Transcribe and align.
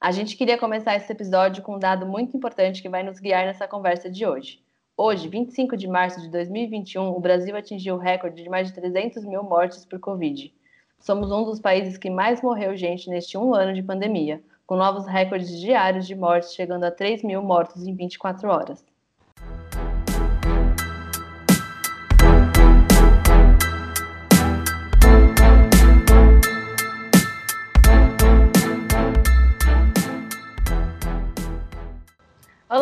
A 0.00 0.12
gente 0.12 0.34
queria 0.34 0.56
começar 0.56 0.96
esse 0.96 1.12
episódio 1.12 1.62
com 1.62 1.76
um 1.76 1.78
dado 1.78 2.06
muito 2.06 2.34
importante 2.34 2.80
que 2.80 2.88
vai 2.88 3.02
nos 3.02 3.20
guiar 3.20 3.44
nessa 3.44 3.68
conversa 3.68 4.08
de 4.08 4.24
hoje. 4.24 4.58
Hoje, 4.96 5.28
25 5.28 5.76
de 5.76 5.86
março 5.86 6.22
de 6.22 6.30
2021, 6.30 7.14
o 7.14 7.20
Brasil 7.20 7.54
atingiu 7.54 7.96
o 7.96 7.98
recorde 7.98 8.42
de 8.42 8.48
mais 8.48 8.68
de 8.68 8.74
300 8.74 9.22
mil 9.26 9.42
mortes 9.42 9.84
por 9.84 10.00
Covid. 10.00 10.50
Somos 10.98 11.30
um 11.30 11.44
dos 11.44 11.60
países 11.60 11.98
que 11.98 12.08
mais 12.08 12.40
morreu 12.40 12.74
gente 12.74 13.10
neste 13.10 13.36
um 13.36 13.54
ano 13.54 13.74
de 13.74 13.82
pandemia, 13.82 14.42
com 14.66 14.74
novos 14.74 15.04
recordes 15.04 15.60
diários 15.60 16.06
de 16.06 16.14
mortes 16.14 16.54
chegando 16.54 16.84
a 16.84 16.90
3 16.90 17.22
mil 17.22 17.42
mortos 17.42 17.86
em 17.86 17.94
24 17.94 18.48
horas. 18.48 18.82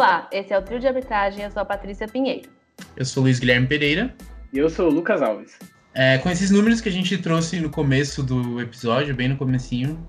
Olá, 0.08 0.26
esse 0.32 0.54
é 0.54 0.58
o 0.58 0.62
Trio 0.62 0.80
de 0.80 0.86
Arbitragem, 0.86 1.44
eu 1.44 1.50
sou 1.50 1.60
a 1.60 1.66
Patrícia 1.66 2.08
Pinheiro. 2.08 2.48
Eu 2.96 3.04
sou 3.04 3.22
o 3.22 3.24
Luiz 3.24 3.38
Guilherme 3.38 3.66
Pereira. 3.66 4.14
E 4.54 4.56
eu 4.56 4.70
sou 4.70 4.88
o 4.88 4.90
Lucas 4.90 5.20
Alves. 5.20 5.58
É, 5.92 6.16
com 6.16 6.30
esses 6.30 6.50
números 6.50 6.80
que 6.80 6.88
a 6.88 6.92
gente 6.92 7.18
trouxe 7.18 7.60
no 7.60 7.68
começo 7.68 8.22
do 8.22 8.58
episódio, 8.58 9.14
bem 9.14 9.28
no 9.28 9.36
comecinho, 9.36 10.02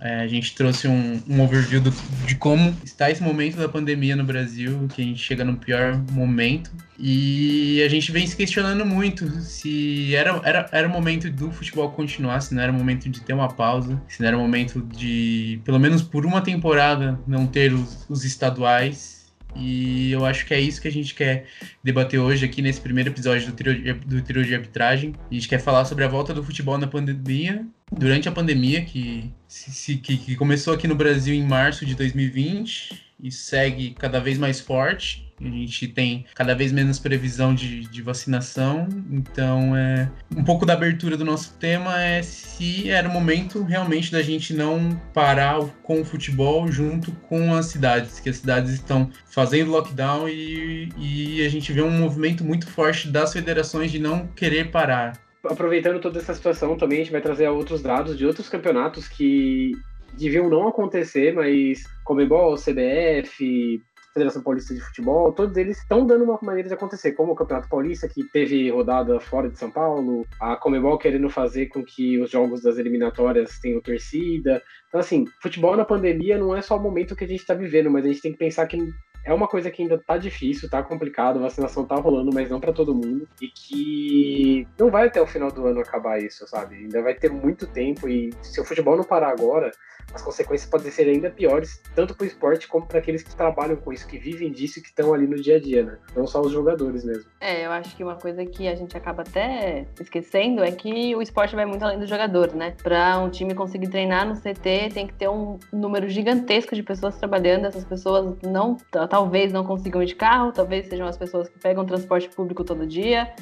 é, 0.00 0.22
a 0.22 0.26
gente 0.26 0.56
trouxe 0.56 0.88
um, 0.88 1.22
um 1.28 1.40
overview 1.40 1.80
do, 1.80 1.92
de 2.26 2.34
como 2.34 2.76
está 2.82 3.12
esse 3.12 3.22
momento 3.22 3.56
da 3.56 3.68
pandemia 3.68 4.16
no 4.16 4.24
Brasil, 4.24 4.88
que 4.92 5.00
a 5.00 5.04
gente 5.04 5.20
chega 5.20 5.44
no 5.44 5.56
pior 5.56 6.02
momento. 6.10 6.72
E 6.98 7.80
a 7.86 7.88
gente 7.88 8.10
vem 8.10 8.26
se 8.26 8.34
questionando 8.34 8.84
muito 8.84 9.30
se 9.40 10.16
era, 10.16 10.40
era, 10.42 10.68
era 10.72 10.88
o 10.88 10.90
momento 10.90 11.30
do 11.30 11.52
futebol 11.52 11.92
continuar, 11.92 12.40
se 12.40 12.52
não 12.56 12.60
era 12.60 12.72
o 12.72 12.74
momento 12.74 13.08
de 13.08 13.20
ter 13.20 13.32
uma 13.32 13.46
pausa, 13.46 14.02
se 14.08 14.20
não 14.20 14.26
era 14.26 14.36
o 14.36 14.40
momento 14.40 14.82
de, 14.82 15.60
pelo 15.64 15.78
menos 15.78 16.02
por 16.02 16.26
uma 16.26 16.40
temporada, 16.40 17.16
não 17.24 17.46
ter 17.46 17.72
os, 17.72 18.04
os 18.10 18.24
estaduais 18.24 19.23
e 19.56 20.10
eu 20.12 20.24
acho 20.24 20.46
que 20.46 20.54
é 20.54 20.60
isso 20.60 20.80
que 20.80 20.88
a 20.88 20.92
gente 20.92 21.14
quer 21.14 21.46
debater 21.82 22.18
hoje 22.18 22.44
aqui 22.44 22.60
nesse 22.60 22.80
primeiro 22.80 23.10
episódio 23.10 23.46
do 23.46 23.52
trio, 23.52 24.00
do 24.00 24.22
trio 24.22 24.44
de 24.44 24.54
arbitragem. 24.54 25.14
A 25.30 25.34
gente 25.34 25.48
quer 25.48 25.60
falar 25.60 25.84
sobre 25.84 26.04
a 26.04 26.08
volta 26.08 26.34
do 26.34 26.42
futebol 26.42 26.76
na 26.76 26.86
pandemia, 26.86 27.64
durante 27.90 28.28
a 28.28 28.32
pandemia, 28.32 28.84
que, 28.84 29.32
se, 29.46 29.96
que, 29.96 30.16
que 30.16 30.36
começou 30.36 30.74
aqui 30.74 30.88
no 30.88 30.94
Brasil 30.94 31.34
em 31.34 31.44
março 31.44 31.86
de 31.86 31.94
2020 31.94 33.02
e 33.20 33.30
segue 33.30 33.94
cada 33.98 34.20
vez 34.20 34.38
mais 34.38 34.60
forte. 34.60 35.23
A 35.40 35.44
gente 35.44 35.88
tem 35.88 36.24
cada 36.34 36.54
vez 36.54 36.72
menos 36.72 36.98
previsão 36.98 37.54
de, 37.54 37.80
de 37.80 38.02
vacinação, 38.02 38.88
então 39.10 39.76
é 39.76 40.08
um 40.34 40.44
pouco 40.44 40.64
da 40.64 40.74
abertura 40.74 41.16
do 41.16 41.24
nosso 41.24 41.58
tema 41.58 42.02
é 42.02 42.22
se 42.22 42.88
era 42.88 43.08
o 43.08 43.12
momento 43.12 43.62
realmente 43.62 44.12
da 44.12 44.22
gente 44.22 44.54
não 44.54 44.94
parar 45.12 45.60
com 45.82 46.00
o 46.00 46.04
futebol 46.04 46.70
junto 46.70 47.10
com 47.12 47.54
as 47.54 47.66
cidades, 47.66 48.20
que 48.20 48.28
as 48.28 48.36
cidades 48.36 48.72
estão 48.72 49.10
fazendo 49.26 49.70
lockdown 49.70 50.28
e, 50.28 50.88
e 50.96 51.44
a 51.44 51.48
gente 51.48 51.72
vê 51.72 51.82
um 51.82 51.90
movimento 51.90 52.44
muito 52.44 52.66
forte 52.68 53.08
das 53.08 53.32
federações 53.32 53.90
de 53.90 53.98
não 53.98 54.28
querer 54.28 54.70
parar. 54.70 55.18
Aproveitando 55.44 56.00
toda 56.00 56.18
essa 56.20 56.32
situação, 56.32 56.76
também 56.76 57.00
a 57.00 57.02
gente 57.02 57.12
vai 57.12 57.20
trazer 57.20 57.48
outros 57.48 57.82
dados 57.82 58.16
de 58.16 58.24
outros 58.24 58.48
campeonatos 58.48 59.08
que 59.08 59.72
deviam 60.16 60.48
não 60.48 60.68
acontecer, 60.68 61.34
mas 61.34 61.84
Comebol, 62.04 62.54
CBF, 62.54 63.82
Federação 64.14 64.42
Paulista 64.42 64.72
de 64.72 64.80
Futebol, 64.80 65.32
todos 65.32 65.56
eles 65.56 65.78
estão 65.78 66.06
dando 66.06 66.22
uma 66.22 66.38
maneira 66.40 66.68
de 66.68 66.74
acontecer, 66.74 67.12
como 67.12 67.32
o 67.32 67.34
Campeonato 67.34 67.68
Paulista, 67.68 68.08
que 68.08 68.22
teve 68.30 68.70
rodada 68.70 69.18
fora 69.18 69.50
de 69.50 69.58
São 69.58 69.68
Paulo, 69.70 70.24
a 70.40 70.54
Comebol 70.54 70.96
querendo 70.96 71.28
fazer 71.28 71.66
com 71.66 71.84
que 71.84 72.20
os 72.20 72.30
jogos 72.30 72.62
das 72.62 72.78
eliminatórias 72.78 73.58
tenham 73.58 73.80
torcida. 73.80 74.62
Então, 74.88 75.00
assim, 75.00 75.24
futebol 75.42 75.76
na 75.76 75.84
pandemia 75.84 76.38
não 76.38 76.54
é 76.54 76.62
só 76.62 76.76
o 76.76 76.80
momento 76.80 77.16
que 77.16 77.24
a 77.24 77.26
gente 77.26 77.40
está 77.40 77.54
vivendo, 77.54 77.90
mas 77.90 78.04
a 78.04 78.08
gente 78.08 78.22
tem 78.22 78.32
que 78.32 78.38
pensar 78.38 78.66
que 78.66 78.78
é 79.24 79.32
uma 79.32 79.48
coisa 79.48 79.70
que 79.70 79.82
ainda 79.82 79.98
tá 79.98 80.16
difícil, 80.16 80.68
tá 80.68 80.82
complicado, 80.82 81.38
a 81.38 81.42
vacinação 81.42 81.84
tá 81.84 81.96
rolando, 81.96 82.30
mas 82.32 82.50
não 82.50 82.60
para 82.60 82.72
todo 82.72 82.94
mundo. 82.94 83.26
E 83.40 83.48
que 83.48 84.68
não 84.78 84.90
vai 84.90 85.06
até 85.06 85.20
o 85.20 85.26
final 85.26 85.50
do 85.50 85.66
ano 85.66 85.80
acabar 85.80 86.20
isso, 86.20 86.46
sabe? 86.46 86.76
Ainda 86.76 87.02
vai 87.02 87.14
ter 87.14 87.30
muito 87.30 87.66
tempo 87.66 88.08
e 88.08 88.32
se 88.42 88.60
o 88.60 88.64
futebol 88.64 88.96
não 88.96 89.04
parar 89.04 89.30
agora, 89.30 89.70
as 90.12 90.22
consequências 90.22 90.68
podem 90.68 90.90
ser 90.90 91.08
ainda 91.08 91.30
piores, 91.30 91.80
tanto 91.94 92.14
para 92.14 92.24
o 92.24 92.26
esporte 92.26 92.68
como 92.68 92.86
para 92.86 92.98
aqueles 92.98 93.22
que 93.22 93.34
trabalham 93.34 93.76
com 93.76 93.92
isso, 93.92 94.06
que 94.06 94.18
vivem 94.18 94.50
disso 94.50 94.78
e 94.78 94.82
que 94.82 94.88
estão 94.88 95.14
ali 95.14 95.26
no 95.26 95.36
dia 95.36 95.56
a 95.56 95.60
dia, 95.60 95.82
né? 95.82 95.98
Não 96.14 96.26
só 96.26 96.40
os 96.40 96.52
jogadores 96.52 97.04
mesmo. 97.04 97.24
É, 97.40 97.66
eu 97.66 97.72
acho 97.72 97.96
que 97.96 98.04
uma 98.04 98.16
coisa 98.16 98.44
que 98.44 98.68
a 98.68 98.74
gente 98.74 98.96
acaba 98.96 99.22
até 99.22 99.86
esquecendo 100.00 100.62
é 100.62 100.70
que 100.70 101.14
o 101.16 101.22
esporte 101.22 101.56
vai 101.56 101.64
muito 101.64 101.84
além 101.84 101.98
do 101.98 102.06
jogador, 102.06 102.54
né? 102.54 102.74
Para 102.82 103.18
um 103.18 103.30
time 103.30 103.54
conseguir 103.54 103.88
treinar 103.88 104.26
no 104.26 104.34
CT, 104.34 104.90
tem 104.92 105.06
que 105.06 105.14
ter 105.14 105.28
um 105.28 105.58
número 105.72 106.08
gigantesco 106.08 106.74
de 106.74 106.82
pessoas 106.82 107.16
trabalhando. 107.16 107.66
Essas 107.66 107.84
pessoas 107.84 108.36
não, 108.42 108.76
talvez 109.14 109.52
não 109.52 109.62
consigam 109.62 110.02
ir 110.02 110.06
de 110.06 110.16
carro, 110.16 110.50
talvez 110.50 110.88
sejam 110.88 111.06
as 111.06 111.16
pessoas 111.16 111.48
que 111.48 111.56
pegam 111.56 111.86
transporte 111.86 112.28
público 112.28 112.64
todo 112.64 112.84
dia, 112.84 113.32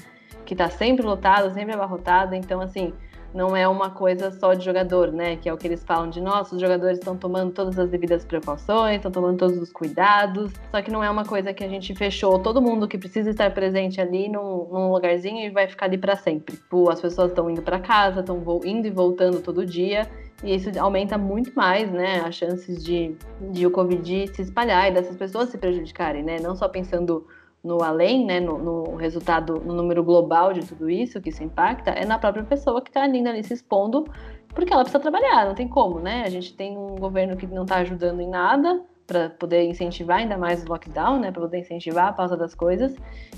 que 0.44 0.52
está 0.52 0.68
sempre 0.68 1.02
lotado, 1.02 1.50
sempre 1.54 1.72
abarrotado. 1.72 2.34
Então, 2.34 2.60
assim, 2.60 2.92
não 3.34 3.56
é 3.56 3.66
uma 3.66 3.90
coisa 3.90 4.30
só 4.30 4.54
de 4.54 4.64
jogador, 4.64 5.10
né? 5.10 5.36
Que 5.36 5.48
é 5.48 5.52
o 5.52 5.56
que 5.56 5.66
eles 5.66 5.82
falam 5.82 6.10
de 6.10 6.20
nós, 6.20 6.52
os 6.52 6.60
jogadores 6.60 6.98
estão 6.98 7.16
tomando 7.16 7.52
todas 7.52 7.78
as 7.78 7.88
devidas 7.90 8.24
precauções, 8.24 8.96
estão 8.96 9.10
tomando 9.10 9.38
todos 9.38 9.56
os 9.58 9.72
cuidados. 9.72 10.52
Só 10.70 10.82
que 10.82 10.90
não 10.90 11.02
é 11.02 11.10
uma 11.10 11.24
coisa 11.24 11.52
que 11.52 11.64
a 11.64 11.68
gente 11.68 11.94
fechou 11.94 12.38
todo 12.38 12.60
mundo 12.60 12.86
que 12.86 12.98
precisa 12.98 13.30
estar 13.30 13.50
presente 13.52 14.00
ali 14.00 14.28
num, 14.28 14.68
num 14.70 14.92
lugarzinho 14.92 15.46
e 15.46 15.50
vai 15.50 15.66
ficar 15.66 15.86
ali 15.86 15.98
para 15.98 16.16
sempre. 16.16 16.56
Tipo, 16.56 16.90
as 16.90 17.00
pessoas 17.00 17.30
estão 17.30 17.48
indo 17.50 17.62
para 17.62 17.78
casa, 17.78 18.20
estão 18.20 18.42
indo 18.64 18.86
e 18.86 18.90
voltando 18.90 19.40
todo 19.40 19.64
dia. 19.64 20.08
E 20.44 20.54
isso 20.56 20.70
aumenta 20.78 21.16
muito 21.16 21.52
mais, 21.54 21.90
né, 21.90 22.20
as 22.26 22.34
chances 22.34 22.82
de, 22.84 23.14
de 23.52 23.64
o 23.64 23.70
Covid 23.70 24.26
se 24.34 24.42
espalhar 24.42 24.90
e 24.90 24.94
dessas 24.94 25.16
pessoas 25.16 25.50
se 25.50 25.56
prejudicarem, 25.56 26.24
né? 26.24 26.38
Não 26.40 26.56
só 26.56 26.68
pensando 26.68 27.26
no 27.62 27.82
além, 27.82 28.26
né, 28.26 28.40
no, 28.40 28.58
no, 28.58 28.96
resultado, 28.96 29.60
no 29.60 29.72
número 29.74 30.02
global 30.02 30.52
de 30.52 30.66
tudo 30.66 30.90
isso 30.90 31.20
que 31.20 31.28
isso 31.28 31.42
impacta, 31.44 31.90
é 31.90 32.04
na 32.04 32.18
própria 32.18 32.42
pessoa 32.44 32.82
que 32.82 32.90
está 32.90 33.02
ali, 33.02 33.26
ali 33.26 33.44
se 33.44 33.54
expondo, 33.54 34.04
porque 34.48 34.72
ela 34.72 34.82
precisa 34.82 35.00
trabalhar, 35.00 35.46
não 35.46 35.54
tem 35.54 35.68
como, 35.68 36.00
né? 36.00 36.24
A 36.26 36.28
gente 36.28 36.54
tem 36.54 36.76
um 36.76 36.96
governo 36.96 37.36
que 37.36 37.46
não 37.46 37.62
está 37.62 37.76
ajudando 37.76 38.20
em 38.20 38.28
nada 38.28 38.82
para 39.06 39.30
poder 39.30 39.64
incentivar 39.64 40.18
ainda 40.18 40.36
mais 40.36 40.64
o 40.64 40.68
lockdown, 40.68 41.20
né, 41.20 41.30
para 41.30 41.42
poder 41.42 41.58
incentivar 41.58 42.08
a 42.08 42.12
pausa 42.12 42.36
das 42.36 42.54
coisas. 42.54 42.94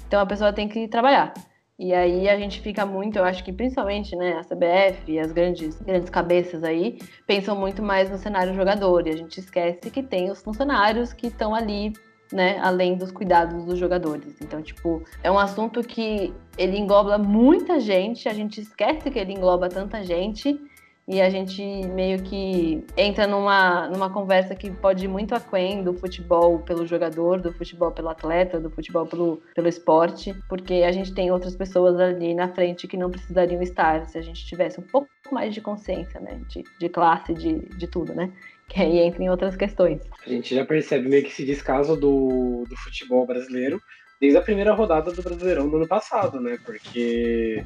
Então 0.06 0.20
a 0.20 0.26
pessoa 0.26 0.52
tem 0.52 0.68
que 0.68 0.88
trabalhar. 0.88 1.34
E 1.76 1.92
aí 1.92 2.28
a 2.28 2.38
gente 2.38 2.60
fica 2.60 2.86
muito, 2.86 3.18
eu 3.18 3.24
acho 3.24 3.42
que 3.42 3.52
principalmente, 3.52 4.14
né, 4.14 4.38
a 4.38 4.44
CBF 4.44 5.10
e 5.10 5.18
as 5.18 5.32
grandes, 5.32 5.80
grandes 5.80 6.08
cabeças 6.08 6.62
aí 6.62 6.98
pensam 7.26 7.56
muito 7.56 7.82
mais 7.82 8.08
no 8.08 8.16
cenário 8.16 8.54
jogador 8.54 9.06
e 9.06 9.10
a 9.10 9.16
gente 9.16 9.40
esquece 9.40 9.90
que 9.90 10.02
tem 10.02 10.30
os 10.30 10.40
funcionários 10.40 11.12
que 11.12 11.26
estão 11.26 11.52
ali 11.52 11.92
né, 12.32 12.58
além 12.60 12.96
dos 12.96 13.10
cuidados 13.10 13.64
dos 13.64 13.78
jogadores. 13.78 14.36
Então, 14.40 14.62
tipo, 14.62 15.02
é 15.22 15.30
um 15.30 15.38
assunto 15.38 15.82
que 15.82 16.32
ele 16.56 16.78
engloba 16.78 17.18
muita 17.18 17.78
gente, 17.80 18.28
a 18.28 18.34
gente 18.34 18.60
esquece 18.60 19.10
que 19.10 19.18
ele 19.18 19.32
engloba 19.32 19.68
tanta 19.68 20.02
gente 20.04 20.58
e 21.06 21.20
a 21.20 21.28
gente 21.28 21.62
meio 21.62 22.22
que 22.22 22.82
entra 22.96 23.26
numa, 23.26 23.88
numa 23.88 24.08
conversa 24.08 24.54
que 24.54 24.70
pode 24.70 25.04
ir 25.04 25.08
muito 25.08 25.34
aquém 25.34 25.82
do 25.82 25.92
futebol 25.92 26.60
pelo 26.60 26.86
jogador, 26.86 27.40
do 27.40 27.52
futebol 27.52 27.92
pelo 27.92 28.08
atleta, 28.08 28.58
do 28.58 28.70
futebol 28.70 29.06
pelo, 29.06 29.42
pelo 29.54 29.68
esporte, 29.68 30.34
porque 30.48 30.82
a 30.86 30.92
gente 30.92 31.12
tem 31.12 31.30
outras 31.30 31.54
pessoas 31.54 32.00
ali 32.00 32.34
na 32.34 32.48
frente 32.48 32.88
que 32.88 32.96
não 32.96 33.10
precisariam 33.10 33.60
estar 33.60 34.06
se 34.06 34.16
a 34.16 34.22
gente 34.22 34.46
tivesse 34.46 34.80
um 34.80 34.84
pouco 34.84 35.08
mais 35.30 35.52
de 35.52 35.60
consciência, 35.60 36.18
né, 36.20 36.40
de, 36.48 36.64
de 36.80 36.88
classe, 36.88 37.34
de, 37.34 37.58
de 37.76 37.86
tudo, 37.86 38.14
né 38.14 38.32
que 38.68 38.80
aí 38.80 38.98
entra 38.98 39.22
em 39.22 39.30
outras 39.30 39.56
questões. 39.56 40.00
A 40.24 40.28
gente 40.28 40.54
já 40.54 40.64
percebe 40.64 41.08
meio 41.08 41.22
que 41.22 41.30
esse 41.30 41.44
descaso 41.44 41.96
do, 41.96 42.64
do 42.68 42.76
futebol 42.76 43.26
brasileiro 43.26 43.80
desde 44.20 44.38
a 44.38 44.42
primeira 44.42 44.72
rodada 44.72 45.12
do 45.12 45.22
Brasileirão 45.22 45.68
do 45.68 45.76
ano 45.76 45.88
passado, 45.88 46.40
né? 46.40 46.58
Porque 46.64 47.64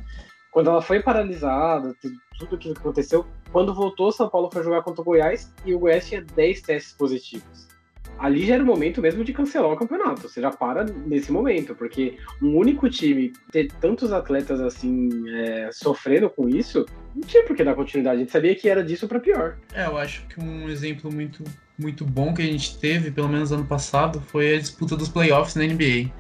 quando 0.51 0.71
ela 0.71 0.83
foi 0.83 1.01
paralisada, 1.01 1.95
tudo, 2.01 2.57
aquilo 2.57 2.75
que 2.75 2.81
aconteceu, 2.81 3.27
quando 3.53 3.75
voltou, 3.75 4.11
São 4.11 4.29
Paulo 4.29 4.51
foi 4.53 4.63
jogar 4.63 4.83
contra 4.83 5.03
o 5.03 5.05
Goiás 5.05 5.53
e 5.65 5.75
o 5.75 5.79
Goiás 5.79 6.09
tinha 6.09 6.23
10 6.23 6.63
testes 6.63 6.93
positivos 6.95 7.69
ali 8.19 8.45
já 8.45 8.55
era 8.55 8.63
o 8.63 8.67
momento 8.67 9.01
mesmo 9.01 9.25
de 9.25 9.33
cancelar 9.33 9.71
o 9.71 9.77
campeonato. 9.77 10.29
Você 10.29 10.41
já 10.41 10.51
para 10.51 10.85
nesse 10.85 11.31
momento, 11.31 11.75
porque 11.75 12.19
um 12.43 12.57
único 12.57 12.91
time 12.91 13.33
ter 13.51 13.71
tantos 13.81 14.13
atletas 14.13 14.61
assim 14.61 15.09
é, 15.31 15.71
sofrendo 15.73 16.29
com 16.29 16.49
isso, 16.49 16.85
não 17.19 17.27
tinha 17.27 17.43
por 17.45 17.57
que 17.57 17.65
dar 17.65 17.75
continuidade. 17.75 18.17
A 18.17 18.21
gente 18.21 18.33
sabia 18.33 18.55
que 18.55 18.69
era 18.69 18.83
disso 18.83 19.09
para 19.09 19.19
pior. 19.19 19.57
É, 19.75 19.87
eu 19.87 19.99
acho 19.99 20.25
que 20.29 20.41
um 20.41 20.69
exemplo 20.69 21.13
muito, 21.13 21.43
muito 21.77 22.05
bom 22.05 22.33
que 22.33 22.43
a 22.43 22.47
gente 22.47 22.79
teve, 22.79 23.11
pelo 23.11 23.29
menos 23.29 23.51
ano 23.51 23.65
passado, 23.65 24.23
foi 24.29 24.55
a 24.55 24.59
disputa 24.59 24.97
dos 24.97 25.09
playoffs 25.09 25.57
na 25.57 25.65
NBA. 25.65 26.11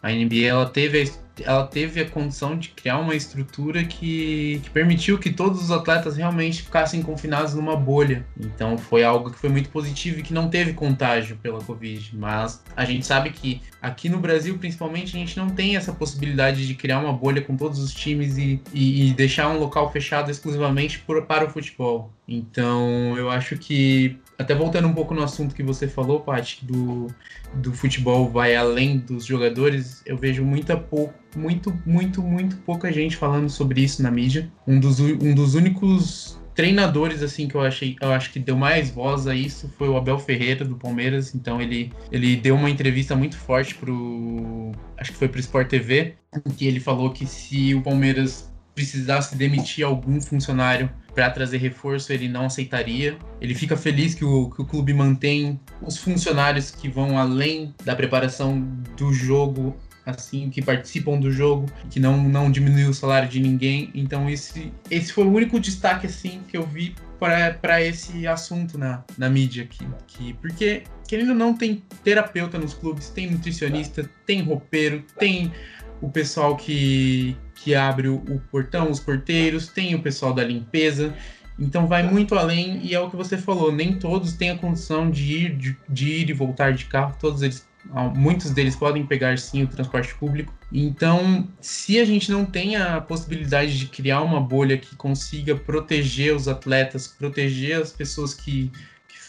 A 0.00 0.12
NBA 0.12 0.46
ela 0.46 0.66
teve 0.66 1.10
ela 1.44 1.66
teve 1.66 2.00
a 2.00 2.08
condição 2.08 2.56
de 2.56 2.70
criar 2.70 2.98
uma 2.98 3.14
estrutura 3.14 3.84
que, 3.84 4.60
que 4.62 4.70
permitiu 4.70 5.18
que 5.18 5.30
todos 5.30 5.62
os 5.62 5.70
atletas 5.70 6.16
realmente 6.16 6.62
ficassem 6.62 7.02
confinados 7.02 7.54
numa 7.54 7.76
bolha. 7.76 8.26
Então 8.38 8.76
foi 8.78 9.04
algo 9.04 9.30
que 9.30 9.38
foi 9.38 9.50
muito 9.50 9.68
positivo 9.70 10.20
e 10.20 10.22
que 10.22 10.32
não 10.32 10.48
teve 10.48 10.72
contágio 10.72 11.36
pela 11.36 11.60
Covid. 11.60 12.16
Mas 12.16 12.62
a 12.76 12.84
gente 12.84 13.06
sabe 13.06 13.30
que 13.30 13.60
aqui 13.80 14.08
no 14.08 14.18
Brasil, 14.18 14.58
principalmente, 14.58 15.16
a 15.16 15.18
gente 15.18 15.36
não 15.36 15.50
tem 15.50 15.76
essa 15.76 15.92
possibilidade 15.92 16.66
de 16.66 16.74
criar 16.74 17.00
uma 17.00 17.12
bolha 17.12 17.42
com 17.42 17.56
todos 17.56 17.78
os 17.78 17.92
times 17.92 18.38
e, 18.38 18.60
e, 18.72 19.10
e 19.10 19.14
deixar 19.14 19.48
um 19.48 19.58
local 19.58 19.90
fechado 19.92 20.30
exclusivamente 20.30 20.98
por, 21.00 21.24
para 21.26 21.46
o 21.46 21.50
futebol. 21.50 22.12
Então 22.28 23.16
eu 23.16 23.30
acho 23.30 23.56
que 23.56 24.18
até 24.38 24.54
voltando 24.54 24.86
um 24.86 24.92
pouco 24.92 25.14
no 25.14 25.22
assunto 25.22 25.54
que 25.54 25.62
você 25.64 25.88
falou, 25.88 26.20
Paty, 26.20 26.64
do, 26.64 27.08
do 27.54 27.72
futebol 27.72 28.28
vai 28.28 28.54
além 28.54 28.98
dos 28.98 29.24
jogadores, 29.24 30.00
eu 30.06 30.16
vejo 30.16 30.44
muita 30.44 30.76
pouco, 30.76 31.14
muito, 31.36 31.76
muito, 31.84 32.22
muito 32.22 32.56
pouca 32.58 32.92
gente 32.92 33.16
falando 33.16 33.48
sobre 33.48 33.82
isso 33.82 34.02
na 34.02 34.10
mídia. 34.10 34.50
Um 34.66 34.78
dos, 34.80 35.00
um 35.00 35.34
dos 35.34 35.54
únicos 35.54 36.38
treinadores 36.54 37.22
assim 37.22 37.46
que 37.46 37.54
eu 37.54 37.60
achei, 37.60 37.94
eu 38.00 38.10
acho 38.10 38.32
que 38.32 38.40
deu 38.40 38.56
mais 38.56 38.90
voz 38.90 39.28
a 39.28 39.34
isso 39.34 39.72
foi 39.78 39.88
o 39.88 39.96
Abel 39.96 40.18
Ferreira 40.18 40.64
do 40.64 40.74
Palmeiras. 40.74 41.34
Então 41.34 41.62
ele, 41.62 41.92
ele 42.10 42.34
deu 42.34 42.56
uma 42.56 42.68
entrevista 42.68 43.14
muito 43.14 43.36
forte 43.36 43.76
pro, 43.76 44.72
acho 44.96 45.12
que 45.12 45.18
foi 45.18 45.28
pro 45.28 45.38
Sport 45.38 45.68
TV, 45.68 46.14
que 46.56 46.66
ele 46.66 46.80
falou 46.80 47.10
que 47.10 47.26
se 47.26 47.74
o 47.74 47.82
Palmeiras 47.82 48.52
precisasse 48.74 49.36
demitir 49.36 49.84
algum 49.84 50.20
funcionário 50.20 50.88
para 51.14 51.30
trazer 51.30 51.58
reforço, 51.58 52.12
ele 52.12 52.28
não 52.28 52.46
aceitaria. 52.46 53.16
Ele 53.40 53.54
fica 53.54 53.76
feliz 53.76 54.14
que 54.14 54.24
o, 54.24 54.50
que 54.50 54.62
o 54.62 54.64
clube 54.64 54.94
mantém 54.94 55.58
os 55.82 55.96
funcionários 55.96 56.70
que 56.70 56.88
vão 56.88 57.18
além 57.18 57.74
da 57.84 57.96
preparação 57.96 58.60
do 58.96 59.12
jogo 59.12 59.76
assim, 60.10 60.50
que 60.50 60.62
participam 60.62 61.18
do 61.18 61.30
jogo, 61.30 61.66
que 61.90 62.00
não, 62.00 62.16
não 62.22 62.50
diminuiu 62.50 62.90
o 62.90 62.94
salário 62.94 63.28
de 63.28 63.40
ninguém. 63.40 63.90
Então 63.94 64.28
esse, 64.28 64.72
esse 64.90 65.12
foi 65.12 65.24
o 65.24 65.32
único 65.32 65.60
destaque 65.60 66.06
assim 66.06 66.40
que 66.48 66.56
eu 66.56 66.66
vi 66.66 66.94
para 67.18 67.82
esse 67.82 68.26
assunto 68.26 68.78
na, 68.78 69.04
na 69.16 69.28
mídia 69.28 69.64
aqui. 69.64 69.86
Que, 70.06 70.32
porque, 70.34 70.84
querendo 71.06 71.30
ou 71.30 71.34
não, 71.34 71.54
tem 71.54 71.82
terapeuta 72.04 72.58
nos 72.58 72.74
clubes, 72.74 73.10
tem 73.10 73.30
nutricionista, 73.30 74.08
tem 74.24 74.42
roupeiro, 74.42 75.04
tem 75.18 75.52
o 76.00 76.08
pessoal 76.08 76.56
que, 76.56 77.36
que 77.56 77.74
abre 77.74 78.08
o, 78.08 78.40
portão, 78.50 78.90
os 78.90 79.00
porteiros, 79.00 79.68
tem 79.68 79.94
o 79.94 80.02
pessoal 80.02 80.32
da 80.32 80.44
limpeza. 80.44 81.12
Então 81.58 81.88
vai 81.88 82.04
muito 82.04 82.36
além 82.36 82.80
e 82.84 82.94
é 82.94 83.00
o 83.00 83.10
que 83.10 83.16
você 83.16 83.36
falou, 83.36 83.72
nem 83.72 83.98
todos 83.98 84.32
têm 84.34 84.50
a 84.50 84.56
condição 84.56 85.10
de 85.10 85.24
ir, 85.24 85.56
de, 85.56 85.76
de 85.88 86.08
ir 86.08 86.30
e 86.30 86.32
voltar 86.32 86.72
de 86.72 86.84
carro, 86.84 87.16
todos 87.18 87.42
eles 87.42 87.66
muitos 88.14 88.50
deles 88.50 88.76
podem 88.76 89.06
pegar 89.06 89.38
sim 89.38 89.62
o 89.62 89.66
transporte 89.66 90.14
público. 90.14 90.52
Então, 90.72 91.48
se 91.60 91.98
a 91.98 92.04
gente 92.04 92.30
não 92.30 92.44
tem 92.44 92.76
a 92.76 93.00
possibilidade 93.00 93.78
de 93.78 93.86
criar 93.86 94.20
uma 94.22 94.40
bolha 94.40 94.76
que 94.76 94.94
consiga 94.96 95.56
proteger 95.56 96.34
os 96.34 96.46
atletas, 96.46 97.06
proteger 97.06 97.80
as 97.80 97.90
pessoas 97.90 98.34
que 98.34 98.70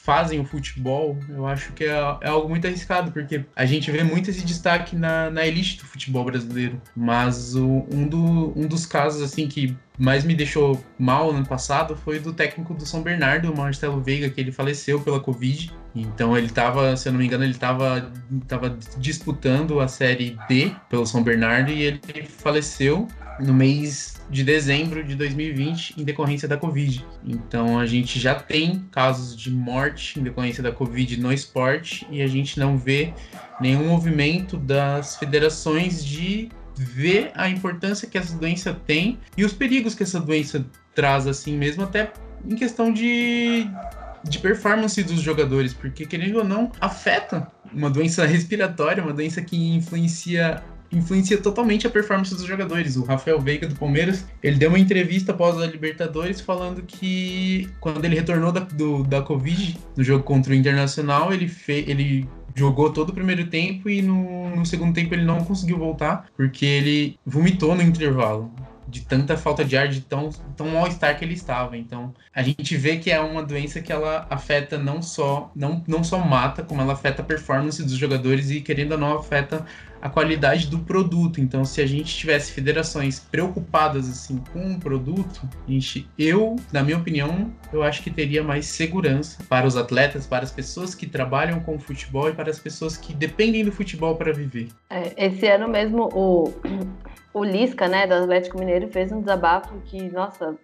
fazem 0.04 0.40
o 0.40 0.46
futebol, 0.46 1.18
eu 1.30 1.46
acho 1.46 1.74
que 1.74 1.84
é, 1.84 2.18
é, 2.22 2.30
algo 2.30 2.50
muito 2.50 2.66
arriscado, 2.66 3.12
porque 3.12 3.46
a 3.56 3.66
gente 3.66 3.92
vê 3.92 4.04
muito 4.04 4.30
esse 4.30 4.46
destaque 4.46 4.96
na, 4.96 5.30
na 5.30 5.46
elite 5.46 5.78
do 5.78 5.86
futebol 5.86 6.24
brasileiro. 6.24 6.82
Mas 6.96 7.56
o, 7.56 7.86
um, 7.92 8.08
do, 8.08 8.54
um 8.58 8.68
dos 8.68 8.86
casos, 8.86 9.22
assim, 9.22 9.48
que 9.48 9.76
mais 9.98 10.24
me 10.24 10.34
deixou 10.34 10.84
mal 10.98 11.32
no 11.32 11.40
ano 11.40 11.46
passado 11.46 11.96
foi 11.98 12.20
do 12.20 12.34
técnico 12.34 12.74
do 12.74 12.86
São 12.86 13.04
Bernardo, 13.04 13.52
o 13.52 13.58
Marcelo 13.58 14.02
Veiga, 14.02 14.30
que 14.30 14.40
ele 14.40 14.52
faleceu 14.52 15.00
pela 15.02 15.20
Covid. 15.20 15.72
Então 15.94 16.38
ele 16.38 16.48
estava, 16.48 16.96
se 16.96 17.10
eu 17.10 17.12
não 17.12 17.20
me 17.20 17.26
engano, 17.26 17.44
ele 17.44 17.52
estava 17.52 18.10
tava 18.48 18.78
disputando 18.98 19.80
a 19.80 19.88
Série 19.88 20.38
D 20.48 20.72
pelo 20.90 21.06
São 21.06 21.22
Bernardo 21.22 21.72
e 21.72 21.84
ele 21.84 22.00
faleceu 22.28 23.08
no 23.40 23.54
mês 23.54 24.20
de 24.30 24.44
dezembro 24.44 25.04
de 25.04 25.16
2020 25.16 25.96
em 26.00 26.04
decorrência 26.04 26.48
da 26.48 26.58
Covid. 26.58 27.06
Então 27.26 27.80
a 27.80 27.86
gente 27.86 28.20
já 28.20 28.36
tem 28.36 28.86
casos 28.92 29.36
de 29.36 29.50
morte 29.50 30.20
em 30.20 30.24
decorrência 30.24 30.62
da 30.62 30.72
Covid 30.72 31.20
no 31.20 31.32
esporte 31.32 32.06
e 32.12 32.22
a 32.22 32.28
gente 32.28 32.60
não 32.60 32.78
vê 32.78 33.14
nenhum 33.60 33.88
movimento 33.88 34.58
das 34.58 35.16
federações 35.16 36.04
de 36.04 36.50
ver 36.76 37.32
a 37.36 37.50
importância 37.50 38.08
que 38.08 38.18
essa 38.18 38.38
doença 38.38 38.74
tem 38.86 39.20
e 39.36 39.44
os 39.44 39.52
perigos 39.52 39.96
que 39.96 40.04
essa 40.04 40.20
doença 40.20 40.66
traz 40.96 41.28
assim 41.28 41.58
mesmo 41.58 41.84
até 41.84 42.12
em 42.46 42.56
questão 42.56 42.94
de 42.94 43.68
de 44.24 44.40
performance 44.40 45.02
dos 45.04 45.22
jogadores, 45.22 45.74
porque 45.74 46.06
querendo 46.06 46.40
ou 46.40 46.44
não, 46.44 46.72
afeta 46.82 47.48
uma 47.74 47.90
doença 47.90 48.26
respiratória, 48.28 49.02
uma 49.02 49.14
doença 49.14 49.42
que 49.42 49.56
influencia 49.76 50.62
influencia 50.92 51.38
totalmente 51.38 51.86
a 51.88 51.90
performance 51.90 52.34
dos 52.34 52.46
jogadores. 52.46 52.96
O 52.96 53.04
Rafael 53.04 53.40
Veiga 53.40 53.68
do 53.68 53.76
Palmeiras, 53.76 54.26
ele 54.42 54.58
deu 54.58 54.70
uma 54.70 54.80
entrevista 54.80 55.32
após 55.32 55.58
a 55.58 55.66
Libertadores 55.66 56.42
falando 56.42 56.82
que 56.84 57.70
quando 57.80 58.04
ele 58.04 58.16
retornou 58.16 58.52
da, 58.52 58.62
do, 58.62 59.04
da 59.04 59.22
Covid 59.22 59.78
no 59.96 60.04
jogo 60.04 60.24
contra 60.24 60.52
o 60.52 60.56
Internacional, 60.56 61.34
ele, 61.34 61.48
fe, 61.48 61.86
ele 61.88 62.28
jogou 62.56 62.92
todo 62.92 63.10
o 63.10 63.14
primeiro 63.14 63.48
tempo 63.48 63.90
e 63.90 64.02
no, 64.02 64.56
no 64.56 64.66
segundo 64.66 64.94
tempo 64.94 65.14
ele 65.14 65.24
não 65.24 65.44
conseguiu 65.44 65.78
voltar 65.78 66.28
porque 66.36 66.66
ele 66.66 67.20
vomitou 67.26 67.76
no 67.76 67.82
intervalo 67.82 68.52
de 68.90 69.02
tanta 69.02 69.38
falta 69.38 69.64
de 69.64 69.78
ar, 69.78 69.88
de 69.88 70.02
tão, 70.02 70.30
tão 70.58 70.68
mal-estar 70.70 71.18
que 71.18 71.24
ele 71.24 71.36
estava. 71.36 71.78
Então, 71.78 72.14
a 72.34 72.42
gente 72.42 72.76
vê 72.76 72.98
que 72.98 73.12
é 73.12 73.20
uma 73.20 73.44
doença 73.44 73.82
que 73.82 73.92
ela 73.92 74.26
afeta 74.30 74.78
não 74.78 75.02
só, 75.02 75.52
não, 75.56 75.84
não 75.88 76.04
só 76.04 76.18
mata, 76.18 76.64
como 76.64 76.82
ela 76.82 76.94
afeta 76.94 77.22
a 77.22 77.26
performance 77.26 77.82
dos 77.84 77.94
jogadores 77.94 78.50
e, 78.50 78.62
querendo 78.62 78.94
ou 78.94 78.98
não, 78.98 79.18
afeta 79.18 79.66
a 80.02 80.10
qualidade 80.10 80.68
do 80.68 80.80
produto. 80.80 81.42
Então, 81.42 81.66
se 81.66 81.82
a 81.82 81.86
gente 81.86 82.16
tivesse 82.16 82.52
federações 82.52 83.20
preocupadas 83.20 84.10
assim 84.10 84.42
com 84.52 84.74
o 84.74 84.80
produto, 84.80 85.48
a 85.68 85.72
gente, 85.72 86.10
eu, 86.18 86.56
na 86.72 86.84
minha 86.84 86.98
opinião, 86.98 87.52
eu 87.72 87.84
acho 87.84 88.02
que 88.04 88.10
teria 88.10 88.44
mais 88.44 88.66
segurança 88.66 89.44
para 89.48 89.68
os 89.68 89.76
atletas, 89.76 90.26
para 90.26 90.44
as 90.44 90.52
pessoas 90.52 90.96
que 90.96 91.08
trabalham 91.08 91.60
com 91.60 91.76
o 91.76 91.80
futebol 91.80 92.30
e 92.30 92.34
para 92.34 92.50
as 92.50 92.60
pessoas 92.60 92.98
que 92.98 93.14
dependem 93.14 93.64
do 93.64 93.72
futebol 93.72 94.16
para 94.16 94.34
viver. 94.34 94.70
É, 94.90 95.14
esse 95.26 95.48
ano 95.48 95.68
mesmo 95.68 96.10
o 96.14 96.54
o 97.34 97.44
Lisca, 97.44 97.88
né, 97.88 98.08
do 98.08 98.14
Atlético 98.16 98.58
Mineiro, 98.58 98.88
fez 98.88 99.12
um 99.12 99.20
desabafo 99.20 99.80
que, 99.86 100.10
nossa, 100.10 100.58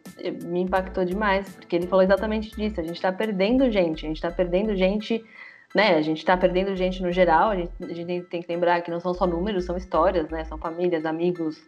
me 0.44 0.62
impactou 0.62 1.06
demais, 1.06 1.48
porque 1.56 1.76
ele 1.76 1.88
falou 1.88 2.04
exatamente 2.04 2.56
disso. 2.56 2.80
A 2.80 2.84
gente 2.84 2.96
está 2.96 3.12
perdendo 3.12 3.70
gente, 3.70 4.04
a 4.06 4.08
gente 4.08 4.18
está 4.18 4.32
perdendo 4.32 4.76
gente 4.76 5.24
né? 5.74 5.96
A 5.96 6.02
gente 6.02 6.20
está 6.20 6.36
perdendo 6.38 6.76
gente 6.76 7.02
no 7.02 7.12
geral, 7.12 7.50
a 7.50 7.56
gente, 7.56 7.72
a 7.82 7.94
gente, 7.94 8.24
tem 8.24 8.42
que 8.42 8.52
lembrar 8.52 8.82
que 8.82 8.92
não 8.92 9.00
são 9.00 9.14
só 9.14 9.26
números, 9.26 9.66
são 9.66 9.78
histórias, 9.78 10.30
né? 10.30 10.44
São 10.46 10.58
famílias, 10.58 11.06
amigos, 11.06 11.62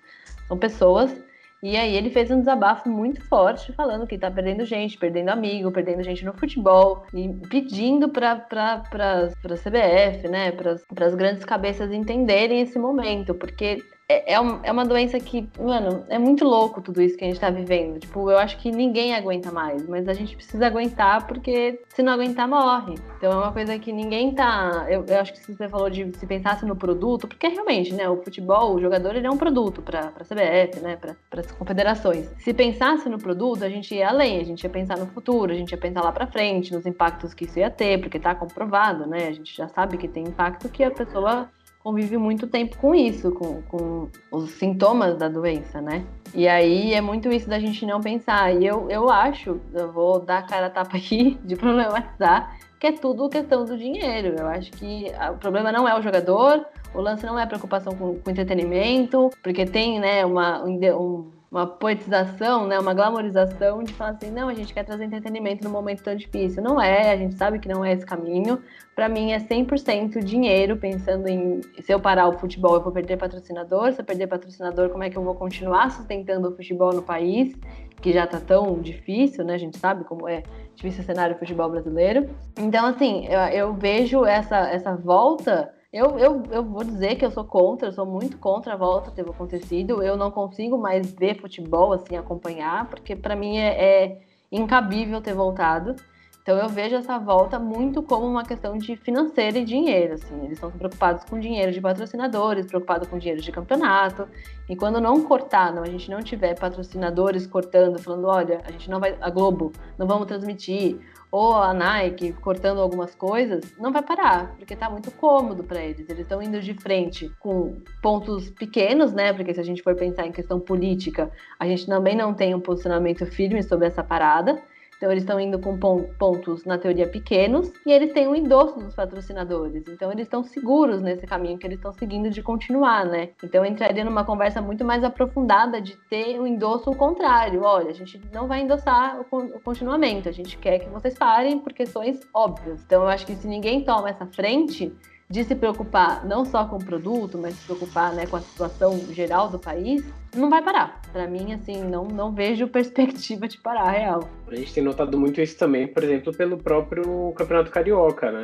são 0.47 0.57
pessoas. 0.57 1.15
E 1.61 1.75
aí 1.75 1.95
ele 1.95 2.11
fez 2.11 2.29
um 2.29 2.39
desabafo 2.39 2.87
muito 2.87 3.21
forte, 3.27 3.73
falando 3.73 4.05
que 4.05 4.13
está 4.13 4.29
perdendo 4.29 4.63
gente, 4.63 4.97
perdendo 4.97 5.29
amigo, 5.29 5.71
perdendo 5.71 6.03
gente 6.03 6.23
no 6.23 6.33
futebol, 6.33 7.03
e 7.11 7.27
pedindo 7.49 8.09
para 8.09 8.33
a 8.33 9.55
CBF, 9.55 10.27
né, 10.29 10.51
para 10.51 11.05
as 11.05 11.15
grandes 11.15 11.43
cabeças 11.43 11.91
entenderem 11.91 12.61
esse 12.61 12.77
momento, 12.77 13.33
porque 13.33 13.79
é, 14.09 14.33
é, 14.33 14.35
é, 14.35 14.71
uma 14.71 14.85
doença 14.85 15.19
que, 15.19 15.49
mano, 15.59 16.05
é 16.07 16.17
muito 16.17 16.45
louco 16.45 16.81
tudo 16.81 17.01
isso 17.01 17.17
que 17.17 17.25
a 17.25 17.27
gente 17.27 17.41
tá 17.41 17.49
vivendo. 17.49 17.99
Tipo, 17.99 18.31
eu 18.31 18.37
acho 18.37 18.57
que 18.57 18.71
ninguém 18.71 19.13
aguenta 19.13 19.51
mais, 19.51 19.85
mas 19.85 20.07
a 20.07 20.13
gente 20.13 20.33
precisa 20.33 20.65
aguentar 20.65 21.27
porque 21.27 21.81
se 21.89 22.01
não 22.01 22.13
aguentar, 22.13 22.47
morre. 22.47 22.95
Então 23.17 23.33
é 23.33 23.35
uma 23.35 23.51
coisa 23.51 23.77
que 23.77 23.91
ninguém 23.91 24.33
tá. 24.33 24.85
Eu, 24.89 25.03
eu 25.05 25.19
acho 25.19 25.33
que 25.33 25.53
você 25.53 25.67
falou 25.67 25.89
de 25.89 26.09
se 26.17 26.25
pensasse 26.25 26.65
no 26.65 26.73
produto, 26.73 27.27
porque 27.27 27.49
realmente, 27.49 27.93
né, 27.93 28.07
o 28.07 28.23
futebol, 28.23 28.75
o 28.75 28.79
jogador, 28.79 29.13
ele 29.13 29.27
é 29.27 29.29
um 29.29 29.37
produto 29.37 29.81
pra, 29.81 30.07
pra 30.07 30.23
CBF, 30.23 30.79
né, 30.79 30.95
pra, 30.95 31.13
pras 31.29 31.51
confederações. 31.51 32.31
Se 32.39 32.53
pensasse 32.53 33.09
no 33.09 33.17
produto, 33.17 33.65
a 33.65 33.69
gente 33.69 33.93
ia 33.93 34.07
além, 34.07 34.39
a 34.39 34.43
gente 34.45 34.63
ia 34.63 34.69
pensar 34.69 34.97
no 34.97 35.07
futuro, 35.07 35.51
a 35.51 35.55
gente 35.55 35.71
ia 35.71 35.77
pensar 35.77 36.01
lá 36.01 36.13
pra 36.13 36.27
frente, 36.27 36.71
nos 36.71 36.85
impactos 36.85 37.33
que 37.33 37.43
isso 37.43 37.59
ia 37.59 37.69
ter, 37.69 37.99
porque 37.99 38.19
tá 38.19 38.33
comprovado, 38.33 39.05
né, 39.05 39.27
a 39.27 39.33
gente 39.33 39.53
já 39.53 39.67
sabe 39.67 39.97
que 39.97 40.07
tem 40.07 40.23
impacto 40.23 40.69
que 40.69 40.81
a 40.81 40.91
pessoa 40.91 41.49
convive 41.87 42.17
muito 42.17 42.47
tempo 42.47 42.77
com 42.77 42.93
isso, 42.93 43.31
com, 43.31 43.61
com 43.61 44.09
os 44.29 44.51
sintomas 44.51 45.15
da 45.15 45.29
doença, 45.29 45.79
né? 45.79 46.03
E 46.35 46.45
aí 46.45 46.93
é 46.93 46.99
muito 46.99 47.29
isso 47.29 47.49
da 47.49 47.57
gente 47.59 47.85
não 47.85 48.01
pensar. 48.01 48.53
E 48.53 48.65
eu, 48.65 48.89
eu 48.89 49.09
acho, 49.09 49.61
eu 49.73 49.89
vou 49.93 50.19
dar 50.19 50.39
a 50.39 50.41
cara 50.41 50.65
a 50.65 50.69
tapa 50.69 50.97
aqui 50.97 51.39
de 51.45 51.55
problematizar, 51.55 52.57
que 52.77 52.87
é 52.87 52.91
tudo 52.91 53.29
questão 53.29 53.63
do 53.63 53.77
dinheiro. 53.77 54.35
Eu 54.37 54.47
acho 54.47 54.69
que 54.73 55.05
o 55.31 55.37
problema 55.37 55.71
não 55.71 55.87
é 55.87 55.97
o 55.97 56.01
jogador, 56.01 56.65
o 56.93 56.99
lance 56.99 57.25
não 57.25 57.39
é 57.39 57.45
preocupação 57.45 57.95
com, 57.95 58.19
com 58.19 58.29
entretenimento, 58.31 59.29
porque 59.41 59.65
tem 59.65 59.97
né, 59.97 60.25
uma, 60.25 60.61
um, 60.65 61.31
uma 61.49 61.65
poetização, 61.65 62.67
né, 62.67 62.77
uma 62.77 62.93
glamorização 62.93 63.81
de 63.81 63.93
falar 63.93 64.11
assim, 64.11 64.29
não, 64.29 64.49
a 64.49 64.53
gente 64.53 64.73
quer 64.73 64.83
trazer 64.83 65.05
entretenimento 65.05 65.63
num 65.63 65.71
momento 65.71 66.03
tão 66.03 66.13
difícil. 66.13 66.61
Não 66.61 66.81
é, 66.81 67.11
a 67.11 67.17
gente 67.17 67.35
sabe 67.35 67.57
que 67.59 67.69
não 67.69 67.85
é 67.85 67.93
esse 67.93 68.05
caminho. 68.05 68.61
Para 68.93 69.07
mim 69.07 69.31
é 69.31 69.39
100% 69.39 70.21
dinheiro, 70.23 70.75
pensando 70.75 71.27
em 71.27 71.61
se 71.79 71.93
eu 71.93 71.99
parar 71.99 72.27
o 72.27 72.33
futebol, 72.33 72.75
eu 72.75 72.81
vou 72.81 72.91
perder 72.91 73.17
patrocinador, 73.17 73.93
se 73.93 74.01
eu 74.01 74.05
perder 74.05 74.27
patrocinador, 74.27 74.89
como 74.89 75.03
é 75.03 75.09
que 75.09 75.17
eu 75.17 75.23
vou 75.23 75.35
continuar 75.35 75.89
sustentando 75.91 76.49
o 76.49 76.55
futebol 76.55 76.93
no 76.93 77.01
país, 77.01 77.55
que 78.01 78.11
já 78.11 78.27
tá 78.27 78.41
tão 78.41 78.79
difícil, 78.81 79.45
né? 79.45 79.53
A 79.53 79.57
gente 79.57 79.77
sabe 79.77 80.03
como 80.03 80.27
é 80.27 80.43
difícil 80.75 81.01
o 81.01 81.05
cenário 81.05 81.35
do 81.35 81.39
futebol 81.39 81.69
brasileiro. 81.69 82.29
Então, 82.57 82.85
assim, 82.85 83.25
eu, 83.27 83.39
eu 83.39 83.73
vejo 83.73 84.25
essa, 84.25 84.69
essa 84.69 84.95
volta 84.95 85.71
Eu, 85.97 86.19
eu, 86.19 86.43
eu 86.51 86.63
vou 86.63 86.83
dizer 86.83 87.15
que 87.15 87.25
eu 87.25 87.31
sou 87.31 87.43
contra, 87.43 87.87
eu 87.87 87.91
sou 87.91 88.05
muito 88.05 88.37
contra 88.37 88.73
a 88.73 88.77
volta 88.77 89.09
ter 89.09 89.27
acontecido. 89.27 90.03
Eu 90.03 90.15
não 90.15 90.29
consigo 90.29 90.77
mais 90.77 91.11
ver 91.11 91.41
futebol, 91.41 91.91
assim, 91.91 92.15
acompanhar, 92.15 92.87
porque 92.87 93.15
para 93.15 93.35
mim 93.35 93.57
é, 93.57 94.03
é 94.03 94.21
incabível 94.51 95.19
ter 95.19 95.33
voltado. 95.33 95.95
Então 96.39 96.55
eu 96.55 96.69
vejo 96.69 96.95
essa 96.95 97.17
volta 97.17 97.57
muito 97.57 98.03
como 98.03 98.27
uma 98.27 98.45
questão 98.45 98.77
de 98.77 98.95
financeira 98.95 99.57
e 99.57 99.65
dinheiro, 99.65 100.13
assim. 100.13 100.35
Eles 100.45 100.53
estão 100.53 100.69
preocupados 100.69 101.25
com 101.25 101.39
dinheiro 101.39 101.71
de 101.71 101.81
patrocinadores, 101.81 102.67
preocupados 102.67 103.07
com 103.07 103.17
dinheiro 103.17 103.41
de 103.41 103.51
campeonato. 103.51 104.27
E 104.69 104.75
quando 104.75 105.01
não 105.01 105.23
cortar, 105.23 105.73
não, 105.73 105.81
a 105.81 105.89
gente 105.89 106.11
não 106.11 106.21
tiver 106.21 106.53
patrocinadores 106.57 107.47
cortando, 107.47 107.99
falando, 107.99 108.27
olha, 108.27 108.61
a 108.65 108.71
gente 108.71 108.87
não 108.87 108.99
vai, 108.99 109.17
a 109.19 109.31
Globo, 109.31 109.73
não 109.97 110.05
vamos 110.05 110.27
transmitir, 110.27 110.99
ou 111.31 111.53
a 111.53 111.73
Nike 111.73 112.33
cortando 112.33 112.79
algumas 112.79 113.13
coisas, 113.13 113.75
não 113.77 113.91
vai 113.91 114.01
parar, 114.01 114.55
porque 114.57 114.75
tá 114.75 114.89
muito 114.89 115.11
cômodo 115.11 115.63
para 115.63 115.83
eles. 115.83 116.09
Eles 116.09 116.21
estão 116.21 116.41
indo 116.41 116.59
de 116.61 116.73
frente 116.73 117.31
com 117.39 117.75
pontos 118.01 118.49
pequenos, 118.49 119.13
né? 119.13 119.33
Porque 119.33 119.53
se 119.53 119.59
a 119.59 119.63
gente 119.63 119.83
for 119.83 119.95
pensar 119.95 120.25
em 120.25 120.31
questão 120.31 120.59
política, 120.59 121.31
a 121.59 121.67
gente 121.67 121.85
também 121.85 122.15
não 122.15 122.33
tem 122.33 122.55
um 122.55 122.59
posicionamento 122.59 123.25
firme 123.25 123.61
sobre 123.61 123.87
essa 123.87 124.03
parada. 124.03 124.61
Então, 124.97 125.11
eles 125.11 125.23
estão 125.23 125.39
indo 125.39 125.59
com 125.59 125.77
pontos, 126.17 126.65
na 126.65 126.77
teoria, 126.77 127.07
pequenos, 127.07 127.71
e 127.85 127.91
eles 127.91 128.11
têm 128.13 128.27
um 128.27 128.35
endosso 128.35 128.79
dos 128.79 128.95
patrocinadores. 128.95 129.87
Então, 129.87 130.11
eles 130.11 130.25
estão 130.25 130.43
seguros 130.43 131.01
nesse 131.01 131.25
caminho 131.27 131.57
que 131.57 131.67
eles 131.67 131.77
estão 131.77 131.93
seguindo 131.93 132.29
de 132.29 132.41
continuar, 132.41 133.05
né? 133.05 133.29
Então, 133.43 133.63
entraria 133.63 134.03
numa 134.03 134.25
conversa 134.25 134.61
muito 134.61 134.83
mais 134.83 135.03
aprofundada 135.03 135.79
de 135.79 135.95
ter 136.09 136.39
o 136.39 136.43
um 136.43 136.47
endosso 136.47 136.91
contrário. 136.95 137.61
Olha, 137.63 137.91
a 137.91 137.93
gente 137.93 138.19
não 138.33 138.47
vai 138.47 138.61
endossar 138.61 139.21
o 139.31 139.59
continuamento, 139.59 140.27
a 140.27 140.31
gente 140.31 140.57
quer 140.57 140.79
que 140.79 140.89
vocês 140.89 141.13
parem 141.13 141.59
por 141.59 141.73
questões 141.73 142.19
óbvias. 142.33 142.83
Então, 142.83 143.03
eu 143.03 143.07
acho 143.07 143.25
que 143.25 143.35
se 143.35 143.47
ninguém 143.47 143.83
toma 143.83 144.09
essa 144.09 144.25
frente, 144.25 144.91
de 145.29 145.43
se 145.43 145.55
preocupar 145.55 146.25
não 146.25 146.45
só 146.45 146.65
com 146.65 146.77
o 146.77 146.83
produto, 146.83 147.37
mas 147.37 147.55
se 147.55 147.65
preocupar 147.65 148.13
né, 148.13 148.25
com 148.25 148.37
a 148.37 148.41
situação 148.41 148.97
geral 149.11 149.49
do 149.49 149.59
país, 149.59 150.03
não 150.33 150.49
vai 150.49 150.63
parar. 150.63 151.01
Para 151.11 151.27
mim, 151.27 151.53
assim, 151.53 151.83
não, 151.83 152.05
não 152.05 152.33
vejo 152.33 152.67
perspectiva 152.69 153.47
de 153.47 153.57
parar, 153.57 153.91
real. 153.91 154.29
A 154.47 154.55
gente 154.55 154.73
tem 154.73 154.83
notado 154.83 155.19
muito 155.19 155.41
isso 155.41 155.57
também, 155.57 155.87
por 155.87 156.03
exemplo, 156.03 156.33
pelo 156.33 156.57
próprio 156.57 157.33
Campeonato 157.33 157.71
Carioca, 157.71 158.31
né? 158.31 158.43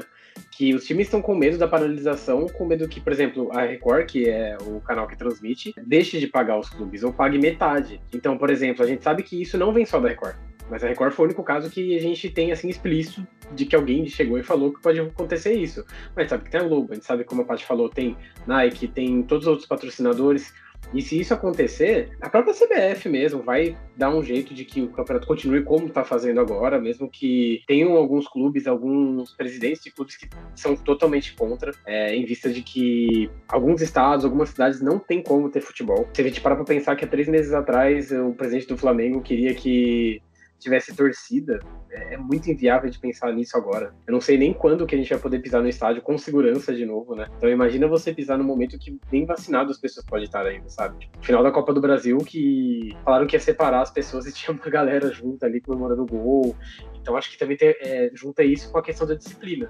Que 0.52 0.74
os 0.74 0.86
times 0.86 1.08
estão 1.08 1.22
com 1.22 1.36
medo 1.36 1.58
da 1.58 1.68
paralisação, 1.68 2.48
com 2.48 2.66
medo 2.66 2.88
que, 2.88 3.00
por 3.00 3.14
exemplo, 3.14 3.50
a 3.54 3.62
Record, 3.62 4.08
que 4.08 4.28
é 4.28 4.58
o 4.62 4.82
canal 4.82 5.08
que 5.08 5.18
transmite, 5.18 5.74
deixe 5.86 6.20
de 6.20 6.28
pagar 6.28 6.60
os 6.60 6.70
clubes 6.70 7.04
ou 7.04 7.14
pague 7.14 7.38
metade. 7.38 8.02
Então, 8.14 8.38
por 8.38 8.50
exemplo, 8.50 8.84
a 8.84 8.88
gente 8.88 9.04
sabe 9.04 9.24
que 9.24 9.42
isso 9.42 9.58
não 9.58 9.72
vem 9.72 9.86
só 9.86 10.00
da 10.00 10.10
Record. 10.10 10.36
Mas 10.74 10.84
a 10.84 10.88
Record 10.88 11.14
foi 11.14 11.26
o 11.26 11.28
único 11.28 11.44
caso 11.44 11.70
que 11.70 11.96
a 11.96 12.02
gente 12.02 12.32
tem, 12.32 12.52
assim, 12.52 12.68
explícito 12.68 13.28
de 13.52 13.64
que 13.64 13.76
alguém 13.76 14.08
chegou 14.08 14.40
e 14.40 14.44
falou 14.44 14.74
que 14.74 14.82
pode 14.82 15.00
acontecer 15.00 15.54
isso. 15.54 15.86
Mas 16.16 16.30
sabe 16.30 16.46
que 16.46 16.50
tem 16.50 16.62
a 16.62 16.64
Globo, 16.64 16.92
a 16.92 16.96
gente 16.96 17.06
sabe, 17.06 17.24
como 17.24 17.44
a 17.44 17.46
Paty 17.46 17.64
falou, 17.64 17.90
tem 17.90 18.18
Nike, 18.48 18.88
tem 18.88 19.22
todos 19.22 19.46
os 19.46 19.52
outros 19.52 19.68
patrocinadores. 19.68 20.52
E 20.92 21.00
se 21.00 21.20
isso 21.20 21.32
acontecer, 21.32 22.18
a 22.20 22.28
própria 22.28 22.56
CBF 22.56 23.08
mesmo 23.08 23.44
vai 23.44 23.78
dar 23.96 24.10
um 24.10 24.24
jeito 24.24 24.52
de 24.52 24.66
que 24.66 24.82
o 24.82 24.90
campeonato 24.90 25.28
continue 25.28 25.62
como 25.62 25.86
está 25.86 26.04
fazendo 26.04 26.40
agora, 26.40 26.82
mesmo 26.82 27.08
que 27.08 27.62
tenham 27.68 27.94
alguns 27.94 28.28
clubes, 28.28 28.66
alguns 28.66 29.32
presidentes 29.36 29.84
de 29.84 29.92
clubes 29.92 30.18
que 30.18 30.28
são 30.56 30.76
totalmente 30.76 31.36
contra, 31.36 31.72
é, 31.86 32.16
em 32.16 32.26
vista 32.26 32.50
de 32.50 32.64
que 32.64 33.30
alguns 33.48 33.80
estados, 33.80 34.26
algumas 34.26 34.50
cidades 34.50 34.82
não 34.82 34.98
tem 34.98 35.22
como 35.22 35.52
ter 35.52 35.62
futebol. 35.62 36.10
Se 36.16 36.22
a 36.22 36.26
gente 36.26 36.42
parar 36.42 36.56
para 36.56 36.66
pensar 36.66 36.96
que 36.96 37.06
há 37.06 37.08
três 37.08 37.28
meses 37.28 37.54
atrás 37.54 38.12
o 38.12 38.34
presidente 38.34 38.68
do 38.68 38.78
Flamengo 38.78 39.22
queria 39.22 39.54
que 39.54 40.20
tivesse 40.64 40.96
torcida, 40.96 41.60
é, 41.92 42.14
é, 42.14 42.18
muito 42.18 42.50
inviável 42.50 42.90
de 42.90 42.98
pensar 43.00 43.32
nisso 43.34 43.58
agora. 43.58 43.94
Eu 44.08 44.14
não 44.14 44.22
sei 44.22 44.38
nem 44.38 44.54
quando 44.54 44.86
que 44.86 44.96
a 44.96 44.98
gente 44.98 45.10
vai 45.10 45.20
poder 45.20 45.40
pisar 45.40 45.62
no 45.62 45.68
estádio 45.68 46.02
com 46.02 46.18
segurança 46.18 46.74
de 46.74 46.86
novo, 46.86 47.16
né? 47.16 47.28
Então 47.38 47.50
imagina 47.50 47.88
você 47.88 48.14
pisar 48.14 48.38
no 48.38 48.44
momento 48.44 48.80
que 48.80 48.98
nem 49.12 49.26
vacinado 49.26 49.72
as 49.72 49.78
pessoas 49.78 50.06
podem 50.06 50.26
estar 50.26 50.46
ainda, 50.46 50.70
sabe? 50.70 51.00
Tipo, 51.00 51.24
final 51.24 51.44
da 51.44 51.52
Copa 51.52 51.74
do 51.74 51.82
Brasil 51.82 52.18
que 52.20 52.96
falaram 53.04 53.28
que 53.28 53.36
ia 53.36 53.40
separar 53.40 53.82
as 53.82 53.92
pessoas 53.92 54.26
e 54.28 54.34
tinha 54.34 54.56
uma 54.56 54.70
galera 54.70 55.12
junta 55.12 55.46
ali 55.46 55.62
comemorando 55.62 56.04
o 56.04 56.08
gol. 56.08 56.56
Então 57.00 57.16
acho 57.18 57.30
que 57.30 57.38
também 57.38 57.58
tem, 57.58 57.76
é, 57.82 58.10
junta 58.14 58.44
isso 58.44 58.72
com 58.72 58.78
a 58.78 58.84
questão 58.84 59.06
da 59.06 59.16
disciplina 59.16 59.70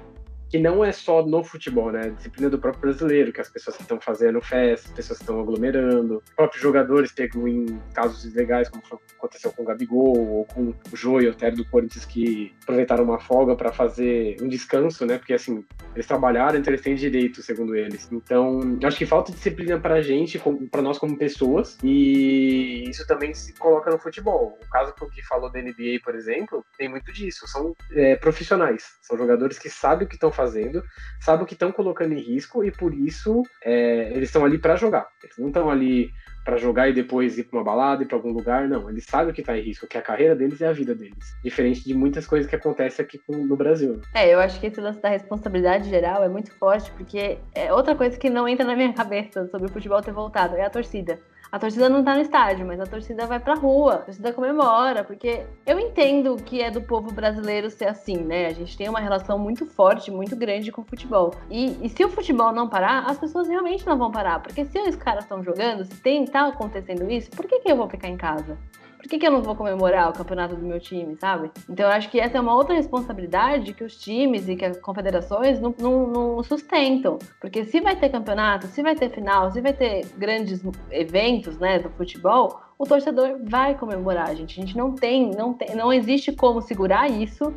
que 0.53 0.59
não 0.59 0.85
é 0.85 0.91
só 0.91 1.25
no 1.25 1.43
futebol, 1.43 1.91
né? 1.91 2.11
Disciplina 2.11 2.47
do 2.47 2.59
próprio 2.59 2.81
brasileiro, 2.81 3.33
que 3.33 3.41
as 3.41 3.49
pessoas 3.49 3.79
estão 3.79 3.99
fazendo 3.99 4.39
festa, 4.39 4.87
as 4.87 4.93
pessoas 4.93 5.19
estão 5.19 5.39
aglomerando, 5.39 6.21
próprios 6.35 6.61
jogadores 6.61 7.11
pegam 7.11 7.47
em 7.47 7.81
casos 7.91 8.23
ilegais, 8.23 8.69
como 8.69 8.83
aconteceu 9.17 9.51
com 9.51 9.63
o 9.63 9.65
Gabigol, 9.65 10.15
ou 10.15 10.45
com 10.45 10.69
o 10.69 10.95
Jô 10.95 11.19
e 11.19 11.27
o 11.27 11.33
Tério 11.33 11.57
do 11.57 11.65
Corinthians, 11.65 12.05
que 12.05 12.53
aproveitaram 12.61 13.03
uma 13.03 13.19
folga 13.19 13.55
para 13.55 13.73
fazer 13.73 14.37
um 14.43 14.47
descanso, 14.47 15.07
né? 15.07 15.17
Porque, 15.17 15.33
assim, 15.33 15.65
eles 15.95 16.05
trabalharam, 16.05 16.59
então 16.59 16.71
eles 16.71 16.83
têm 16.83 16.93
direito, 16.93 17.41
segundo 17.41 17.75
eles. 17.75 18.07
Então, 18.11 18.77
acho 18.83 18.97
que 18.99 19.07
falta 19.07 19.31
disciplina 19.31 19.79
pra 19.79 20.03
gente, 20.03 20.39
para 20.69 20.83
nós 20.83 20.99
como 20.99 21.17
pessoas, 21.17 21.79
e 21.83 22.87
isso 22.87 23.07
também 23.07 23.33
se 23.33 23.53
coloca 23.53 23.89
no 23.89 23.97
futebol. 23.97 24.55
O 24.63 24.69
caso 24.69 24.93
que 24.93 25.03
o 25.03 25.09
que 25.09 25.25
falou 25.25 25.51
da 25.51 25.59
NBA, 25.59 26.01
por 26.03 26.13
exemplo, 26.13 26.63
tem 26.77 26.87
muito 26.87 27.11
disso. 27.11 27.47
São 27.47 27.75
é, 27.93 28.15
profissionais, 28.17 28.99
são 29.01 29.17
jogadores 29.17 29.57
que 29.57 29.67
sabem 29.67 30.05
o 30.05 30.07
que 30.07 30.15
estão 30.15 30.31
fazendo 30.31 30.42
fazendo, 30.43 30.83
sabem 31.21 31.43
o 31.43 31.47
que 31.47 31.53
estão 31.53 31.71
colocando 31.71 32.13
em 32.13 32.19
risco 32.19 32.63
e 32.63 32.71
por 32.71 32.93
isso 32.93 33.43
é, 33.63 34.11
eles 34.13 34.29
estão 34.29 34.43
ali 34.43 34.57
para 34.57 34.75
jogar. 34.75 35.07
Eles 35.23 35.37
não 35.37 35.47
estão 35.47 35.69
ali 35.69 36.11
para 36.43 36.57
jogar 36.57 36.89
e 36.89 36.93
depois 36.93 37.37
ir 37.37 37.45
para 37.45 37.57
uma 37.57 37.63
balada, 37.63 38.03
ir 38.03 38.05
para 38.05 38.17
algum 38.17 38.31
lugar, 38.31 38.67
não. 38.67 38.89
Eles 38.89 39.05
sabem 39.05 39.31
o 39.31 39.33
que 39.33 39.41
está 39.41 39.57
em 39.57 39.61
risco, 39.61 39.87
que 39.87 39.95
é 39.95 39.99
a 39.99 40.03
carreira 40.03 40.35
deles 40.35 40.59
e 40.59 40.65
a 40.65 40.73
vida 40.73 40.93
deles. 40.93 41.33
Diferente 41.41 41.85
de 41.85 41.93
muitas 41.93 42.27
coisas 42.27 42.49
que 42.49 42.55
acontecem 42.55 43.03
aqui 43.03 43.19
no 43.29 43.55
Brasil. 43.55 43.97
Né? 43.97 44.03
É, 44.13 44.33
eu 44.33 44.39
acho 44.39 44.59
que 44.59 44.67
esse 44.67 44.81
lance 44.81 45.01
da 45.01 45.09
responsabilidade 45.09 45.89
geral 45.89 46.23
é 46.23 46.27
muito 46.27 46.51
forte, 46.57 46.91
porque 46.91 47.37
é 47.55 47.71
outra 47.71 47.95
coisa 47.95 48.17
que 48.17 48.29
não 48.29 48.47
entra 48.47 48.65
na 48.65 48.75
minha 48.75 48.91
cabeça 48.93 49.47
sobre 49.47 49.67
o 49.67 49.71
futebol 49.71 50.01
ter 50.01 50.11
voltado, 50.11 50.55
é 50.55 50.65
a 50.65 50.69
torcida. 50.69 51.19
A 51.53 51.59
torcida 51.59 51.87
não 51.87 52.03
tá 52.03 52.15
no 52.15 52.21
estádio, 52.21 52.65
mas 52.65 52.79
a 52.79 52.85
torcida 52.87 53.27
vai 53.27 53.39
pra 53.39 53.53
rua, 53.53 53.93
a 53.93 53.97
torcida 53.99 54.33
comemora, 54.33 55.03
porque 55.03 55.45
eu 55.67 55.79
entendo 55.79 56.35
que 56.37 56.59
é 56.59 56.71
do 56.71 56.81
povo 56.81 57.13
brasileiro 57.13 57.69
ser 57.69 57.85
assim, 57.85 58.17
né? 58.17 58.47
A 58.47 58.53
gente 58.53 58.75
tem 58.75 58.89
uma 58.89 58.99
relação 58.99 59.37
muito 59.37 59.63
forte, 59.67 60.09
muito 60.09 60.35
grande 60.35 60.71
com 60.71 60.81
o 60.81 60.83
futebol. 60.83 61.31
E, 61.51 61.77
e 61.85 61.89
se 61.89 62.03
o 62.03 62.09
futebol 62.09 62.51
não 62.51 62.67
parar, 62.67 63.05
as 63.05 63.19
pessoas 63.19 63.47
realmente 63.47 63.85
não 63.85 63.99
vão 63.99 64.09
parar. 64.09 64.41
Porque 64.41 64.65
se 64.65 64.79
os 64.79 64.95
caras 64.95 65.25
estão 65.25 65.43
jogando, 65.43 65.85
se 65.85 65.95
tem, 66.01 66.25
tá 66.25 66.47
acontecendo 66.47 67.07
isso, 67.11 67.29
por 67.29 67.45
que, 67.45 67.59
que 67.59 67.71
eu 67.71 67.77
vou 67.77 67.87
ficar 67.87 68.07
em 68.07 68.17
casa? 68.17 68.57
Por 69.03 69.09
que, 69.09 69.19
que 69.19 69.27
eu 69.27 69.31
não 69.31 69.41
vou 69.43 69.53
comemorar 69.53 70.09
o 70.09 70.13
campeonato 70.13 70.55
do 70.55 70.65
meu 70.65 70.79
time, 70.79 71.17
sabe? 71.19 71.51
Então 71.69 71.85
eu 71.85 71.91
acho 71.91 72.09
que 72.09 72.21
essa 72.21 72.37
é 72.37 72.41
uma 72.41 72.55
outra 72.55 72.73
responsabilidade 72.73 73.73
que 73.73 73.83
os 73.83 73.97
times 73.97 74.47
e 74.47 74.55
que 74.55 74.63
as 74.63 74.77
confederações 74.77 75.59
não, 75.59 75.75
não, 75.77 76.07
não 76.07 76.43
sustentam. 76.43 77.19
Porque 77.41 77.65
se 77.65 77.81
vai 77.81 77.97
ter 77.97 78.07
campeonato, 78.07 78.65
se 78.67 78.81
vai 78.81 78.95
ter 78.95 79.09
final, 79.09 79.51
se 79.51 79.59
vai 79.59 79.73
ter 79.73 80.05
grandes 80.17 80.63
eventos 80.89 81.57
né, 81.57 81.79
do 81.79 81.89
futebol, 81.89 82.61
o 82.79 82.85
torcedor 82.85 83.41
vai 83.43 83.77
comemorar, 83.77 84.33
gente. 84.37 84.57
A 84.57 84.65
gente 84.65 84.77
não 84.77 84.95
tem, 84.95 85.31
não 85.31 85.53
tem, 85.53 85.75
não 85.75 85.91
existe 85.91 86.31
como 86.31 86.61
segurar 86.61 87.11
isso 87.11 87.53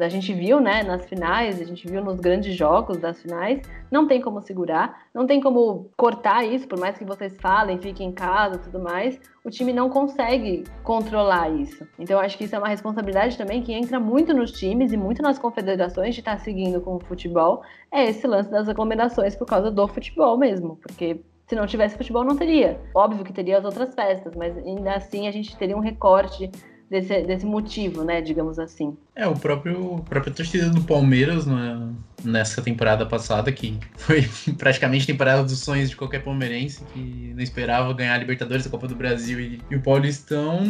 a 0.00 0.08
gente 0.08 0.32
viu, 0.32 0.60
né, 0.60 0.82
nas 0.82 1.04
finais, 1.06 1.60
a 1.60 1.64
gente 1.64 1.86
viu 1.86 2.02
nos 2.02 2.20
grandes 2.20 2.54
jogos 2.54 2.98
das 2.98 3.20
finais, 3.22 3.60
não 3.90 4.06
tem 4.06 4.20
como 4.20 4.40
segurar, 4.42 5.06
não 5.14 5.26
tem 5.26 5.40
como 5.40 5.90
cortar 5.96 6.44
isso, 6.44 6.68
por 6.68 6.78
mais 6.78 6.98
que 6.98 7.04
vocês 7.04 7.36
falem, 7.40 7.78
fiquem 7.78 8.08
em 8.08 8.12
casa 8.12 8.58
tudo 8.58 8.78
mais, 8.78 9.18
o 9.44 9.50
time 9.50 9.72
não 9.72 9.88
consegue 9.88 10.64
controlar 10.82 11.50
isso. 11.50 11.86
Então, 11.98 12.18
acho 12.18 12.36
que 12.36 12.44
isso 12.44 12.54
é 12.54 12.58
uma 12.58 12.68
responsabilidade 12.68 13.38
também 13.38 13.62
que 13.62 13.72
entra 13.72 13.98
muito 13.98 14.34
nos 14.34 14.52
times 14.52 14.92
e 14.92 14.96
muito 14.96 15.22
nas 15.22 15.38
confederações 15.38 16.14
de 16.14 16.20
estar 16.20 16.38
seguindo 16.38 16.80
com 16.80 16.96
o 16.96 17.00
futebol, 17.00 17.62
é 17.90 18.04
esse 18.04 18.26
lance 18.26 18.50
das 18.50 18.68
aglomerações 18.68 19.34
por 19.36 19.46
causa 19.46 19.70
do 19.70 19.88
futebol 19.88 20.36
mesmo, 20.36 20.76
porque 20.76 21.20
se 21.46 21.54
não 21.54 21.66
tivesse 21.66 21.96
futebol, 21.96 22.24
não 22.24 22.36
teria. 22.36 22.80
Óbvio 22.94 23.24
que 23.24 23.32
teria 23.32 23.58
as 23.58 23.64
outras 23.64 23.94
festas, 23.94 24.34
mas 24.34 24.56
ainda 24.56 24.94
assim 24.94 25.28
a 25.28 25.30
gente 25.30 25.56
teria 25.56 25.76
um 25.76 25.80
recorte 25.80 26.50
desse, 26.90 27.22
desse 27.22 27.46
motivo, 27.46 28.04
né, 28.04 28.20
digamos 28.20 28.58
assim. 28.58 28.96
É, 29.14 29.26
o 29.26 29.34
próprio 29.34 29.96
a 29.96 30.00
própria 30.02 30.32
torcida 30.32 30.68
do 30.70 30.82
Palmeiras 30.82 31.46
né, 31.46 31.92
nessa 32.22 32.60
temporada 32.62 33.06
passada, 33.06 33.50
que 33.52 33.78
foi 33.96 34.28
praticamente 34.58 35.06
temporada 35.06 35.42
dos 35.42 35.58
sonhos 35.58 35.90
de 35.90 35.96
qualquer 35.96 36.22
palmeirense, 36.22 36.82
que 36.92 37.32
não 37.34 37.42
esperava 37.42 37.92
ganhar 37.92 38.14
a 38.14 38.18
Libertadores, 38.18 38.66
a 38.66 38.70
Copa 38.70 38.88
do 38.88 38.94
Brasil 38.94 39.40
e, 39.40 39.60
e 39.70 39.76
o 39.76 39.80
Paulistão, 39.80 40.60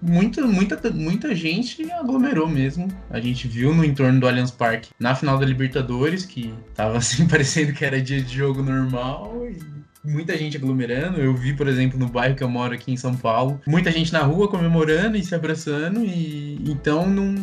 muita, 0.00 0.42
muita, 0.42 0.90
muita 0.90 1.34
gente 1.34 1.90
aglomerou 1.92 2.48
mesmo. 2.48 2.88
A 3.08 3.20
gente 3.20 3.48
viu 3.48 3.74
no 3.74 3.84
entorno 3.84 4.20
do 4.20 4.28
Allianz 4.28 4.50
Parque 4.50 4.90
na 4.98 5.14
final 5.14 5.38
da 5.38 5.46
Libertadores, 5.46 6.24
que 6.24 6.54
tava 6.74 6.98
assim 6.98 7.26
parecendo 7.26 7.72
que 7.72 7.84
era 7.84 8.00
dia 8.00 8.20
de 8.20 8.36
jogo 8.36 8.62
normal, 8.62 9.46
e 9.48 9.79
muita 10.04 10.36
gente 10.36 10.56
aglomerando. 10.56 11.20
Eu 11.20 11.34
vi, 11.34 11.52
por 11.52 11.68
exemplo, 11.68 11.98
no 11.98 12.08
bairro 12.08 12.34
que 12.34 12.42
eu 12.42 12.48
moro 12.48 12.74
aqui 12.74 12.92
em 12.92 12.96
São 12.96 13.14
Paulo, 13.14 13.60
muita 13.66 13.90
gente 13.90 14.12
na 14.12 14.20
rua 14.20 14.48
comemorando 14.48 15.16
e 15.16 15.24
se 15.24 15.34
abraçando 15.34 16.04
e 16.04 16.58
então 16.68 17.08
não 17.08 17.34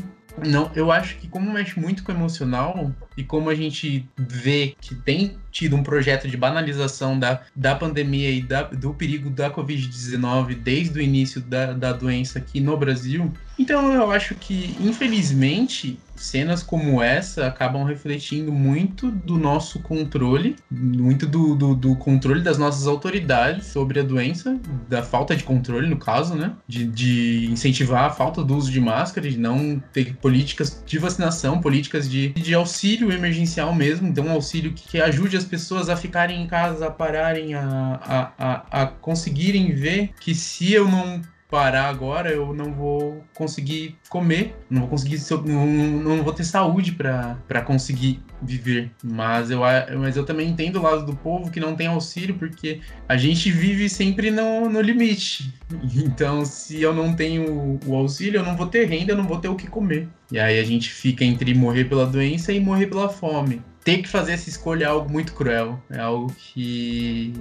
não, 0.45 0.69
eu 0.75 0.91
acho 0.91 1.17
que 1.17 1.27
como 1.27 1.51
mexe 1.51 1.79
muito 1.79 2.03
com 2.03 2.11
o 2.11 2.15
emocional 2.15 2.91
e 3.15 3.23
como 3.23 3.49
a 3.49 3.55
gente 3.55 4.07
vê 4.15 4.75
que 4.79 4.93
tem 4.93 5.35
tido 5.51 5.75
um 5.75 5.81
projeto 5.81 6.27
de 6.27 6.37
banalização 6.37 7.17
da, 7.17 7.41
da 7.55 7.75
pandemia 7.75 8.29
e 8.29 8.41
da, 8.41 8.63
do 8.63 8.93
perigo 8.93 9.29
da 9.29 9.49
Covid-19 9.49 10.55
desde 10.55 10.99
o 10.99 11.01
início 11.01 11.41
da, 11.41 11.73
da 11.73 11.91
doença 11.91 12.37
aqui 12.37 12.59
no 12.59 12.77
Brasil, 12.77 13.31
Então 13.57 13.91
eu 13.91 14.11
acho 14.11 14.35
que, 14.35 14.75
infelizmente, 14.79 15.97
cenas 16.17 16.63
como 16.63 17.01
essa 17.01 17.47
acabam 17.47 17.83
refletindo 17.83 18.51
muito 18.51 19.09
do 19.09 19.37
nosso 19.37 19.79
controle, 19.79 20.55
muito 20.69 21.25
do, 21.25 21.55
do, 21.55 21.75
do, 21.75 21.95
controle 21.95 22.41
das 22.41 22.57
nossas 22.57 22.87
autoridades 22.87 23.67
sobre 23.67 23.99
a 23.99 24.03
doença, 24.03 24.59
da 24.89 25.01
falta 25.03 25.35
de 25.35 25.43
controle, 25.43 25.87
no 25.87 25.97
caso, 25.97 26.35
né? 26.35 26.53
De, 26.67 26.85
de 26.85 27.47
incentivar 27.51 28.05
a 28.05 28.09
falta 28.09 28.43
do 28.43 28.55
uso 28.55 28.71
de 28.71 28.79
máscara, 28.79 29.29
de 29.29 29.37
não 29.37 29.81
ter 29.93 30.15
políticas 30.15 30.81
de 30.85 30.97
vacinação, 30.97 31.61
políticas 31.61 32.09
de, 32.09 32.29
de 32.29 32.53
auxílio 32.53 33.11
emergencial 33.11 33.73
mesmo, 33.73 34.07
então 34.07 34.25
um 34.25 34.31
auxílio 34.31 34.73
que, 34.73 34.87
que 34.87 35.01
ajude 35.01 35.37
as 35.37 35.43
pessoas 35.43 35.89
a 35.89 35.95
ficarem 35.95 36.41
em 36.41 36.47
casa, 36.47 36.87
a 36.87 36.91
pararem, 36.91 37.53
a, 37.53 37.99
a, 38.01 38.31
a, 38.37 38.83
a 38.83 38.85
conseguirem 38.87 39.73
ver 39.73 40.11
que 40.19 40.33
se 40.33 40.73
eu 40.73 40.87
não 40.87 41.21
parar 41.49 41.87
agora, 41.87 42.29
eu 42.29 42.53
não 42.53 42.73
vou 42.73 43.23
conseguir 43.33 43.97
comer, 44.09 44.55
não 44.69 44.81
vou 44.81 44.89
conseguir, 44.89 45.19
não, 45.45 45.65
não 45.65 46.23
vou 46.23 46.33
ter 46.33 46.43
saúde 46.43 46.91
para 46.91 47.61
conseguir 47.65 48.21
viver. 48.41 48.91
Mas 49.03 49.49
eu, 49.49 49.61
mas 49.97 50.17
eu 50.17 50.25
também 50.25 50.49
entendo 50.49 50.77
o 50.77 50.81
lado 50.81 51.05
do 51.05 51.15
povo 51.15 51.49
que 51.49 51.59
não 51.59 51.75
tem 51.75 51.87
auxílio, 51.87 52.35
porque 52.35 52.81
a 53.07 53.15
gente 53.15 53.49
vive 53.49 53.89
sempre 53.89 54.29
no, 54.29 54.69
no 54.69 54.81
limite. 54.81 55.53
Então, 55.97 56.45
se 56.45 56.81
eu 56.81 56.93
não 56.93 57.13
tenho 57.13 57.79
o 57.85 57.95
auxílio, 57.95 58.39
eu 58.39 58.45
não 58.45 58.55
vou 58.55 58.67
ter 58.67 58.85
renda, 58.85 59.11
eu 59.11 59.17
não 59.17 59.25
vou 59.25 59.37
ter 59.37 59.49
o 59.49 59.55
que 59.55 59.67
comer. 59.67 60.07
E 60.31 60.39
aí 60.39 60.59
a 60.59 60.63
gente 60.63 60.89
fica 60.89 61.25
entre 61.25 61.53
morrer 61.53 61.85
pela 61.85 62.05
doença 62.05 62.53
e 62.53 62.59
morrer 62.59 62.87
pela 62.87 63.09
fome 63.09 63.61
ter 63.87 64.01
que 64.01 64.09
fazer 64.09 64.33
essa 64.33 64.49
escolha 64.49 64.83
é 64.83 64.87
algo 64.89 65.09
muito 65.09 65.31
cruel, 65.31 65.81
é 65.89 65.97
algo 65.97 66.29
que, 66.37 67.31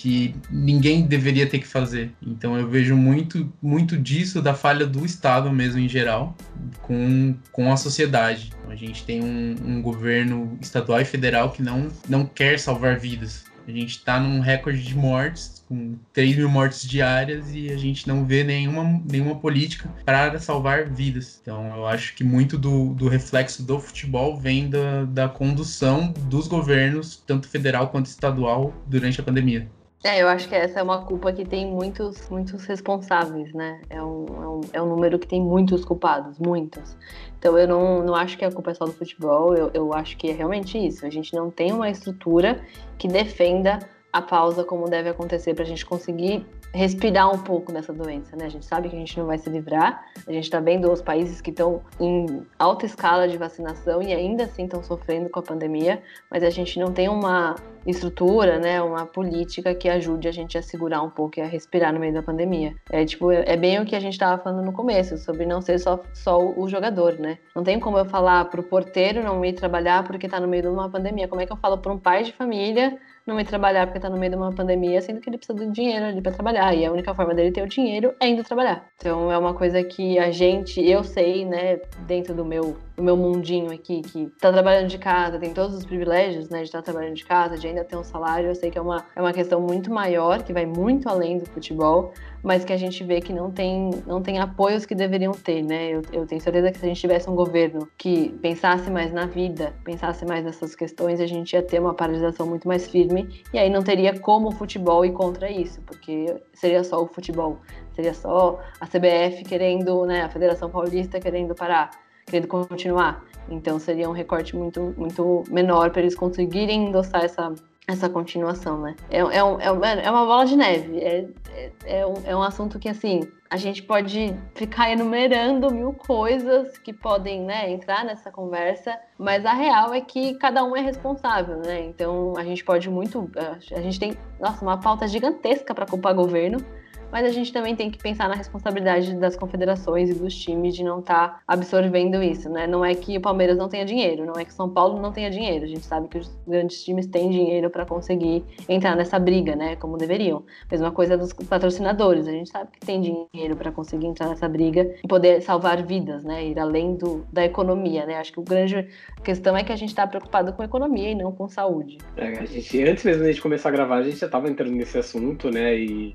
que 0.00 0.34
ninguém 0.50 1.02
deveria 1.02 1.46
ter 1.46 1.58
que 1.58 1.66
fazer. 1.66 2.10
Então 2.26 2.58
eu 2.58 2.66
vejo 2.66 2.96
muito, 2.96 3.52
muito 3.60 3.98
disso 3.98 4.40
da 4.40 4.54
falha 4.54 4.86
do 4.86 5.04
Estado 5.04 5.52
mesmo 5.52 5.78
em 5.78 5.88
geral 5.90 6.34
com, 6.80 7.34
com 7.52 7.70
a 7.70 7.76
sociedade. 7.76 8.50
A 8.70 8.74
gente 8.74 9.04
tem 9.04 9.22
um, 9.22 9.56
um 9.62 9.82
governo 9.82 10.56
estadual 10.58 11.02
e 11.02 11.04
federal 11.04 11.50
que 11.50 11.62
não, 11.62 11.88
não 12.08 12.24
quer 12.24 12.58
salvar 12.58 12.98
vidas. 12.98 13.44
A 13.68 13.70
gente 13.70 13.90
está 13.90 14.18
num 14.18 14.40
recorde 14.40 14.82
de 14.82 14.96
mortes, 14.96 15.62
com 15.68 15.96
3 16.14 16.36
mil 16.36 16.48
mortes 16.48 16.88
diárias, 16.88 17.54
e 17.54 17.70
a 17.70 17.76
gente 17.76 18.08
não 18.08 18.24
vê 18.24 18.42
nenhuma, 18.42 19.02
nenhuma 19.08 19.36
política 19.36 19.88
para 20.06 20.38
salvar 20.38 20.88
vidas. 20.88 21.38
Então, 21.42 21.76
eu 21.76 21.86
acho 21.86 22.14
que 22.14 22.24
muito 22.24 22.56
do, 22.56 22.94
do 22.94 23.06
reflexo 23.06 23.62
do 23.62 23.78
futebol 23.78 24.36
vem 24.36 24.70
da, 24.70 25.04
da 25.04 25.28
condução 25.28 26.12
dos 26.26 26.48
governos, 26.48 27.22
tanto 27.26 27.46
federal 27.46 27.88
quanto 27.90 28.06
estadual, 28.06 28.74
durante 28.86 29.20
a 29.20 29.24
pandemia. 29.24 29.68
É, 30.02 30.22
eu 30.22 30.28
acho 30.28 30.48
que 30.48 30.54
essa 30.54 30.80
é 30.80 30.82
uma 30.82 31.04
culpa 31.04 31.30
que 31.30 31.44
tem 31.44 31.66
muitos, 31.66 32.26
muitos 32.30 32.64
responsáveis, 32.64 33.52
né? 33.52 33.82
É 33.90 34.02
um, 34.02 34.26
é 34.26 34.48
um, 34.48 34.60
é 34.74 34.82
um 34.82 34.86
número 34.86 35.18
que 35.18 35.26
tem 35.26 35.42
muitos 35.42 35.84
culpados, 35.84 36.38
muitos. 36.38 36.96
Então 37.38 37.58
eu 37.58 37.68
não, 37.68 38.02
não 38.02 38.14
acho 38.14 38.38
que 38.38 38.44
a 38.44 38.50
culpa 38.50 38.70
é 38.70 38.74
só 38.74 38.86
do 38.86 38.92
futebol, 38.92 39.54
eu, 39.54 39.70
eu 39.74 39.92
acho 39.92 40.16
que 40.16 40.30
é 40.30 40.32
realmente 40.32 40.78
isso. 40.78 41.04
A 41.04 41.10
gente 41.10 41.34
não 41.34 41.50
tem 41.50 41.70
uma 41.72 41.90
estrutura 41.90 42.64
que 42.96 43.06
defenda 43.08 43.78
a 44.10 44.22
pausa 44.22 44.64
como 44.64 44.88
deve 44.88 45.10
acontecer 45.10 45.52
para 45.54 45.64
a 45.64 45.66
gente 45.66 45.84
conseguir 45.84 46.46
respirar 46.72 47.32
um 47.32 47.38
pouco 47.38 47.72
dessa 47.72 47.92
doença, 47.92 48.36
né? 48.36 48.46
A 48.46 48.48
gente 48.48 48.64
sabe 48.64 48.88
que 48.88 48.96
a 48.96 48.98
gente 48.98 49.18
não 49.18 49.26
vai 49.26 49.38
se 49.38 49.50
livrar, 49.50 50.04
a 50.26 50.32
gente 50.32 50.44
está 50.44 50.60
vendo 50.60 50.90
os 50.90 51.02
países 51.02 51.40
que 51.40 51.50
estão 51.50 51.82
em 51.98 52.46
alta 52.58 52.86
escala 52.86 53.26
de 53.26 53.36
vacinação 53.36 54.02
e 54.02 54.12
ainda 54.12 54.44
assim 54.44 54.64
estão 54.64 54.82
sofrendo 54.82 55.28
com 55.28 55.40
a 55.40 55.42
pandemia, 55.42 56.02
mas 56.30 56.42
a 56.42 56.50
gente 56.50 56.78
não 56.78 56.92
tem 56.92 57.08
uma 57.08 57.56
estrutura, 57.86 58.58
né, 58.58 58.80
uma 58.82 59.06
política 59.06 59.74
que 59.74 59.88
ajude 59.88 60.28
a 60.28 60.32
gente 60.32 60.56
a 60.58 60.62
segurar 60.62 61.02
um 61.02 61.10
pouco 61.10 61.38
e 61.38 61.42
a 61.42 61.46
respirar 61.46 61.92
no 61.92 61.98
meio 61.98 62.12
da 62.12 62.22
pandemia. 62.22 62.74
É 62.90 63.04
tipo, 63.04 63.32
é 63.32 63.56
bem 63.56 63.80
o 63.80 63.86
que 63.86 63.96
a 63.96 64.00
gente 64.00 64.12
estava 64.12 64.40
falando 64.40 64.64
no 64.64 64.72
começo, 64.72 65.16
sobre 65.16 65.46
não 65.46 65.60
ser 65.60 65.78
só, 65.78 65.98
só 66.12 66.38
o 66.38 66.68
jogador, 66.68 67.18
né? 67.18 67.38
Não 67.54 67.62
tem 67.62 67.80
como 67.80 67.98
eu 67.98 68.04
falar 68.04 68.44
pro 68.46 68.62
porteiro 68.62 69.22
não 69.22 69.44
ir 69.44 69.54
trabalhar 69.54 70.04
porque 70.04 70.26
está 70.26 70.38
no 70.38 70.46
meio 70.46 70.64
de 70.64 70.68
uma 70.68 70.90
pandemia. 70.90 71.26
Como 71.26 71.40
é 71.40 71.46
que 71.46 71.52
eu 71.52 71.56
falo 71.56 71.78
para 71.78 71.92
um 71.92 71.98
pai 71.98 72.22
de 72.22 72.32
família 72.32 72.98
não 73.26 73.38
ir 73.38 73.44
trabalhar 73.44 73.86
porque 73.86 73.98
está 73.98 74.08
no 74.08 74.16
meio 74.16 74.30
de 74.30 74.36
uma 74.36 74.52
pandemia, 74.52 75.00
sendo 75.00 75.20
que 75.20 75.28
ele 75.28 75.38
precisa 75.38 75.56
do 75.58 75.70
dinheiro 75.70 76.06
ali 76.06 76.20
para 76.20 76.32
trabalhar. 76.32 76.74
E 76.74 76.84
a 76.84 76.92
única 76.92 77.14
forma 77.14 77.34
dele 77.34 77.52
ter 77.52 77.62
o 77.62 77.68
dinheiro 77.68 78.14
é 78.20 78.28
indo 78.28 78.42
trabalhar. 78.42 78.86
Então 78.96 79.30
é 79.30 79.38
uma 79.38 79.54
coisa 79.54 79.82
que 79.82 80.18
a 80.18 80.30
gente, 80.30 80.80
eu 80.80 81.04
sei, 81.04 81.44
né, 81.44 81.80
dentro 82.06 82.34
do 82.34 82.44
meu, 82.44 82.76
do 83.00 83.04
meu 83.04 83.16
mundinho 83.16 83.72
aqui, 83.72 84.02
que 84.02 84.24
está 84.24 84.52
trabalhando 84.52 84.88
de 84.88 84.98
casa, 84.98 85.38
tem 85.38 85.54
todos 85.54 85.74
os 85.74 85.84
privilégios, 85.84 86.50
né, 86.50 86.58
de 86.58 86.64
estar 86.64 86.78
tá 86.78 86.84
trabalhando 86.84 87.14
de 87.14 87.24
casa, 87.24 87.56
de 87.56 87.66
ainda 87.66 87.82
ter 87.82 87.96
um 87.96 88.04
salário. 88.04 88.48
Eu 88.48 88.54
sei 88.54 88.70
que 88.70 88.78
é 88.78 88.80
uma, 88.80 89.04
é 89.16 89.20
uma 89.20 89.32
questão 89.32 89.60
muito 89.60 89.90
maior, 89.90 90.42
que 90.42 90.52
vai 90.52 90.66
muito 90.66 91.08
além 91.08 91.38
do 91.38 91.46
futebol, 91.46 92.12
mas 92.42 92.64
que 92.64 92.72
a 92.72 92.76
gente 92.76 93.02
vê 93.02 93.20
que 93.20 93.32
não 93.32 93.50
tem, 93.50 93.90
não 94.06 94.22
tem 94.22 94.38
apoios 94.38 94.84
que 94.84 94.94
deveriam 94.94 95.32
ter, 95.32 95.62
né? 95.62 95.90
Eu, 95.90 96.02
eu 96.12 96.26
tenho 96.26 96.40
certeza 96.40 96.70
que 96.70 96.78
se 96.78 96.84
a 96.84 96.88
gente 96.88 97.00
tivesse 97.00 97.28
um 97.28 97.34
governo 97.34 97.88
que 97.96 98.28
pensasse 98.42 98.90
mais 98.90 99.12
na 99.12 99.26
vida, 99.26 99.72
pensasse 99.82 100.24
mais 100.26 100.44
nessas 100.44 100.74
questões, 100.74 101.20
a 101.20 101.26
gente 101.26 101.54
ia 101.54 101.62
ter 101.62 101.80
uma 101.80 101.94
paralisação 101.94 102.46
muito 102.46 102.68
mais 102.68 102.86
firme 102.86 103.42
e 103.52 103.58
aí 103.58 103.70
não 103.70 103.82
teria 103.82 104.18
como 104.18 104.48
o 104.48 104.52
futebol 104.52 105.04
ir 105.04 105.12
contra 105.12 105.50
isso, 105.50 105.80
porque 105.82 106.36
seria 106.52 106.84
só 106.84 107.02
o 107.02 107.06
futebol, 107.06 107.58
seria 107.94 108.12
só 108.12 108.60
a 108.78 108.86
CBF 108.86 109.42
querendo, 109.44 110.04
né, 110.04 110.22
a 110.22 110.28
Federação 110.28 110.68
Paulista 110.70 111.18
querendo 111.18 111.54
parar, 111.54 111.90
querendo 112.30 112.48
continuar. 112.48 113.24
Então 113.48 113.78
seria 113.78 114.08
um 114.08 114.12
recorte 114.12 114.56
muito, 114.56 114.94
muito 114.96 115.44
menor 115.50 115.90
para 115.90 116.02
eles 116.02 116.14
conseguirem 116.14 116.88
endossar 116.88 117.24
essa 117.24 117.52
essa 117.90 118.08
continuação, 118.08 118.80
né? 118.80 118.94
É, 119.10 119.18
é, 119.18 119.44
um, 119.44 119.60
é, 119.60 119.70
uma, 119.70 119.88
é 119.88 120.10
uma 120.10 120.24
bola 120.24 120.44
de 120.46 120.56
neve. 120.56 120.98
É, 120.98 121.28
é, 121.52 121.72
é, 121.84 122.06
um, 122.06 122.14
é 122.24 122.36
um 122.36 122.42
assunto 122.42 122.78
que, 122.78 122.88
assim, 122.88 123.20
a 123.50 123.56
gente 123.56 123.82
pode 123.82 124.34
ficar 124.54 124.90
enumerando 124.90 125.72
mil 125.72 125.92
coisas 125.92 126.78
que 126.78 126.92
podem 126.92 127.42
né, 127.42 127.70
entrar 127.70 128.04
nessa 128.04 128.30
conversa, 128.30 128.96
mas 129.18 129.44
a 129.44 129.52
real 129.52 129.92
é 129.92 130.00
que 130.00 130.34
cada 130.34 130.64
um 130.64 130.76
é 130.76 130.80
responsável, 130.80 131.58
né? 131.58 131.80
Então 131.80 132.34
a 132.36 132.44
gente 132.44 132.64
pode 132.64 132.88
muito. 132.88 133.28
A 133.36 133.80
gente 133.80 133.98
tem, 133.98 134.16
nossa, 134.38 134.64
uma 134.64 134.78
pauta 134.78 135.08
gigantesca 135.08 135.74
para 135.74 135.86
culpar 135.86 136.14
governo 136.14 136.64
mas 137.12 137.26
a 137.26 137.30
gente 137.30 137.52
também 137.52 137.74
tem 137.74 137.90
que 137.90 137.98
pensar 137.98 138.28
na 138.28 138.34
responsabilidade 138.34 139.14
das 139.16 139.36
confederações 139.36 140.10
e 140.10 140.14
dos 140.14 140.34
times 140.34 140.74
de 140.74 140.84
não 140.84 141.00
estar 141.00 141.28
tá 141.28 141.40
absorvendo 141.46 142.22
isso, 142.22 142.48
né? 142.48 142.66
Não 142.66 142.84
é 142.84 142.94
que 142.94 143.16
o 143.16 143.20
Palmeiras 143.20 143.56
não 143.56 143.68
tenha 143.68 143.84
dinheiro, 143.84 144.24
não 144.24 144.34
é 144.34 144.44
que 144.44 144.52
São 144.52 144.68
Paulo 144.68 145.00
não 145.00 145.12
tenha 145.12 145.30
dinheiro. 145.30 145.64
A 145.64 145.68
gente 145.68 145.84
sabe 145.84 146.08
que 146.08 146.18
os 146.18 146.30
grandes 146.46 146.82
times 146.84 147.06
têm 147.06 147.30
dinheiro 147.30 147.70
para 147.70 147.84
conseguir 147.84 148.44
entrar 148.68 148.96
nessa 148.96 149.18
briga, 149.18 149.56
né? 149.56 149.76
Como 149.76 149.96
deveriam. 149.96 150.44
Mesma 150.70 150.90
coisa 150.90 151.16
dos 151.16 151.32
patrocinadores, 151.32 152.26
a 152.26 152.32
gente 152.32 152.50
sabe 152.50 152.70
que 152.72 152.86
tem 152.86 153.00
dinheiro 153.00 153.56
para 153.56 153.72
conseguir 153.72 154.06
entrar 154.06 154.28
nessa 154.28 154.48
briga 154.48 154.94
e 155.02 155.08
poder 155.08 155.40
salvar 155.42 155.82
vidas, 155.82 156.24
né? 156.24 156.46
Ir 156.46 156.58
além 156.58 156.96
do, 156.96 157.26
da 157.32 157.44
economia, 157.44 158.06
né? 158.06 158.16
Acho 158.16 158.32
que 158.32 158.40
o 158.40 158.44
grande 158.44 158.88
questão 159.24 159.56
é 159.56 159.64
que 159.64 159.72
a 159.72 159.76
gente 159.76 159.90
está 159.90 160.06
preocupado 160.06 160.52
com 160.52 160.62
economia 160.62 161.10
e 161.10 161.14
não 161.14 161.32
com 161.32 161.48
saúde. 161.48 161.98
É, 162.16 162.38
a 162.38 162.44
gente, 162.44 162.82
antes 162.82 163.04
mesmo 163.04 163.32
de 163.32 163.40
começar 163.40 163.68
a 163.68 163.72
gravar, 163.72 163.96
a 163.96 164.02
gente 164.02 164.16
já 164.16 164.26
estava 164.26 164.48
entrando 164.48 164.72
nesse 164.72 164.98
assunto, 164.98 165.50
né? 165.50 165.76
E 165.76 166.14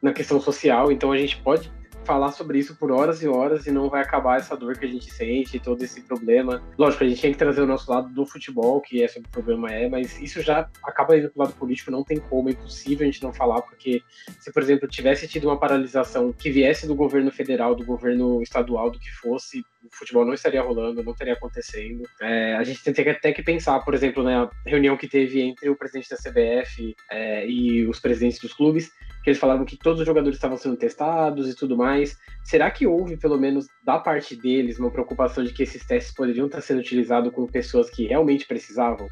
na, 0.00 0.12
questão 0.12 0.40
social, 0.40 0.90
então 0.90 1.12
a 1.12 1.16
gente 1.16 1.36
pode 1.38 1.70
falar 2.04 2.32
sobre 2.32 2.58
isso 2.58 2.74
por 2.76 2.90
horas 2.90 3.22
e 3.22 3.28
horas 3.28 3.66
e 3.66 3.70
não 3.70 3.88
vai 3.88 4.02
acabar 4.02 4.38
essa 4.38 4.56
dor 4.56 4.76
que 4.76 4.84
a 4.84 4.88
gente 4.88 5.12
sente, 5.12 5.60
todo 5.60 5.82
esse 5.82 6.00
problema. 6.02 6.62
Lógico, 6.76 7.04
a 7.04 7.08
gente 7.08 7.22
tem 7.22 7.32
que 7.32 7.38
trazer 7.38 7.62
o 7.62 7.66
nosso 7.66 7.90
lado 7.90 8.08
do 8.08 8.26
futebol, 8.26 8.80
que 8.80 9.00
esse 9.00 9.20
problema 9.20 9.70
é, 9.70 9.88
mas 9.88 10.20
isso 10.20 10.42
já 10.42 10.68
acaba 10.82 11.16
indo 11.16 11.30
pro 11.30 11.42
lado 11.42 11.54
político, 11.54 11.90
não 11.90 12.02
tem 12.02 12.18
como, 12.18 12.48
é 12.48 12.52
impossível 12.52 13.06
a 13.06 13.10
gente 13.10 13.22
não 13.22 13.32
falar, 13.32 13.62
porque 13.62 14.02
se, 14.40 14.52
por 14.52 14.62
exemplo, 14.62 14.88
tivesse 14.88 15.28
tido 15.28 15.48
uma 15.48 15.58
paralisação 15.58 16.32
que 16.32 16.50
viesse 16.50 16.86
do 16.86 16.94
governo 16.94 17.30
federal, 17.30 17.74
do 17.74 17.84
governo 17.84 18.42
estadual, 18.42 18.90
do 18.90 18.98
que 18.98 19.10
fosse, 19.12 19.64
o 19.84 19.96
futebol 19.96 20.24
não 20.24 20.34
estaria 20.34 20.62
rolando, 20.62 21.02
não 21.02 21.12
estaria 21.12 21.34
acontecendo. 21.34 22.04
É, 22.20 22.54
a 22.54 22.62
gente 22.62 22.82
tem 22.82 23.10
até 23.10 23.32
que 23.32 23.42
pensar, 23.42 23.80
por 23.80 23.94
exemplo, 23.94 24.22
na 24.22 24.48
reunião 24.66 24.96
que 24.96 25.08
teve 25.08 25.40
entre 25.40 25.68
o 25.68 25.76
presidente 25.76 26.08
da 26.08 26.16
CBF 26.16 26.94
é, 27.10 27.46
e 27.46 27.86
os 27.86 27.98
presidentes 27.98 28.38
dos 28.38 28.52
clubes, 28.52 28.90
que 29.22 29.30
eles 29.30 29.38
falaram 29.38 29.64
que 29.64 29.76
todos 29.76 30.00
os 30.00 30.06
jogadores 30.06 30.36
estavam 30.36 30.56
sendo 30.56 30.76
testados 30.76 31.50
e 31.50 31.56
tudo 31.56 31.76
mais. 31.76 32.16
Será 32.44 32.70
que 32.70 32.86
houve, 32.86 33.16
pelo 33.16 33.38
menos 33.38 33.66
da 33.84 33.98
parte 33.98 34.36
deles, 34.36 34.78
uma 34.78 34.90
preocupação 34.90 35.42
de 35.42 35.52
que 35.52 35.62
esses 35.62 35.84
testes 35.84 36.14
poderiam 36.14 36.46
estar 36.46 36.60
sendo 36.60 36.80
utilizados 36.80 37.32
com 37.32 37.46
pessoas 37.46 37.90
que 37.90 38.06
realmente 38.06 38.46
precisavam? 38.46 39.08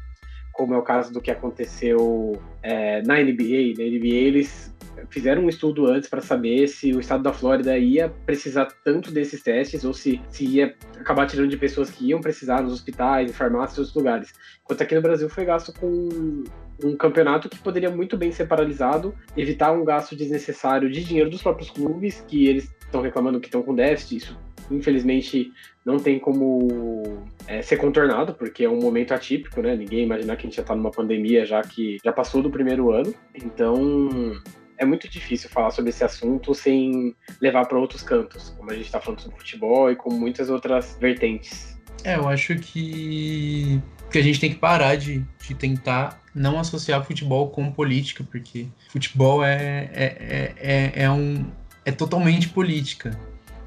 Como 0.53 0.73
é 0.73 0.77
o 0.77 0.83
caso 0.83 1.13
do 1.13 1.21
que 1.21 1.31
aconteceu 1.31 2.41
é, 2.61 3.01
na 3.03 3.15
NBA. 3.15 3.73
Na 3.77 3.85
NBA, 3.85 4.15
eles 4.15 4.73
fizeram 5.09 5.43
um 5.43 5.49
estudo 5.49 5.87
antes 5.87 6.09
para 6.09 6.21
saber 6.21 6.67
se 6.67 6.93
o 6.93 6.99
estado 6.99 7.23
da 7.23 7.33
Flórida 7.33 7.77
ia 7.77 8.09
precisar 8.25 8.67
tanto 8.83 9.11
desses 9.11 9.41
testes 9.41 9.83
ou 9.83 9.93
se, 9.93 10.21
se 10.29 10.45
ia 10.45 10.75
acabar 10.99 11.27
tirando 11.27 11.49
de 11.49 11.57
pessoas 11.57 11.89
que 11.89 12.07
iam 12.07 12.21
precisar 12.21 12.61
nos 12.61 12.73
hospitais, 12.73 13.29
em 13.29 13.33
farmácias 13.33 13.77
outros 13.77 13.95
lugares. 13.95 14.33
Enquanto 14.63 14.81
aqui 14.81 14.95
no 14.95 15.01
Brasil 15.01 15.29
foi 15.29 15.45
gasto 15.45 15.73
com 15.73 16.43
um 16.83 16.95
campeonato 16.95 17.49
que 17.49 17.59
poderia 17.59 17.89
muito 17.89 18.17
bem 18.17 18.31
ser 18.31 18.47
paralisado, 18.47 19.13
evitar 19.37 19.71
um 19.71 19.83
gasto 19.83 20.15
desnecessário 20.15 20.89
de 20.89 21.03
dinheiro 21.03 21.29
dos 21.29 21.41
próprios 21.41 21.69
clubes, 21.69 22.23
que 22.27 22.47
eles 22.47 22.73
estão 22.81 23.01
reclamando 23.01 23.39
que 23.39 23.47
estão 23.47 23.61
com 23.61 23.75
déficit. 23.75 24.17
Isso, 24.17 24.39
infelizmente, 24.69 25.51
não 25.85 25.97
tem 25.97 26.19
como 26.19 27.23
é, 27.47 27.61
ser 27.61 27.77
contornado, 27.77 28.33
porque 28.33 28.65
é 28.65 28.69
um 28.69 28.79
momento 28.79 29.13
atípico, 29.13 29.61
né? 29.61 29.75
Ninguém 29.75 30.03
imaginar 30.03 30.35
que 30.35 30.41
a 30.41 30.49
gente 30.49 30.55
já 30.55 30.61
está 30.61 30.75
numa 30.75 30.91
pandemia 30.91 31.45
já 31.45 31.61
que 31.61 31.97
já 32.03 32.11
passou 32.11 32.41
do 32.41 32.49
primeiro 32.49 32.91
ano. 32.91 33.13
Então, 33.35 34.41
é 34.81 34.85
muito 34.85 35.07
difícil 35.07 35.47
falar 35.47 35.69
sobre 35.69 35.91
esse 35.91 36.03
assunto 36.03 36.55
sem 36.55 37.15
levar 37.39 37.65
para 37.65 37.77
outros 37.77 38.01
cantos, 38.01 38.49
como 38.57 38.71
a 38.71 38.73
gente 38.73 38.87
está 38.87 38.99
falando 38.99 39.21
sobre 39.21 39.37
futebol 39.37 39.91
e 39.91 39.95
com 39.95 40.11
muitas 40.11 40.49
outras 40.49 40.97
vertentes. 40.99 41.77
É, 42.03 42.15
eu 42.15 42.27
acho 42.27 42.55
que, 42.55 43.79
que 44.11 44.17
a 44.17 44.23
gente 44.23 44.39
tem 44.39 44.49
que 44.49 44.57
parar 44.57 44.95
de, 44.95 45.23
de 45.47 45.53
tentar 45.53 46.19
não 46.33 46.59
associar 46.59 47.05
futebol 47.05 47.51
com 47.51 47.71
política, 47.71 48.23
porque 48.23 48.67
futebol 48.89 49.45
é, 49.45 49.87
é, 49.93 50.05
é, 50.19 50.55
é, 50.57 51.03
é 51.03 51.11
um, 51.11 51.45
é 51.85 51.91
totalmente 51.91 52.49
política. 52.49 53.15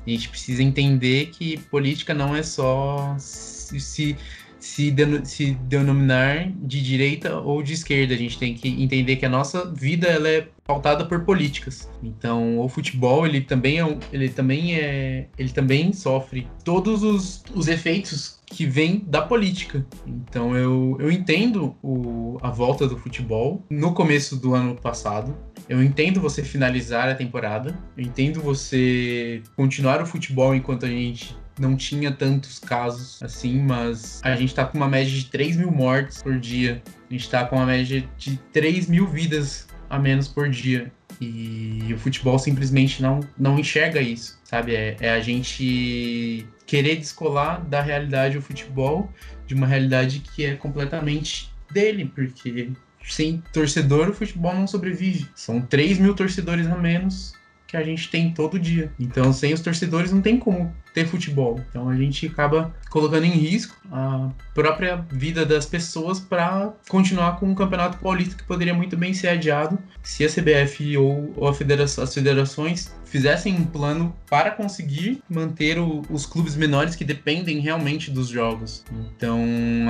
A 0.04 0.10
gente 0.10 0.28
precisa 0.28 0.64
entender 0.64 1.26
que 1.26 1.58
política 1.70 2.12
não 2.12 2.34
é 2.34 2.42
só 2.42 3.14
se, 3.20 3.78
se, 3.78 4.16
se, 4.64 4.94
se 5.24 5.50
denominar 5.52 6.50
de 6.56 6.82
direita 6.82 7.38
ou 7.38 7.62
de 7.62 7.74
esquerda. 7.74 8.14
A 8.14 8.16
gente 8.16 8.38
tem 8.38 8.54
que 8.54 8.66
entender 8.82 9.16
que 9.16 9.26
a 9.26 9.28
nossa 9.28 9.70
vida 9.70 10.06
ela 10.08 10.26
é 10.26 10.48
pautada 10.64 11.04
por 11.04 11.20
políticas. 11.20 11.88
Então, 12.02 12.58
o 12.58 12.66
futebol 12.66 13.26
ele 13.26 13.42
também 13.42 13.82
é, 13.82 13.98
ele 14.10 14.30
também 14.30 14.74
é, 14.74 15.28
ele 15.36 15.50
também 15.50 15.92
sofre 15.92 16.46
todos 16.64 17.02
os, 17.02 17.44
os 17.54 17.68
efeitos 17.68 18.40
que 18.46 18.64
vêm 18.64 19.04
da 19.06 19.20
política. 19.20 19.84
Então, 20.06 20.56
eu, 20.56 20.96
eu 20.98 21.10
entendo 21.12 21.76
o, 21.82 22.38
a 22.40 22.48
volta 22.48 22.88
do 22.88 22.96
futebol 22.96 23.62
no 23.68 23.92
começo 23.92 24.34
do 24.34 24.54
ano 24.54 24.74
passado. 24.76 25.36
Eu 25.68 25.82
entendo 25.82 26.20
você 26.20 26.42
finalizar 26.42 27.08
a 27.08 27.14
temporada. 27.14 27.78
Eu 27.96 28.04
entendo 28.04 28.40
você 28.40 29.42
continuar 29.56 30.00
o 30.00 30.06
futebol 30.06 30.54
enquanto 30.54 30.86
a 30.86 30.88
gente 30.88 31.36
não 31.58 31.76
tinha 31.76 32.10
tantos 32.10 32.58
casos 32.58 33.22
assim, 33.22 33.60
mas 33.60 34.20
a 34.24 34.34
gente 34.36 34.54
tá 34.54 34.64
com 34.64 34.76
uma 34.76 34.88
média 34.88 35.12
de 35.12 35.26
3 35.26 35.56
mil 35.56 35.70
mortes 35.70 36.22
por 36.22 36.38
dia. 36.38 36.82
A 37.08 37.12
gente 37.12 37.30
tá 37.30 37.44
com 37.44 37.56
uma 37.56 37.66
média 37.66 38.08
de 38.16 38.36
3 38.52 38.88
mil 38.88 39.06
vidas 39.06 39.66
a 39.88 39.98
menos 39.98 40.28
por 40.28 40.48
dia. 40.48 40.92
E 41.20 41.92
o 41.94 41.98
futebol 41.98 42.38
simplesmente 42.38 43.00
não, 43.00 43.20
não 43.38 43.58
enxerga 43.58 44.00
isso, 44.00 44.38
sabe? 44.44 44.74
É, 44.74 44.96
é 45.00 45.10
a 45.10 45.20
gente 45.20 46.46
querer 46.66 46.96
descolar 46.96 47.64
da 47.64 47.80
realidade 47.80 48.36
o 48.36 48.42
futebol 48.42 49.10
de 49.46 49.54
uma 49.54 49.66
realidade 49.66 50.20
que 50.20 50.44
é 50.44 50.54
completamente 50.56 51.52
dele, 51.70 52.10
porque 52.14 52.72
sem 53.04 53.42
torcedor, 53.52 54.08
o 54.08 54.14
futebol 54.14 54.54
não 54.54 54.66
sobrevive. 54.66 55.28
São 55.34 55.60
3 55.60 55.98
mil 55.98 56.14
torcedores 56.14 56.66
a 56.66 56.76
menos 56.76 57.34
que 57.66 57.76
a 57.76 57.82
gente 57.82 58.10
tem 58.10 58.32
todo 58.32 58.58
dia. 58.58 58.92
Então, 58.98 59.32
sem 59.32 59.52
os 59.52 59.60
torcedores, 59.60 60.12
não 60.12 60.22
tem 60.22 60.38
como 60.38 60.74
ter 60.94 61.06
futebol. 61.06 61.60
Então, 61.68 61.88
a 61.88 61.96
gente 61.96 62.26
acaba 62.26 62.72
colocando 62.88 63.24
em 63.24 63.30
risco 63.30 63.76
a 63.90 64.30
própria 64.54 65.04
vida 65.10 65.44
das 65.44 65.66
pessoas 65.66 66.20
para 66.20 66.72
continuar 66.88 67.40
com 67.40 67.46
um 67.46 67.54
campeonato 67.54 67.98
paulista 67.98 68.36
que 68.36 68.44
poderia 68.44 68.72
muito 68.72 68.96
bem 68.96 69.12
ser 69.12 69.28
adiado 69.28 69.76
se 70.02 70.24
a 70.24 70.28
CBF 70.28 70.96
ou, 70.96 71.34
ou 71.36 71.48
a 71.48 71.52
federação, 71.52 72.04
as 72.04 72.14
federações 72.14 72.94
fizessem 73.04 73.54
um 73.54 73.64
plano 73.64 74.14
para 74.28 74.50
conseguir 74.50 75.22
manter 75.30 75.78
o, 75.78 76.02
os 76.10 76.26
clubes 76.26 76.56
menores 76.56 76.96
que 76.96 77.04
dependem 77.04 77.60
realmente 77.60 78.10
dos 78.10 78.28
jogos. 78.28 78.84
Então, 79.16 79.38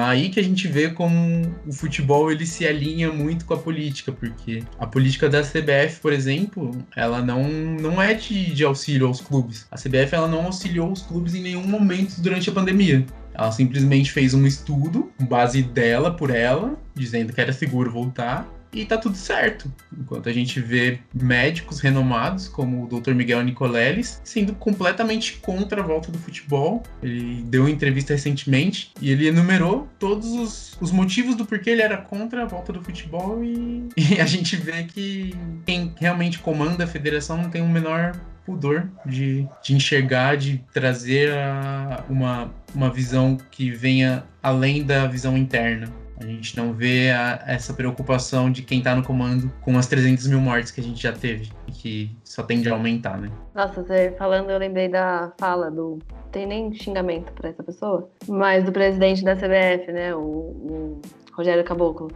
aí 0.00 0.28
que 0.28 0.38
a 0.38 0.42
gente 0.42 0.68
vê 0.68 0.90
como 0.90 1.42
o 1.66 1.72
futebol 1.72 2.30
ele 2.30 2.44
se 2.44 2.66
alinha 2.66 3.10
muito 3.10 3.46
com 3.46 3.54
a 3.54 3.56
política, 3.56 4.12
porque 4.12 4.62
a 4.78 4.86
política 4.86 5.28
da 5.28 5.42
CBF, 5.42 6.00
por 6.02 6.12
exemplo, 6.12 6.76
ela 6.94 7.22
não, 7.22 7.44
não 7.44 8.02
é 8.02 8.12
de, 8.12 8.52
de 8.52 8.62
auxílio 8.62 9.06
aos 9.06 9.22
clubes. 9.22 9.66
A 9.70 9.76
CBF 9.76 10.14
ela 10.14 10.28
não 10.28 10.44
auxiliou 10.44 10.93
os 10.94 11.02
clubes 11.02 11.34
em 11.34 11.42
nenhum 11.42 11.66
momento 11.66 12.20
durante 12.20 12.48
a 12.48 12.52
pandemia. 12.52 13.04
Ela 13.34 13.50
simplesmente 13.50 14.12
fez 14.12 14.32
um 14.32 14.46
estudo, 14.46 15.12
base 15.28 15.62
dela 15.62 16.12
por 16.12 16.30
ela, 16.30 16.78
dizendo 16.94 17.32
que 17.32 17.40
era 17.40 17.52
seguro 17.52 17.90
voltar, 17.90 18.48
e 18.74 18.84
tá 18.84 18.98
tudo 18.98 19.16
certo. 19.16 19.72
Enquanto 19.96 20.28
a 20.28 20.32
gente 20.32 20.60
vê 20.60 20.98
médicos 21.14 21.78
renomados, 21.78 22.48
como 22.48 22.84
o 22.84 23.00
Dr. 23.00 23.12
Miguel 23.12 23.42
Nicoleles, 23.42 24.20
sendo 24.24 24.52
completamente 24.54 25.36
contra 25.36 25.80
a 25.80 25.86
volta 25.86 26.10
do 26.10 26.18
futebol. 26.18 26.82
Ele 27.02 27.42
deu 27.44 27.62
uma 27.62 27.70
entrevista 27.70 28.12
recentemente 28.12 28.92
e 29.00 29.10
ele 29.10 29.28
enumerou 29.28 29.88
todos 29.98 30.26
os, 30.32 30.76
os 30.80 30.90
motivos 30.90 31.36
do 31.36 31.46
porquê 31.46 31.70
ele 31.70 31.82
era 31.82 31.96
contra 31.96 32.42
a 32.42 32.46
volta 32.46 32.72
do 32.72 32.82
futebol 32.82 33.42
e, 33.44 33.88
e 33.96 34.20
a 34.20 34.26
gente 34.26 34.56
vê 34.56 34.82
que 34.84 35.34
quem 35.64 35.94
realmente 35.96 36.40
comanda 36.40 36.82
a 36.84 36.86
federação 36.86 37.36
não 37.36 37.50
tem 37.50 37.62
o 37.62 37.66
um 37.66 37.68
menor 37.70 38.12
pudor 38.44 38.88
de, 39.04 39.48
de 39.62 39.74
enxergar, 39.74 40.36
de 40.36 40.58
trazer 40.72 41.32
a, 41.32 42.04
uma, 42.08 42.52
uma 42.74 42.90
visão 42.90 43.36
que 43.50 43.70
venha 43.70 44.24
além 44.42 44.84
da 44.84 45.06
visão 45.06 45.36
interna. 45.36 45.88
A 46.20 46.24
gente 46.24 46.56
não 46.56 46.72
vê 46.72 47.10
a, 47.10 47.42
essa 47.46 47.74
preocupação 47.74 48.50
de 48.50 48.62
quem 48.62 48.80
tá 48.80 48.94
no 48.94 49.02
comando 49.02 49.50
com 49.60 49.76
as 49.76 49.86
300 49.86 50.28
mil 50.28 50.40
mortes 50.40 50.70
que 50.70 50.80
a 50.80 50.84
gente 50.84 51.02
já 51.02 51.12
teve 51.12 51.50
e 51.66 51.72
que 51.72 52.16
só 52.22 52.42
tende 52.42 52.68
a 52.68 52.72
aumentar, 52.72 53.18
né? 53.18 53.30
Nossa, 53.54 53.82
você 53.82 54.14
falando, 54.16 54.50
eu 54.50 54.58
lembrei 54.58 54.88
da 54.88 55.32
fala 55.38 55.70
do. 55.70 55.98
Tem 56.30 56.46
nem 56.46 56.72
xingamento 56.72 57.32
para 57.32 57.50
essa 57.50 57.62
pessoa, 57.62 58.08
mas 58.28 58.64
do 58.64 58.72
presidente 58.72 59.24
da 59.24 59.34
CBF, 59.34 59.92
né? 59.92 60.14
O, 60.14 60.20
o 60.20 61.00
Rogério 61.32 61.64
Caboclo 61.64 62.10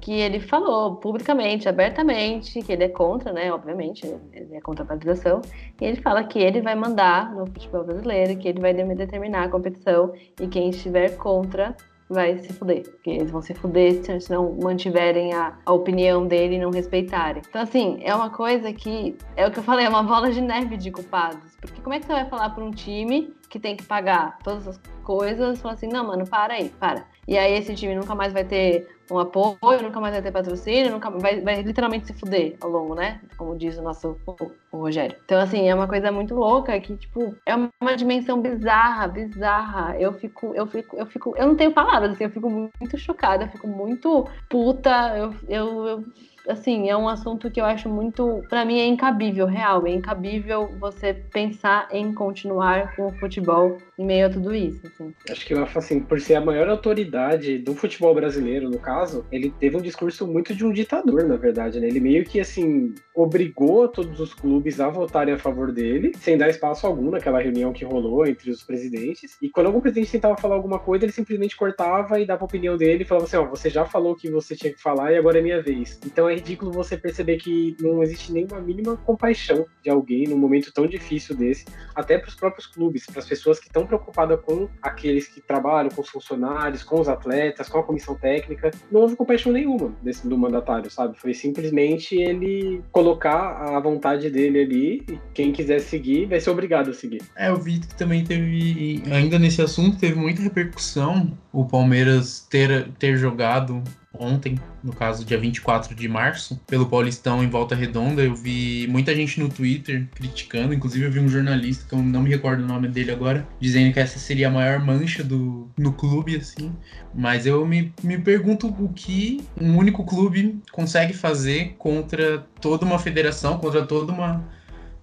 que 0.00 0.12
ele 0.12 0.40
falou 0.40 0.96
publicamente, 0.96 1.68
abertamente, 1.68 2.62
que 2.62 2.72
ele 2.72 2.84
é 2.84 2.88
contra, 2.88 3.32
né? 3.32 3.52
Obviamente, 3.52 4.06
ele 4.32 4.56
é 4.56 4.60
contra 4.60 4.84
a 4.84 4.86
privatização. 4.86 5.40
E 5.80 5.84
ele 5.84 6.00
fala 6.00 6.24
que 6.24 6.38
ele 6.38 6.60
vai 6.60 6.74
mandar 6.74 7.34
no 7.34 7.46
futebol 7.46 7.84
brasileiro, 7.84 8.36
que 8.38 8.48
ele 8.48 8.60
vai 8.60 8.72
determinar 8.72 9.44
a 9.44 9.48
competição 9.48 10.12
e 10.40 10.46
quem 10.46 10.70
estiver 10.70 11.16
contra 11.16 11.76
vai 12.08 12.38
se 12.38 12.52
fuder. 12.52 12.82
Porque 12.90 13.10
eles 13.10 13.30
vão 13.30 13.42
se 13.42 13.54
fuder 13.54 14.02
se 14.02 14.30
não 14.30 14.56
mantiverem 14.62 15.34
a, 15.34 15.58
a 15.64 15.72
opinião 15.72 16.26
dele 16.26 16.56
e 16.56 16.58
não 16.58 16.70
respeitarem. 16.70 17.42
Então, 17.46 17.60
assim, 17.60 17.98
é 18.02 18.14
uma 18.14 18.30
coisa 18.30 18.72
que, 18.72 19.16
é 19.36 19.46
o 19.46 19.50
que 19.50 19.58
eu 19.58 19.62
falei, 19.62 19.86
é 19.86 19.88
uma 19.88 20.02
bola 20.02 20.30
de 20.30 20.40
neve 20.40 20.76
de 20.76 20.90
culpados. 20.90 21.56
Porque 21.60 21.80
como 21.80 21.94
é 21.94 22.00
que 22.00 22.06
você 22.06 22.12
vai 22.12 22.28
falar 22.28 22.50
para 22.50 22.64
um 22.64 22.70
time 22.70 23.34
que 23.48 23.58
tem 23.58 23.76
que 23.76 23.84
pagar 23.84 24.38
todas 24.42 24.66
as 24.66 24.80
coisas, 25.02 25.60
falar 25.60 25.74
assim, 25.74 25.88
não, 25.88 26.06
mano, 26.06 26.26
para 26.26 26.54
aí, 26.54 26.68
para. 26.68 27.06
E 27.26 27.36
aí 27.36 27.54
esse 27.54 27.74
time 27.74 27.94
nunca 27.94 28.14
mais 28.14 28.32
vai 28.32 28.44
ter 28.44 28.97
um 29.10 29.18
apoio, 29.18 29.82
nunca 29.82 30.00
mais 30.00 30.14
vai 30.14 30.22
ter 30.22 30.32
patrocínio, 30.32 30.92
nunca 30.92 31.10
vai, 31.10 31.40
vai 31.40 31.62
literalmente 31.62 32.06
se 32.06 32.12
fuder 32.12 32.56
ao 32.60 32.70
longo, 32.70 32.94
né? 32.94 33.20
Como 33.36 33.56
diz 33.56 33.78
o 33.78 33.82
nosso 33.82 34.16
o, 34.26 34.50
o 34.72 34.76
Rogério. 34.78 35.16
Então, 35.24 35.40
assim, 35.40 35.68
é 35.68 35.74
uma 35.74 35.88
coisa 35.88 36.12
muito 36.12 36.34
louca 36.34 36.78
que, 36.80 36.96
tipo, 36.96 37.34
é 37.46 37.54
uma 37.54 37.96
dimensão 37.96 38.40
bizarra, 38.40 39.08
bizarra. 39.08 39.96
Eu 39.98 40.12
fico, 40.12 40.52
eu 40.54 40.66
fico, 40.66 40.96
eu 40.96 41.06
fico, 41.06 41.34
eu 41.36 41.46
não 41.46 41.56
tenho 41.56 41.72
palavras, 41.72 42.12
assim, 42.12 42.24
eu 42.24 42.30
fico 42.30 42.50
muito 42.50 42.98
chocada, 42.98 43.44
eu 43.44 43.48
fico 43.48 43.66
muito 43.66 44.26
puta, 44.48 45.16
eu, 45.16 45.34
eu, 45.48 45.86
eu 45.86 46.04
assim, 46.48 46.88
é 46.88 46.96
um 46.96 47.08
assunto 47.08 47.50
que 47.50 47.60
eu 47.60 47.64
acho 47.64 47.88
muito, 47.88 48.42
para 48.48 48.64
mim 48.64 48.78
é 48.78 48.86
incabível, 48.86 49.46
real, 49.46 49.86
é 49.86 49.90
incabível 49.90 50.74
você 50.78 51.12
pensar 51.12 51.88
em 51.92 52.12
continuar 52.14 52.96
com 52.96 53.06
o 53.06 53.12
futebol 53.18 53.76
em 53.98 54.06
meio 54.06 54.26
a 54.26 54.30
tudo 54.30 54.54
isso. 54.54 54.80
Assim. 54.86 55.12
Acho 55.28 55.46
que 55.46 55.54
assim, 55.54 56.00
por 56.00 56.20
ser 56.20 56.36
a 56.36 56.40
maior 56.40 56.68
autoridade 56.68 57.58
do 57.58 57.74
futebol 57.74 58.14
brasileiro, 58.14 58.70
no 58.70 58.78
caso, 58.78 59.26
ele 59.32 59.50
teve 59.58 59.76
um 59.76 59.82
discurso 59.82 60.26
muito 60.26 60.54
de 60.54 60.64
um 60.64 60.72
ditador, 60.72 61.24
na 61.24 61.36
verdade, 61.36 61.80
né? 61.80 61.88
Ele 61.88 62.00
meio 62.00 62.24
que 62.24 62.38
assim 62.38 62.94
obrigou 63.14 63.88
todos 63.88 64.20
os 64.20 64.32
clubes 64.32 64.80
a 64.80 64.88
votarem 64.88 65.34
a 65.34 65.38
favor 65.38 65.72
dele, 65.72 66.12
sem 66.20 66.38
dar 66.38 66.48
espaço 66.48 66.86
algum 66.86 67.10
naquela 67.10 67.40
reunião 67.40 67.72
que 67.72 67.84
rolou 67.84 68.24
entre 68.24 68.50
os 68.50 68.62
presidentes. 68.62 69.36
E 69.42 69.50
quando 69.50 69.66
algum 69.66 69.80
presidente 69.80 70.12
tentava 70.12 70.36
falar 70.36 70.54
alguma 70.54 70.78
coisa, 70.78 71.04
ele 71.04 71.12
simplesmente 71.12 71.56
cortava 71.56 72.20
e 72.20 72.26
dava 72.26 72.44
a 72.44 72.46
opinião 72.46 72.76
dele 72.76 73.02
e 73.02 73.06
falava 73.06 73.26
assim: 73.26 73.36
ó, 73.36 73.44
você 73.44 73.68
já 73.68 73.84
falou 73.84 74.12
o 74.12 74.16
que 74.16 74.30
você 74.30 74.54
tinha 74.54 74.72
que 74.72 74.80
falar 74.80 75.12
e 75.12 75.16
agora 75.16 75.40
é 75.40 75.42
minha 75.42 75.60
vez. 75.60 75.98
Então 76.06 76.28
é 76.28 76.34
ridículo 76.36 76.70
você 76.70 76.96
perceber 76.96 77.38
que 77.38 77.76
não 77.80 78.00
existe 78.02 78.32
nenhuma 78.32 78.60
mínima 78.60 78.96
compaixão 78.98 79.66
de 79.82 79.90
alguém 79.90 80.28
num 80.28 80.38
momento 80.38 80.72
tão 80.72 80.86
difícil 80.86 81.34
desse, 81.34 81.64
até 81.94 82.18
para 82.18 82.28
os 82.28 82.36
próprios 82.36 82.66
clubes, 82.66 83.06
para 83.06 83.18
as 83.18 83.26
pessoas 83.26 83.58
que 83.58 83.66
estão 83.66 83.87
preocupada 83.88 84.36
com 84.36 84.68
aqueles 84.80 85.26
que 85.26 85.40
trabalham, 85.40 85.90
com 85.90 86.02
os 86.02 86.08
funcionários, 86.08 86.84
com 86.84 87.00
os 87.00 87.08
atletas, 87.08 87.68
com 87.68 87.78
a 87.78 87.82
comissão 87.82 88.14
técnica. 88.14 88.70
Não 88.90 89.00
houve 89.00 89.16
compaixão 89.16 89.50
nenhuma 89.52 89.92
desse, 90.02 90.28
do 90.28 90.38
mandatário, 90.38 90.90
sabe? 90.90 91.18
Foi 91.18 91.34
simplesmente 91.34 92.14
ele 92.14 92.82
colocar 92.92 93.76
a 93.76 93.80
vontade 93.80 94.30
dele 94.30 94.60
ali 94.60 95.04
e 95.08 95.18
quem 95.34 95.52
quiser 95.52 95.80
seguir 95.80 96.26
vai 96.26 96.40
ser 96.40 96.50
obrigado 96.50 96.90
a 96.90 96.94
seguir. 96.94 97.22
É, 97.36 97.48
eu 97.48 97.56
vi 97.56 97.80
que 97.80 97.94
também 97.94 98.22
teve, 98.24 99.02
ainda 99.10 99.38
nesse 99.38 99.62
assunto, 99.62 99.98
teve 99.98 100.14
muita 100.14 100.42
repercussão 100.42 101.36
o 101.52 101.64
Palmeiras 101.64 102.46
ter, 102.50 102.88
ter 102.98 103.16
jogado 103.16 103.82
ontem, 104.14 104.58
no 104.82 104.92
caso 104.92 105.24
dia 105.24 105.38
24 105.38 105.94
de 105.94 106.08
março, 106.08 106.60
pelo 106.66 106.86
Paulistão 106.86 107.42
em 107.42 107.48
Volta 107.48 107.74
Redonda. 107.74 108.22
Eu 108.22 108.34
vi 108.34 108.86
muita 108.88 109.14
gente 109.14 109.38
no 109.40 109.48
Twitter 109.48 110.08
criticando, 110.14 110.72
inclusive 110.72 111.04
eu 111.04 111.10
vi 111.10 111.20
um 111.20 111.28
jornalista, 111.28 111.86
que 111.88 111.94
eu 111.94 112.02
não 112.02 112.22
me 112.22 112.30
recordo 112.30 112.62
o 112.62 112.66
nome 112.66 112.88
dele 112.88 113.10
agora, 113.10 113.46
dizendo 113.60 113.92
que 113.92 114.00
essa 114.00 114.18
seria 114.18 114.48
a 114.48 114.50
maior 114.50 114.80
mancha 114.80 115.22
do, 115.22 115.68
no 115.76 115.92
clube, 115.92 116.36
assim. 116.36 116.74
Mas 117.14 117.46
eu 117.46 117.66
me, 117.66 117.92
me 118.02 118.18
pergunto 118.18 118.68
o 118.68 118.92
que 118.92 119.42
um 119.60 119.76
único 119.76 120.04
clube 120.04 120.60
consegue 120.72 121.12
fazer 121.12 121.74
contra 121.78 122.38
toda 122.60 122.84
uma 122.84 122.98
federação, 122.98 123.58
contra 123.58 123.84
toda 123.86 124.12
uma. 124.12 124.44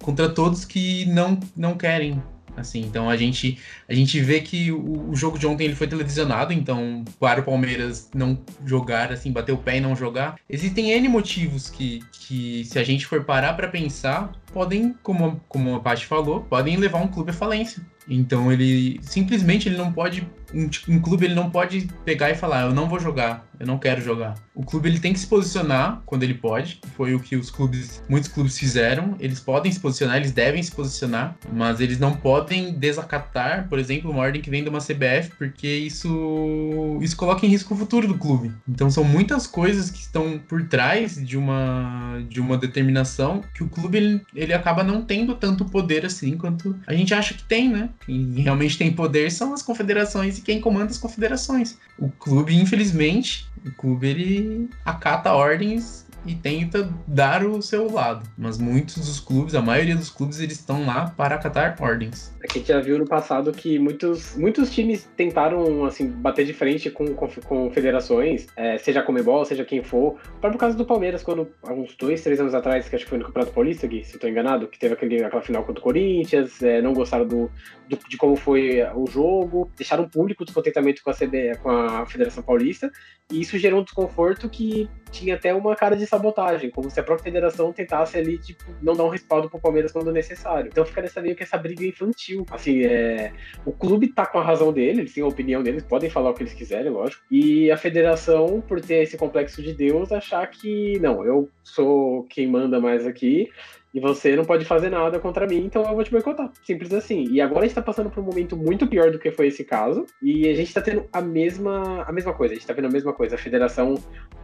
contra 0.01 0.29
todos 0.29 0.65
que 0.65 1.05
não, 1.05 1.39
não 1.55 1.77
querem 1.77 2.21
Assim, 2.57 2.81
então 2.81 3.09
a 3.09 3.17
gente, 3.17 3.59
a 3.87 3.93
gente 3.93 4.19
vê 4.21 4.39
que 4.39 4.71
o, 4.71 5.09
o, 5.09 5.15
jogo 5.15 5.37
de 5.37 5.45
ontem 5.45 5.65
ele 5.65 5.75
foi 5.75 5.87
televisionado, 5.87 6.53
então 6.53 7.03
para 7.19 7.41
o 7.41 7.43
Palmeiras 7.43 8.09
não 8.13 8.39
jogar, 8.65 9.11
assim, 9.11 9.31
bater 9.31 9.51
o 9.51 9.57
pé 9.57 9.77
e 9.77 9.81
não 9.81 9.95
jogar. 9.95 10.35
Existem 10.49 10.91
N 10.91 11.07
motivos 11.07 11.69
que, 11.69 12.01
que 12.11 12.63
se 12.65 12.79
a 12.79 12.83
gente 12.83 13.05
for 13.05 13.23
parar 13.23 13.53
para 13.53 13.67
pensar, 13.67 14.31
podem, 14.53 14.95
como, 15.03 15.41
como 15.49 15.75
a 15.75 15.79
Paty 15.79 16.05
falou, 16.05 16.41
podem 16.41 16.77
levar 16.77 16.99
um 16.99 17.07
clube 17.07 17.31
à 17.31 17.33
falência. 17.33 17.83
Então 18.07 18.51
ele 18.51 18.99
simplesmente 19.01 19.67
ele 19.67 19.77
não 19.77 19.91
pode 19.91 20.27
um, 20.53 20.69
um, 20.87 20.99
clube 21.01 21.25
ele 21.25 21.35
não 21.35 21.49
pode 21.49 21.87
pegar 22.03 22.29
e 22.31 22.35
falar 22.35 22.63
eu 22.63 22.73
não 22.73 22.87
vou 22.87 22.99
jogar, 22.99 23.45
eu 23.59 23.65
não 23.65 23.77
quero 23.77 24.01
jogar. 24.01 24.35
O 24.53 24.63
clube 24.63 24.87
ele 24.87 24.99
tem 24.99 25.11
que 25.11 25.19
se 25.19 25.27
posicionar 25.27 26.01
quando 26.05 26.23
ele 26.23 26.33
pode. 26.33 26.79
Foi 26.95 27.13
o 27.13 27.19
que 27.19 27.35
os 27.35 27.49
clubes, 27.49 28.01
muitos 28.07 28.29
clubes 28.29 28.57
fizeram. 28.57 29.15
Eles 29.19 29.39
podem 29.39 29.71
se 29.71 29.79
posicionar, 29.79 30.17
eles 30.17 30.31
devem 30.31 30.63
se 30.63 30.71
posicionar, 30.71 31.35
mas 31.51 31.81
eles 31.81 31.99
não 31.99 32.13
podem 32.13 32.73
desacatar, 32.73 33.67
por 33.67 33.79
exemplo, 33.79 34.11
uma 34.11 34.21
ordem 34.21 34.41
que 34.41 34.49
vem 34.49 34.63
de 34.63 34.69
uma 34.69 34.79
CBF, 34.79 35.31
porque 35.37 35.67
isso 35.67 36.99
isso 37.01 37.17
coloca 37.17 37.45
em 37.45 37.49
risco 37.49 37.73
o 37.73 37.77
futuro 37.77 38.07
do 38.07 38.17
clube. 38.17 38.51
Então 38.67 38.89
são 38.89 39.03
muitas 39.03 39.45
coisas 39.47 39.89
que 39.89 39.99
estão 39.99 40.39
por 40.39 40.63
trás 40.67 41.15
de 41.15 41.37
uma 41.37 42.23
de 42.29 42.39
uma 42.39 42.57
determinação 42.57 43.43
que 43.53 43.63
o 43.63 43.69
clube 43.69 43.97
ele, 43.97 44.21
ele 44.33 44.53
acaba 44.53 44.83
não 44.83 45.01
tendo 45.01 45.35
tanto 45.35 45.65
poder 45.65 46.05
assim 46.05 46.37
quanto 46.37 46.75
a 46.87 46.93
gente 46.93 47.13
acha 47.13 47.33
que 47.33 47.43
tem, 47.43 47.69
né? 47.69 47.89
Quem 48.05 48.33
realmente 48.33 48.77
tem 48.77 48.91
poder 48.91 49.31
são 49.31 49.53
as 49.53 49.61
confederações 49.61 50.37
e 50.37 50.41
quem 50.41 50.61
comanda 50.61 50.91
as 50.91 50.97
confederações. 50.97 51.77
O 51.97 52.09
clube, 52.09 52.55
infelizmente, 52.55 53.47
o 53.65 53.71
clube 53.71 54.07
ele 54.07 54.69
acata 54.83 55.33
ordens 55.33 56.04
e 56.25 56.35
tenta 56.35 56.89
dar 57.07 57.45
o 57.45 57.61
seu 57.61 57.91
lado. 57.91 58.27
Mas 58.37 58.57
muitos 58.57 58.95
dos 58.95 59.19
clubes, 59.19 59.55
a 59.55 59.61
maioria 59.61 59.95
dos 59.95 60.09
clubes, 60.09 60.39
eles 60.39 60.59
estão 60.59 60.85
lá 60.85 61.13
para 61.15 61.35
acatar 61.35 61.75
ordens. 61.79 62.33
É 62.41 62.47
a 62.49 62.53
gente 62.53 62.67
já 62.67 62.79
viu 62.79 62.97
no 62.97 63.05
passado 63.05 63.51
que 63.51 63.77
muitos, 63.79 64.35
muitos 64.35 64.73
times 64.73 65.09
tentaram 65.15 65.85
assim 65.85 66.07
bater 66.07 66.45
de 66.45 66.53
frente 66.53 66.89
com, 66.89 67.13
com, 67.13 67.27
com 67.27 67.71
federações, 67.71 68.47
é, 68.55 68.77
seja 68.77 68.99
a 68.99 69.03
Comebol, 69.03 69.43
seja 69.45 69.65
quem 69.65 69.83
for. 69.83 70.15
O 70.37 70.39
próprio 70.39 70.59
caso 70.59 70.77
do 70.77 70.85
Palmeiras, 70.85 71.23
quando 71.23 71.49
há 71.63 71.73
uns 71.73 71.95
dois, 71.95 72.21
três 72.21 72.39
anos 72.39 72.53
atrás, 72.53 72.87
que 72.87 72.95
acho 72.95 73.05
que 73.05 73.09
foi 73.09 73.19
no 73.19 73.25
Campeonato 73.25 73.53
Paulista, 73.53 73.87
se 73.87 73.95
eu 73.95 74.01
estou 74.01 74.29
enganado, 74.29 74.67
que 74.67 74.79
teve 74.79 74.93
aquele, 74.93 75.23
aquela 75.23 75.41
final 75.41 75.63
contra 75.63 75.79
o 75.79 75.83
Corinthians, 75.83 76.61
é, 76.61 76.81
não 76.81 76.93
gostaram 76.93 77.27
do, 77.27 77.51
do, 77.89 77.99
de 78.07 78.17
como 78.17 78.35
foi 78.35 78.81
o 78.95 79.05
jogo, 79.07 79.69
deixaram 79.75 80.07
público 80.07 80.43
o 80.43 80.45
descontentamento 80.45 81.03
com 81.03 81.09
a, 81.09 81.13
CB, 81.13 81.57
com 81.61 81.69
a 81.69 82.05
Federação 82.05 82.43
Paulista, 82.43 82.91
e 83.31 83.41
isso 83.41 83.57
gerou 83.57 83.81
um 83.81 83.83
desconforto 83.83 84.49
que 84.49 84.89
tinha 85.11 85.35
até 85.35 85.53
uma 85.53 85.75
cara 85.75 85.95
de 85.95 86.05
sabotagem, 86.15 86.69
como 86.69 86.89
se 86.89 86.99
a 86.99 87.03
própria 87.03 87.23
federação 87.23 87.71
tentasse 87.71 88.17
ali, 88.17 88.37
tipo, 88.37 88.63
não 88.81 88.95
dar 88.95 89.03
um 89.03 89.09
respaldo 89.09 89.49
pro 89.49 89.59
Palmeiras 89.59 89.91
quando 89.91 90.11
necessário. 90.11 90.69
Então 90.71 90.85
fica 90.85 91.01
nessa 91.01 91.21
meio 91.21 91.35
que 91.35 91.43
essa 91.43 91.57
briga 91.57 91.85
infantil. 91.85 92.45
Assim, 92.49 92.83
é... 92.83 93.31
o 93.65 93.71
clube 93.71 94.07
tá 94.07 94.25
com 94.25 94.39
a 94.39 94.43
razão 94.43 94.71
dele, 94.71 95.01
eles 95.01 95.13
têm 95.13 95.23
a 95.23 95.27
opinião 95.27 95.61
deles, 95.61 95.83
podem 95.83 96.09
falar 96.09 96.31
o 96.31 96.33
que 96.33 96.43
eles 96.43 96.53
quiserem, 96.53 96.91
lógico. 96.91 97.23
E 97.29 97.69
a 97.71 97.77
federação, 97.77 98.61
por 98.61 98.81
ter 98.81 99.03
esse 99.03 99.17
complexo 99.17 99.61
de 99.61 99.73
Deus, 99.73 100.11
achar 100.11 100.45
que, 100.47 100.99
não, 100.99 101.25
eu 101.25 101.49
sou 101.63 102.23
quem 102.23 102.47
manda 102.47 102.79
mais 102.79 103.05
aqui, 103.05 103.49
e 103.95 103.99
você 104.01 104.35
não 104.35 104.43
pode 104.43 104.65
fazer 104.65 104.89
nada 104.89 105.17
contra 105.19 105.47
mim, 105.47 105.59
então 105.59 105.81
eu 105.83 105.95
vou 105.95 106.03
te 106.03 106.11
boicotar. 106.11 106.51
Simples 106.65 106.91
assim. 106.93 107.29
E 107.31 107.39
agora 107.39 107.61
a 107.61 107.63
gente 107.63 107.75
tá 107.75 107.81
passando 107.81 108.09
por 108.09 108.19
um 108.19 108.25
momento 108.25 108.57
muito 108.57 108.85
pior 108.85 109.09
do 109.09 109.17
que 109.17 109.31
foi 109.31 109.47
esse 109.47 109.63
caso, 109.63 110.05
e 110.21 110.49
a 110.49 110.53
gente 110.53 110.73
tá 110.73 110.81
tendo 110.81 111.05
a 111.13 111.21
mesma, 111.21 112.03
a 112.03 112.11
mesma 112.11 112.33
coisa, 112.33 112.53
a 112.53 112.57
gente 112.57 112.67
tá 112.67 112.73
vendo 112.73 112.89
a 112.89 112.91
mesma 112.91 113.13
coisa, 113.13 113.35
a 113.35 113.37
federação 113.37 113.95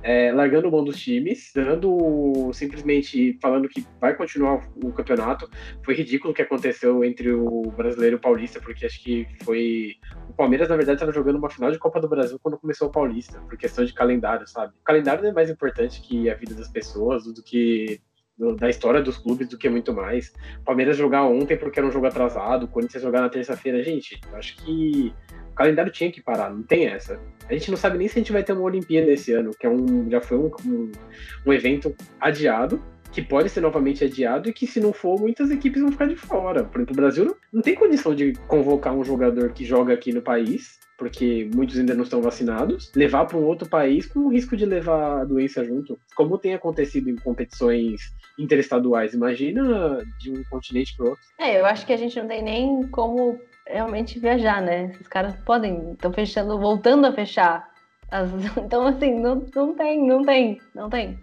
é, 0.01 0.31
largando 0.31 0.71
mão 0.71 0.85
dos 0.85 0.97
times, 0.97 1.51
dando 1.53 2.49
simplesmente 2.53 3.37
falando 3.41 3.67
que 3.67 3.85
vai 3.99 4.15
continuar 4.15 4.61
o 4.81 4.93
campeonato. 4.93 5.49
Foi 5.83 5.95
ridículo 5.95 6.31
o 6.31 6.33
que 6.33 6.41
aconteceu 6.41 7.03
entre 7.03 7.33
o 7.33 7.63
brasileiro 7.75 8.15
e 8.15 8.19
o 8.19 8.21
paulista, 8.21 8.61
porque 8.61 8.85
acho 8.85 9.03
que 9.03 9.27
foi. 9.43 9.95
O 10.29 10.33
Palmeiras, 10.33 10.69
na 10.69 10.77
verdade, 10.77 10.95
estava 10.95 11.11
jogando 11.11 11.35
uma 11.35 11.49
final 11.49 11.69
de 11.69 11.77
Copa 11.77 11.99
do 11.99 12.07
Brasil 12.07 12.39
quando 12.41 12.57
começou 12.57 12.87
o 12.87 12.91
Paulista, 12.91 13.37
por 13.41 13.57
questão 13.57 13.83
de 13.83 13.93
calendário, 13.93 14.47
sabe? 14.47 14.73
O 14.79 14.83
calendário 14.85 15.25
é 15.25 15.33
mais 15.33 15.49
importante 15.49 16.01
que 16.01 16.29
a 16.29 16.35
vida 16.35 16.55
das 16.55 16.69
pessoas, 16.69 17.25
do 17.25 17.43
que 17.43 17.99
da 18.57 18.69
história 18.69 19.01
dos 19.01 19.17
clubes 19.17 19.47
do 19.47 19.57
que 19.57 19.69
muito 19.69 19.93
mais. 19.93 20.33
Palmeiras 20.65 20.97
jogar 20.97 21.23
ontem 21.25 21.55
porque 21.55 21.79
era 21.79 21.87
um 21.87 21.91
jogo 21.91 22.07
atrasado, 22.07 22.67
Corinthians 22.67 23.03
jogar 23.03 23.21
na 23.21 23.29
terça-feira, 23.29 23.83
gente, 23.83 24.19
acho 24.33 24.57
que 24.57 25.13
o 25.51 25.55
calendário 25.55 25.91
tinha 25.91 26.11
que 26.11 26.21
parar, 26.21 26.49
não 26.49 26.63
tem 26.63 26.87
essa. 26.87 27.19
A 27.47 27.53
gente 27.53 27.69
não 27.69 27.77
sabe 27.77 27.97
nem 27.97 28.07
se 28.07 28.17
a 28.17 28.21
gente 28.21 28.31
vai 28.31 28.43
ter 28.43 28.53
uma 28.53 28.63
Olimpíada 28.63 29.11
esse 29.11 29.31
ano, 29.33 29.51
que 29.51 29.65
é 29.65 29.69
um, 29.69 30.09
já 30.09 30.21
foi 30.21 30.37
um, 30.37 30.51
um, 30.65 30.91
um 31.45 31.53
evento 31.53 31.95
adiado, 32.19 32.81
que 33.11 33.21
pode 33.21 33.49
ser 33.49 33.61
novamente 33.61 34.05
adiado 34.05 34.49
e 34.49 34.53
que 34.53 34.65
se 34.65 34.79
não 34.79 34.93
for, 34.93 35.19
muitas 35.19 35.51
equipes 35.51 35.81
vão 35.81 35.91
ficar 35.91 36.07
de 36.07 36.15
fora. 36.15 36.63
Por 36.63 36.79
exemplo, 36.79 36.93
o 36.93 36.95
Brasil 36.95 37.25
não, 37.25 37.35
não 37.51 37.61
tem 37.61 37.75
condição 37.75 38.15
de 38.15 38.33
convocar 38.47 38.93
um 38.95 39.03
jogador 39.03 39.51
que 39.51 39.65
joga 39.65 39.93
aqui 39.93 40.13
no 40.13 40.21
país 40.21 40.79
porque 41.01 41.49
muitos 41.55 41.79
ainda 41.79 41.95
não 41.95 42.03
estão 42.03 42.21
vacinados, 42.21 42.91
levar 42.95 43.25
para 43.25 43.35
um 43.35 43.43
outro 43.43 43.67
país 43.67 44.05
com 44.05 44.19
o 44.19 44.29
risco 44.29 44.55
de 44.55 44.67
levar 44.67 45.21
a 45.21 45.25
doença 45.25 45.65
junto, 45.65 45.99
como 46.15 46.37
tem 46.37 46.53
acontecido 46.53 47.09
em 47.09 47.15
competições 47.15 48.13
interestaduais. 48.37 49.15
Imagina 49.15 50.05
de 50.19 50.31
um 50.31 50.43
continente 50.43 50.95
para 50.95 51.09
outro. 51.09 51.23
É, 51.39 51.59
eu 51.59 51.65
acho 51.65 51.87
que 51.87 51.93
a 51.93 51.97
gente 51.97 52.19
não 52.19 52.27
tem 52.27 52.43
nem 52.43 52.87
como 52.89 53.39
realmente 53.65 54.19
viajar, 54.19 54.61
né? 54.61 54.91
Esses 54.93 55.07
caras 55.07 55.33
podem, 55.43 55.93
estão 55.93 56.13
fechando, 56.13 56.59
voltando 56.59 57.07
a 57.07 57.11
fechar. 57.11 57.67
As... 58.11 58.29
Então, 58.55 58.85
assim, 58.85 59.19
não, 59.19 59.43
não 59.55 59.73
tem, 59.73 60.07
não 60.07 60.23
tem, 60.23 60.61
não 60.75 60.87
tem. 60.87 61.19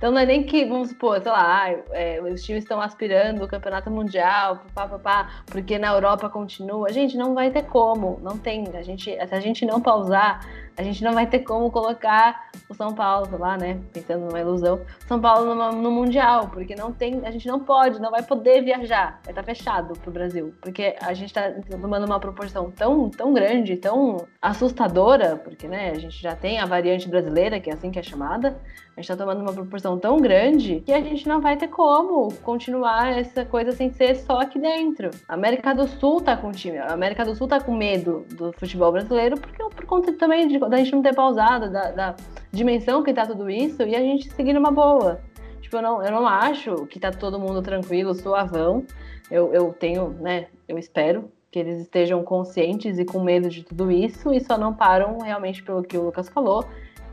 Então 0.00 0.10
não 0.10 0.18
é 0.18 0.24
nem 0.24 0.42
que, 0.42 0.64
vamos 0.64 0.88
supor, 0.88 1.20
sei 1.20 1.30
lá, 1.30 1.68
é, 1.90 2.22
os 2.22 2.42
times 2.42 2.64
estão 2.64 2.80
aspirando 2.80 3.44
o 3.44 3.46
campeonato 3.46 3.90
mundial, 3.90 4.64
pá, 4.74 4.88
pá, 4.88 4.98
pá, 4.98 5.30
porque 5.44 5.78
na 5.78 5.88
Europa 5.88 6.30
continua. 6.30 6.90
Gente, 6.90 7.18
não 7.18 7.34
vai 7.34 7.50
ter 7.50 7.64
como, 7.64 8.18
não 8.22 8.38
tem. 8.38 8.64
A 8.72 8.80
gente, 8.80 9.04
se 9.04 9.34
a 9.34 9.40
gente 9.40 9.66
não 9.66 9.78
pausar, 9.78 10.40
a 10.80 10.82
gente 10.82 11.04
não 11.04 11.12
vai 11.12 11.26
ter 11.26 11.40
como 11.40 11.70
colocar 11.70 12.48
o 12.66 12.74
São 12.74 12.94
Paulo 12.94 13.36
lá, 13.38 13.58
né? 13.58 13.78
Pensando 13.92 14.24
numa 14.24 14.40
ilusão, 14.40 14.80
São 15.06 15.20
Paulo 15.20 15.54
no, 15.54 15.72
no 15.72 15.90
Mundial, 15.90 16.48
porque 16.48 16.74
não 16.74 16.90
tem, 16.90 17.20
a 17.26 17.30
gente 17.30 17.46
não 17.46 17.60
pode, 17.60 18.00
não 18.00 18.10
vai 18.10 18.22
poder 18.22 18.62
viajar, 18.62 19.20
vai 19.22 19.32
estar 19.32 19.42
tá 19.42 19.42
fechado 19.42 19.92
pro 20.00 20.10
Brasil, 20.10 20.54
porque 20.62 20.96
a 21.02 21.12
gente 21.12 21.28
está 21.28 21.50
tomando 21.70 22.06
uma 22.06 22.18
proporção 22.18 22.70
tão, 22.70 23.10
tão 23.10 23.34
grande, 23.34 23.76
tão 23.76 24.26
assustadora, 24.40 25.36
porque, 25.36 25.68
né, 25.68 25.90
a 25.90 25.98
gente 25.98 26.20
já 26.20 26.34
tem 26.34 26.58
a 26.58 26.64
variante 26.64 27.06
brasileira, 27.06 27.60
que 27.60 27.68
é 27.68 27.74
assim 27.74 27.90
que 27.90 27.98
é 27.98 28.02
chamada, 28.02 28.58
a 28.96 29.00
gente 29.00 29.10
está 29.10 29.16
tomando 29.16 29.42
uma 29.42 29.52
proporção 29.52 29.89
tão 29.98 30.18
grande 30.18 30.82
que 30.84 30.92
a 30.92 31.00
gente 31.00 31.28
não 31.28 31.40
vai 31.40 31.56
ter 31.56 31.68
como 31.68 32.32
continuar 32.42 33.18
essa 33.18 33.44
coisa 33.44 33.72
sem 33.72 33.90
ser 33.92 34.16
só 34.16 34.40
aqui 34.40 34.58
dentro. 34.58 35.10
A 35.28 35.34
América 35.34 35.74
do 35.74 35.86
Sul 35.86 36.20
tá 36.20 36.36
com 36.36 36.52
time, 36.52 36.78
a 36.78 36.92
América 36.92 37.24
do 37.24 37.34
Sul 37.34 37.48
tá 37.48 37.60
com 37.60 37.74
medo 37.74 38.24
do 38.30 38.52
futebol 38.52 38.92
brasileiro, 38.92 39.38
porque 39.38 39.62
por 39.62 39.86
conta 39.86 40.12
também 40.12 40.48
de 40.48 40.58
da 40.58 40.76
gente 40.76 40.92
não 40.92 41.02
ter 41.02 41.14
pausado, 41.14 41.70
da, 41.70 41.90
da 41.90 42.16
dimensão 42.52 43.02
que 43.02 43.12
tá 43.12 43.26
tudo 43.26 43.48
isso, 43.48 43.82
e 43.82 43.94
a 43.94 44.00
gente 44.00 44.30
seguir 44.32 44.52
numa 44.52 44.70
boa. 44.70 45.20
Tipo, 45.60 45.76
eu 45.76 45.82
não, 45.82 46.02
eu 46.02 46.10
não 46.10 46.26
acho 46.26 46.86
que 46.86 46.98
tá 46.98 47.10
todo 47.10 47.38
mundo 47.38 47.62
tranquilo, 47.62 48.14
suavão. 48.14 48.84
Eu, 49.30 49.54
eu 49.54 49.72
tenho, 49.72 50.10
né, 50.20 50.48
eu 50.66 50.76
espero 50.76 51.30
que 51.50 51.58
eles 51.58 51.80
estejam 51.80 52.22
conscientes 52.22 52.98
e 52.98 53.04
com 53.04 53.22
medo 53.22 53.48
de 53.48 53.64
tudo 53.64 53.90
isso 53.90 54.32
e 54.32 54.40
só 54.40 54.56
não 54.56 54.72
param 54.72 55.18
realmente 55.18 55.62
pelo 55.62 55.82
que 55.82 55.98
o 55.98 56.04
Lucas 56.04 56.28
falou. 56.28 56.64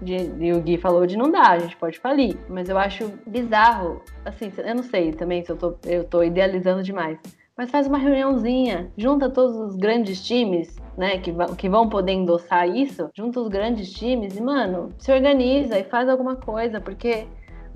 De, 0.02 0.16
e 0.40 0.54
o 0.54 0.62
Gui 0.62 0.78
falou 0.78 1.06
de 1.06 1.18
não 1.18 1.32
dar, 1.32 1.52
a 1.52 1.60
gente 1.60 1.76
pode 1.76 2.00
falir. 2.00 2.38
Mas 2.50 2.70
eu 2.70 2.78
acho 2.78 3.12
bizarro, 3.26 4.02
assim, 4.24 4.52
eu 4.58 4.76
não 4.76 4.84
sei 4.84 5.12
também 5.12 5.44
se 5.44 5.52
eu 5.52 5.58
tô, 5.58 5.76
eu 5.86 6.04
tô 6.04 6.24
idealizando 6.24 6.84
demais. 6.84 7.20
Mas 7.58 7.72
faz 7.72 7.88
uma 7.88 7.98
reuniãozinha, 7.98 8.92
junta 8.96 9.30
todos 9.30 9.56
os 9.56 9.76
grandes 9.76 10.24
times, 10.24 10.76
né, 10.96 11.18
que, 11.18 11.34
que 11.58 11.68
vão 11.68 11.90
poder 11.90 12.12
endossar 12.12 12.70
isso, 12.70 13.10
junta 13.16 13.40
os 13.40 13.48
grandes 13.48 13.92
times 13.92 14.36
e, 14.38 14.42
mano, 14.42 14.94
se 15.00 15.12
organiza 15.12 15.80
e 15.80 15.84
faz 15.84 16.08
alguma 16.08 16.36
coisa, 16.36 16.80
porque 16.80 17.26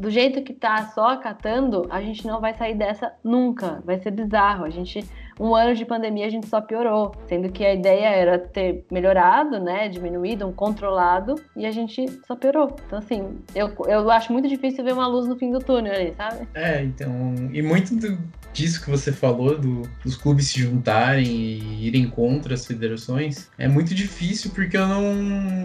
do 0.01 0.10
jeito 0.10 0.41
que 0.41 0.53
tá 0.53 0.88
só 0.88 1.10
acatando, 1.10 1.86
a 1.89 2.01
gente 2.01 2.25
não 2.25 2.41
vai 2.41 2.55
sair 2.55 2.73
dessa 2.73 3.13
nunca. 3.23 3.84
Vai 3.86 3.99
ser 3.99 4.10
bizarro. 4.10 4.65
A 4.65 4.69
gente, 4.69 5.05
um 5.41 5.56
ano 5.56 5.73
de 5.73 5.84
pandemia, 5.84 6.27
a 6.27 6.30
gente 6.30 6.47
só 6.47 6.62
piorou. 6.62 7.15
Sendo 7.27 7.51
que 7.51 7.65
a 7.65 7.73
ideia 7.73 8.08
era 8.10 8.38
ter 8.38 8.86
melhorado, 8.91 9.60
né? 9.60 9.89
Diminuído, 9.89 10.47
um 10.47 10.54
controlado, 10.54 11.36
e 11.58 11.65
a 11.65 11.71
gente 11.71 12.06
só 12.27 12.36
piorou. 12.36 12.75
Então, 12.86 12.99
assim, 12.99 13.39
eu, 13.56 13.73
eu 13.88 14.12
acho 14.12 14.32
muito 14.32 14.47
difícil 14.47 14.84
ver 14.84 14.93
uma 14.93 15.08
luz 15.08 15.27
no 15.27 15.36
fim 15.36 15.51
do 15.51 15.58
túnel 15.60 15.93
ali, 15.93 16.13
sabe? 16.15 16.47
É, 16.54 16.84
então. 16.84 17.34
E 17.51 17.62
muito 17.63 17.95
do, 17.95 18.19
disso 18.54 18.84
que 18.84 18.91
você 18.91 19.12
falou, 19.12 19.58
do, 19.58 19.82
dos 20.04 20.15
clubes 20.15 20.49
se 20.49 20.60
juntarem 20.60 21.25
e 21.25 21.88
irem 21.88 22.08
contra 22.08 22.54
as 22.54 22.65
federações, 22.65 23.49
é 23.58 23.67
muito 23.67 23.95
difícil 23.95 24.51
porque 24.51 24.77
eu 24.77 24.88
não, 24.88 25.13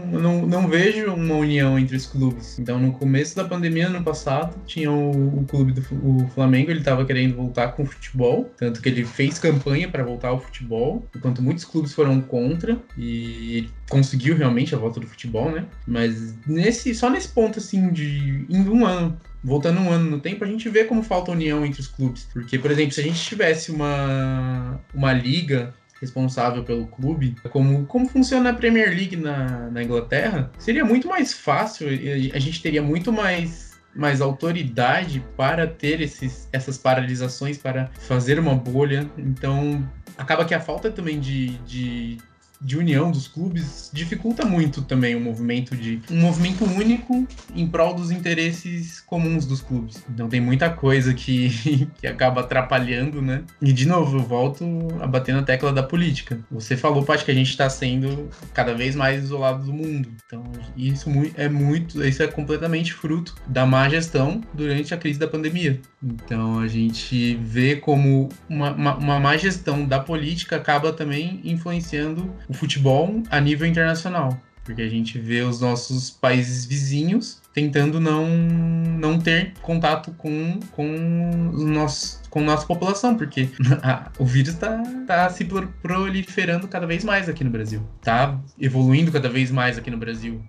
não, 0.07 0.47
não 0.47 0.69
vejo 0.69 1.13
uma 1.13 1.35
união 1.35 1.79
entre 1.79 1.97
os 1.97 2.07
clubes. 2.07 2.59
Então, 2.59 2.79
no 2.79 2.93
começo 2.93 3.37
da 3.37 3.45
pandemia, 3.45 3.89
ano 3.89 4.03
passado, 4.03 4.57
tinha 4.65 4.91
o, 4.91 5.41
o 5.41 5.45
clube 5.45 5.73
do 5.73 5.87
o 6.03 6.27
Flamengo, 6.29 6.71
ele 6.71 6.81
estava 6.81 7.05
querendo 7.05 7.37
voltar 7.37 7.69
com 7.69 7.83
o 7.83 7.87
futebol, 7.87 8.51
tanto 8.57 8.81
que 8.81 8.89
ele 8.89 9.05
fez 9.05 9.39
camp 9.39 9.66
campanha 9.67 9.89
para 9.89 10.05
voltar 10.05 10.29
ao 10.29 10.41
futebol, 10.41 11.05
enquanto 11.15 11.43
muitos 11.43 11.65
clubes 11.65 11.93
foram 11.93 12.21
contra 12.21 12.79
e 12.97 13.69
conseguiu 13.91 14.37
realmente 14.37 14.75
a 14.75 14.79
volta 14.79 15.01
do 15.01 15.07
futebol, 15.07 15.51
né? 15.51 15.65
Mas 15.87 16.35
nesse, 16.47 16.95
só 16.95 17.11
nesse 17.11 17.29
ponto 17.29 17.59
assim 17.59 17.91
de 17.91 18.47
um 18.49 18.87
ano 18.87 19.19
voltando 19.43 19.81
um 19.81 19.91
ano 19.91 20.11
no 20.11 20.21
tempo, 20.21 20.45
a 20.45 20.47
gente 20.47 20.69
vê 20.69 20.85
como 20.85 21.03
falta 21.03 21.31
união 21.31 21.65
entre 21.65 21.81
os 21.81 21.87
clubes. 21.87 22.29
Porque, 22.33 22.59
por 22.59 22.71
exemplo, 22.71 22.93
se 22.93 23.01
a 23.01 23.05
gente 23.05 23.21
tivesse 23.21 23.71
uma, 23.71 24.81
uma 24.93 25.13
liga 25.13 25.73
responsável 26.01 26.65
pelo 26.65 26.87
clube, 26.89 27.37
como, 27.51 27.87
como 27.87 28.09
funciona 28.09 28.51
a 28.51 28.55
Premier 28.55 28.91
League 28.91 29.17
na, 29.17 29.71
na 29.71 29.83
Inglaterra, 29.83 30.51
seria 30.59 30.85
muito 30.85 31.09
mais 31.09 31.33
fácil, 31.33 31.87
a 31.89 32.39
gente 32.39 32.61
teria 32.61 32.83
muito 32.83 33.13
mais 33.13 33.66
mais 33.97 34.21
autoridade 34.21 35.25
para 35.37 35.67
ter 35.67 36.01
esses, 36.01 36.49
essas 36.53 36.77
paralisações, 36.77 37.59
para 37.59 37.91
fazer 38.01 38.39
uma 38.39 38.55
bolha. 38.55 39.11
Então, 39.17 39.87
acaba 40.17 40.45
que 40.45 40.55
a 40.55 40.61
falta 40.61 40.91
também 40.91 41.19
de, 41.19 41.57
de 41.59 42.19
de 42.61 42.77
união 42.77 43.11
dos 43.11 43.29
clubes 43.29 43.91
dificulta 43.93 44.45
muito 44.45 44.83
também 44.83 45.15
o 45.15 45.21
movimento 45.21 45.77
de 45.77 46.01
um 46.11 46.21
movimento 46.21 46.65
único 46.65 47.27
em 47.55 47.67
prol 47.67 47.95
dos 47.95 48.11
interesses 48.11 49.01
comuns 49.01 49.47
dos 49.47 49.61
clubes. 49.61 50.03
Então 50.09 50.29
tem 50.29 50.41
muita 50.41 50.71
coisa 50.71 51.15
que, 51.15 51.89
que 51.99 52.07
acaba 52.07 52.41
atrapalhando, 52.41 53.21
né? 53.23 53.43
E 53.61 53.73
de 53.73 53.87
novo, 53.87 54.19
eu 54.19 54.23
volto 54.23 54.65
a 55.01 55.07
bater 55.07 55.35
na 55.35 55.43
tecla 55.43 55.73
da 55.73 55.83
política. 55.83 56.39
Você 56.51 56.77
falou, 56.77 57.03
Paty, 57.03 57.25
que 57.25 57.31
a 57.31 57.35
gente 57.35 57.51
está 57.51 57.69
sendo 57.69 58.29
cada 58.53 58.75
vez 58.75 58.95
mais 58.95 59.25
isolado 59.25 59.65
do 59.65 59.73
mundo. 59.73 60.09
Então 60.27 60.43
isso 60.77 61.11
é 61.37 61.49
muito, 61.49 62.05
isso 62.05 62.23
é 62.23 62.27
completamente 62.27 62.93
fruto 62.93 63.35
da 63.47 63.67
má 63.67 63.89
gestão 63.89 64.41
durante 64.53 64.93
a 64.95 64.97
crise 64.97 65.19
da 65.19 65.29
pandemia. 65.29 65.81
Então 66.03 66.59
a 66.59 66.69
gente 66.69 67.37
vê 67.37 67.77
como 67.77 68.29
uma, 68.49 68.73
uma, 68.73 68.97
uma 68.97 69.21
má 69.21 69.37
gestão 69.37 69.85
da 69.85 69.99
política 69.99 70.57
acaba 70.57 70.93
também 70.93 71.41
influenciando 71.45 72.31
o 72.49 72.55
futebol 72.55 73.23
a 73.31 73.41
nível 73.41 73.67
internacional. 73.67 74.41
Porque 74.65 74.83
a 74.83 74.89
gente 74.89 75.17
vê 75.17 75.43
os 75.43 75.61
nossos 75.61 76.11
países 76.11 76.67
vizinhos 76.67 77.41
tentando 77.55 78.01
não, 78.01 78.27
não 78.27 79.19
ter 79.19 79.55
contato 79.63 80.13
com, 80.19 80.59
com, 80.73 81.51
os 81.85 82.21
com 82.29 82.43
nossa 82.43 82.67
população, 82.67 83.17
porque 83.17 83.49
a, 83.83 84.11
o 84.19 84.27
vírus 84.27 84.55
está 84.55 84.83
tá 85.07 85.31
se 85.31 85.47
proliferando 85.81 86.67
cada 86.69 86.87
vez 86.87 87.05
mais 87.05 87.29
aqui 87.29 87.45
no 87.45 87.51
Brasil. 87.51 87.81
Está 87.99 88.39
evoluindo 88.61 89.13
cada 89.13 89.29
vez 89.29 89.51
mais 89.51 89.79
aqui 89.79 89.91
no 89.91 89.97
Brasil. 89.97 90.45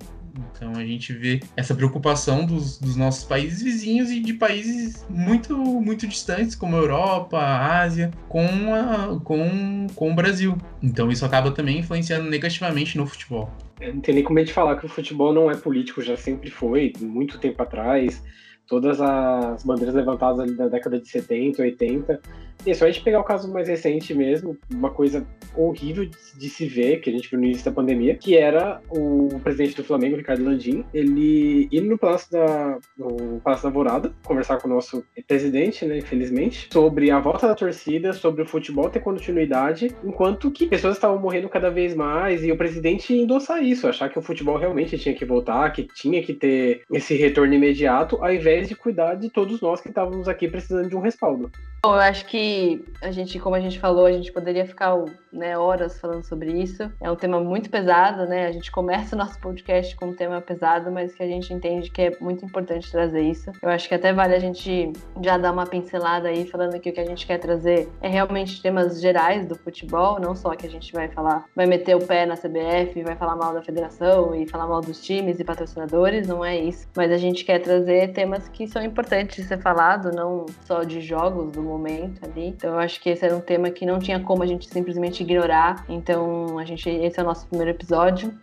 Então 0.52 0.72
a 0.76 0.86
gente 0.86 1.14
vê 1.14 1.40
essa 1.56 1.74
preocupação 1.74 2.46
dos, 2.46 2.78
dos, 2.80 2.96
nossos 2.96 3.24
países 3.24 3.62
vizinhos 3.62 4.10
e 4.10 4.20
de 4.20 4.34
países 4.34 5.06
muito, 5.10 5.58
muito 5.58 6.08
distantes, 6.08 6.56
como 6.56 6.76
a 6.76 6.80
Europa, 6.80 7.38
a 7.38 7.82
Ásia, 7.82 8.12
com, 8.28 8.74
a, 8.74 9.20
com, 9.24 9.88
com 9.96 10.12
o 10.12 10.16
Brasil. 10.16 10.58
Então 10.82 11.12
isso 11.12 11.26
acaba 11.26 11.52
também 11.52 11.80
influenciando 11.80 12.30
negativamente 12.30 12.98
no 12.98 13.06
futebol. 13.06 13.50
Não 13.80 14.02
tem 14.02 14.16
nem 14.16 14.24
como 14.24 14.40
a 14.40 14.42
gente 14.42 14.54
falar 14.54 14.76
que 14.78 14.86
o 14.86 14.90
futebol 14.90 15.34
não 15.34 15.52
é 15.52 15.56
político, 15.56 16.02
já 16.02 16.18
sempre 16.18 16.50
foi, 16.50 16.94
muito 17.00 17.38
tempo 17.38 17.62
atrás 17.62 18.22
todas 18.68 19.00
as 19.00 19.64
bandeiras 19.64 19.96
levantadas 19.96 20.42
ali 20.42 20.54
da 20.54 20.68
década 20.68 21.00
de 21.00 21.08
70, 21.08 21.62
80. 21.62 22.22
E 22.66 22.72
é 22.72 22.74
só 22.74 22.86
a 22.86 22.92
gente 22.92 23.04
pegar 23.04 23.20
o 23.20 23.24
caso 23.24 23.52
mais 23.52 23.68
recente 23.68 24.14
mesmo, 24.14 24.58
uma 24.74 24.90
coisa 24.90 25.26
horrível 25.56 26.06
de, 26.06 26.50
se 26.50 26.68
ver, 26.68 26.98
que 26.98 27.10
a 27.10 27.14
gente 27.14 27.30
viu 27.30 27.40
no 27.40 27.46
início 27.46 27.66
da 27.66 27.72
pandemia, 27.72 28.16
que 28.16 28.38
era 28.38 28.82
o 28.90 29.40
presidente 29.44 29.76
do 29.76 29.84
Flamengo, 29.84 30.18
Ricardo 30.18 30.44
Landim, 30.44 30.86
ele 30.94 31.68
ir 31.72 31.82
no 31.82 31.98
Palácio 31.98 32.32
da, 32.32 32.78
no 32.98 33.40
Palácio 33.42 33.64
da 33.64 33.70
Vorada, 33.74 34.14
conversar 34.24 34.58
com 34.58 34.68
o 34.68 34.74
nosso 34.74 35.04
presidente, 35.28 35.86
né, 35.86 35.98
infelizmente, 35.98 36.68
sobre 36.72 37.10
a 37.10 37.20
volta 37.20 37.48
da 37.48 37.56
torcida, 37.56 38.14
sobre 38.14 38.44
o 38.44 38.46
futebol 38.46 38.90
ter 38.90 39.00
continuidade, 39.00 39.96
enquanto 40.04 40.52
que 40.52 40.68
pessoas 40.68 40.96
estavam 40.96 41.20
morrendo 41.20 41.50
cada 41.50 41.70
vez 41.70 41.96
mais 41.96 42.44
e 42.44 42.52
o 42.52 42.58
presidente 42.58 43.14
endossar 43.14 43.64
isso, 43.64 43.88
achar 43.88 44.10
que 44.10 44.20
o 44.20 44.22
futebol 44.22 44.58
realmente 44.58 44.98
tinha 44.98 45.16
que 45.16 45.26
voltar, 45.26 45.72
que 45.72 45.88
tinha 45.94 46.22
que 46.22 46.34
ter 46.34 46.84
esse 46.92 47.16
retorno 47.16 47.54
imediato, 47.54 48.18
ao 48.22 48.32
invés 48.32 48.68
de 48.68 48.76
cuidar 48.76 49.16
de 49.16 49.30
todos 49.30 49.62
nós 49.62 49.82
que 49.82 49.90
estávamos 49.90 50.28
aqui 50.28 50.48
precisando 50.48 50.90
de 50.90 50.96
um 50.96 51.02
respaldo. 51.02 51.52
Bom, 51.82 51.94
eu 51.94 52.00
acho 52.00 52.26
que 52.26 52.84
a 53.02 53.12
gente, 53.12 53.40
como 53.40 53.56
a 53.56 53.60
gente 53.60 53.80
falou, 53.80 54.08
a 54.08 54.12
gente 54.12 54.32
poderia 54.32 54.66
ficar 54.66 54.96
né, 55.32 55.58
horas 55.58 56.00
falando 56.00 56.24
sobre 56.24 56.52
isso. 56.52 56.92
É 57.00 57.10
um 57.12 57.16
tema 57.16 57.40
muito 57.40 57.70
pesado, 57.70 58.26
né? 58.26 58.48
A 58.48 58.52
gente 58.52 58.72
começa 58.72 59.16
o 59.16 59.18
nosso 59.18 59.40
podcast 59.40 59.96
com 59.96 60.08
um 60.08 60.14
tema 60.14 60.42
pesado, 60.42 60.92
mas 60.92 61.14
que 61.14 61.22
a 61.22 61.28
gente 61.28 61.54
entende 61.54 61.92
que 61.92 62.02
é 62.02 62.18
muito 62.20 62.44
importante 62.44 62.92
trazer 62.92 63.22
isso. 63.22 63.52
Eu 63.62 63.70
acho 63.70 63.88
que 63.88 63.94
até 63.94 64.12
vale 64.12 64.34
a 64.34 64.40
gente 64.40 64.92
já 65.22 65.38
dar 65.38 65.52
uma 65.52 65.68
pincelada 65.68 66.30
aí, 66.30 66.48
falando 66.48 66.80
que 66.80 66.90
o 66.90 66.94
que 66.94 67.00
a 67.00 67.06
gente 67.06 67.28
quer 67.28 67.38
trazer 67.38 67.88
é 68.02 68.08
realmente 68.08 68.62
temas 68.62 69.00
gerais 69.00 69.46
do 69.46 69.56
futebol, 69.56 70.20
não 70.20 70.36
só 70.36 70.56
que 70.56 70.66
a 70.66 70.70
gente 70.70 70.92
vai 70.92 71.08
falar, 71.10 71.46
vai 71.56 71.68
meter 71.68 71.96
o 71.96 72.06
pé 72.06 72.26
na 72.26 72.36
CBF, 72.36 73.04
vai 73.04 73.16
falar 73.16 73.36
mal 73.36 73.54
da 73.54 73.62
federação 73.62 74.34
e 74.34 74.50
falar 74.50 74.66
mal 74.66 74.82
dos 74.82 75.00
times 75.04 75.40
e 75.40 75.44
patrocinadores, 75.44 76.28
não 76.28 76.44
é 76.44 76.58
isso. 76.58 76.88
Mas 76.96 77.12
a 77.12 77.18
gente 77.18 77.46
quer 77.46 77.60
trazer 77.60 78.14
temas 78.14 78.50
que 78.50 78.68
são 78.68 78.82
importantes 78.82 79.36
de 79.38 79.44
ser 79.44 79.62
falado, 79.62 80.12
não 80.12 80.48
só 80.66 80.84
de 80.84 81.02
jogos 81.02 81.52
do 81.52 81.67
momento 81.68 82.24
ali. 82.26 82.48
Então 82.48 82.72
eu 82.72 82.80
acho 82.80 83.00
que 83.02 83.10
esse 83.10 83.26
era 83.26 83.36
um 83.36 83.42
tema 83.42 83.70
que 83.70 83.86
não 83.86 84.00
tinha 84.00 84.20
como 84.20 84.44
a 84.44 84.48
gente 84.48 84.68
simplesmente 84.70 85.24
ignorar. 85.24 85.86
Então 85.90 86.58
a 86.58 86.66
gente 86.66 86.90
esse 86.90 87.20
é 87.20 87.24
o 87.24 87.26
nosso 87.26 87.48
primeiro 87.48 87.72
episódio 87.72 88.34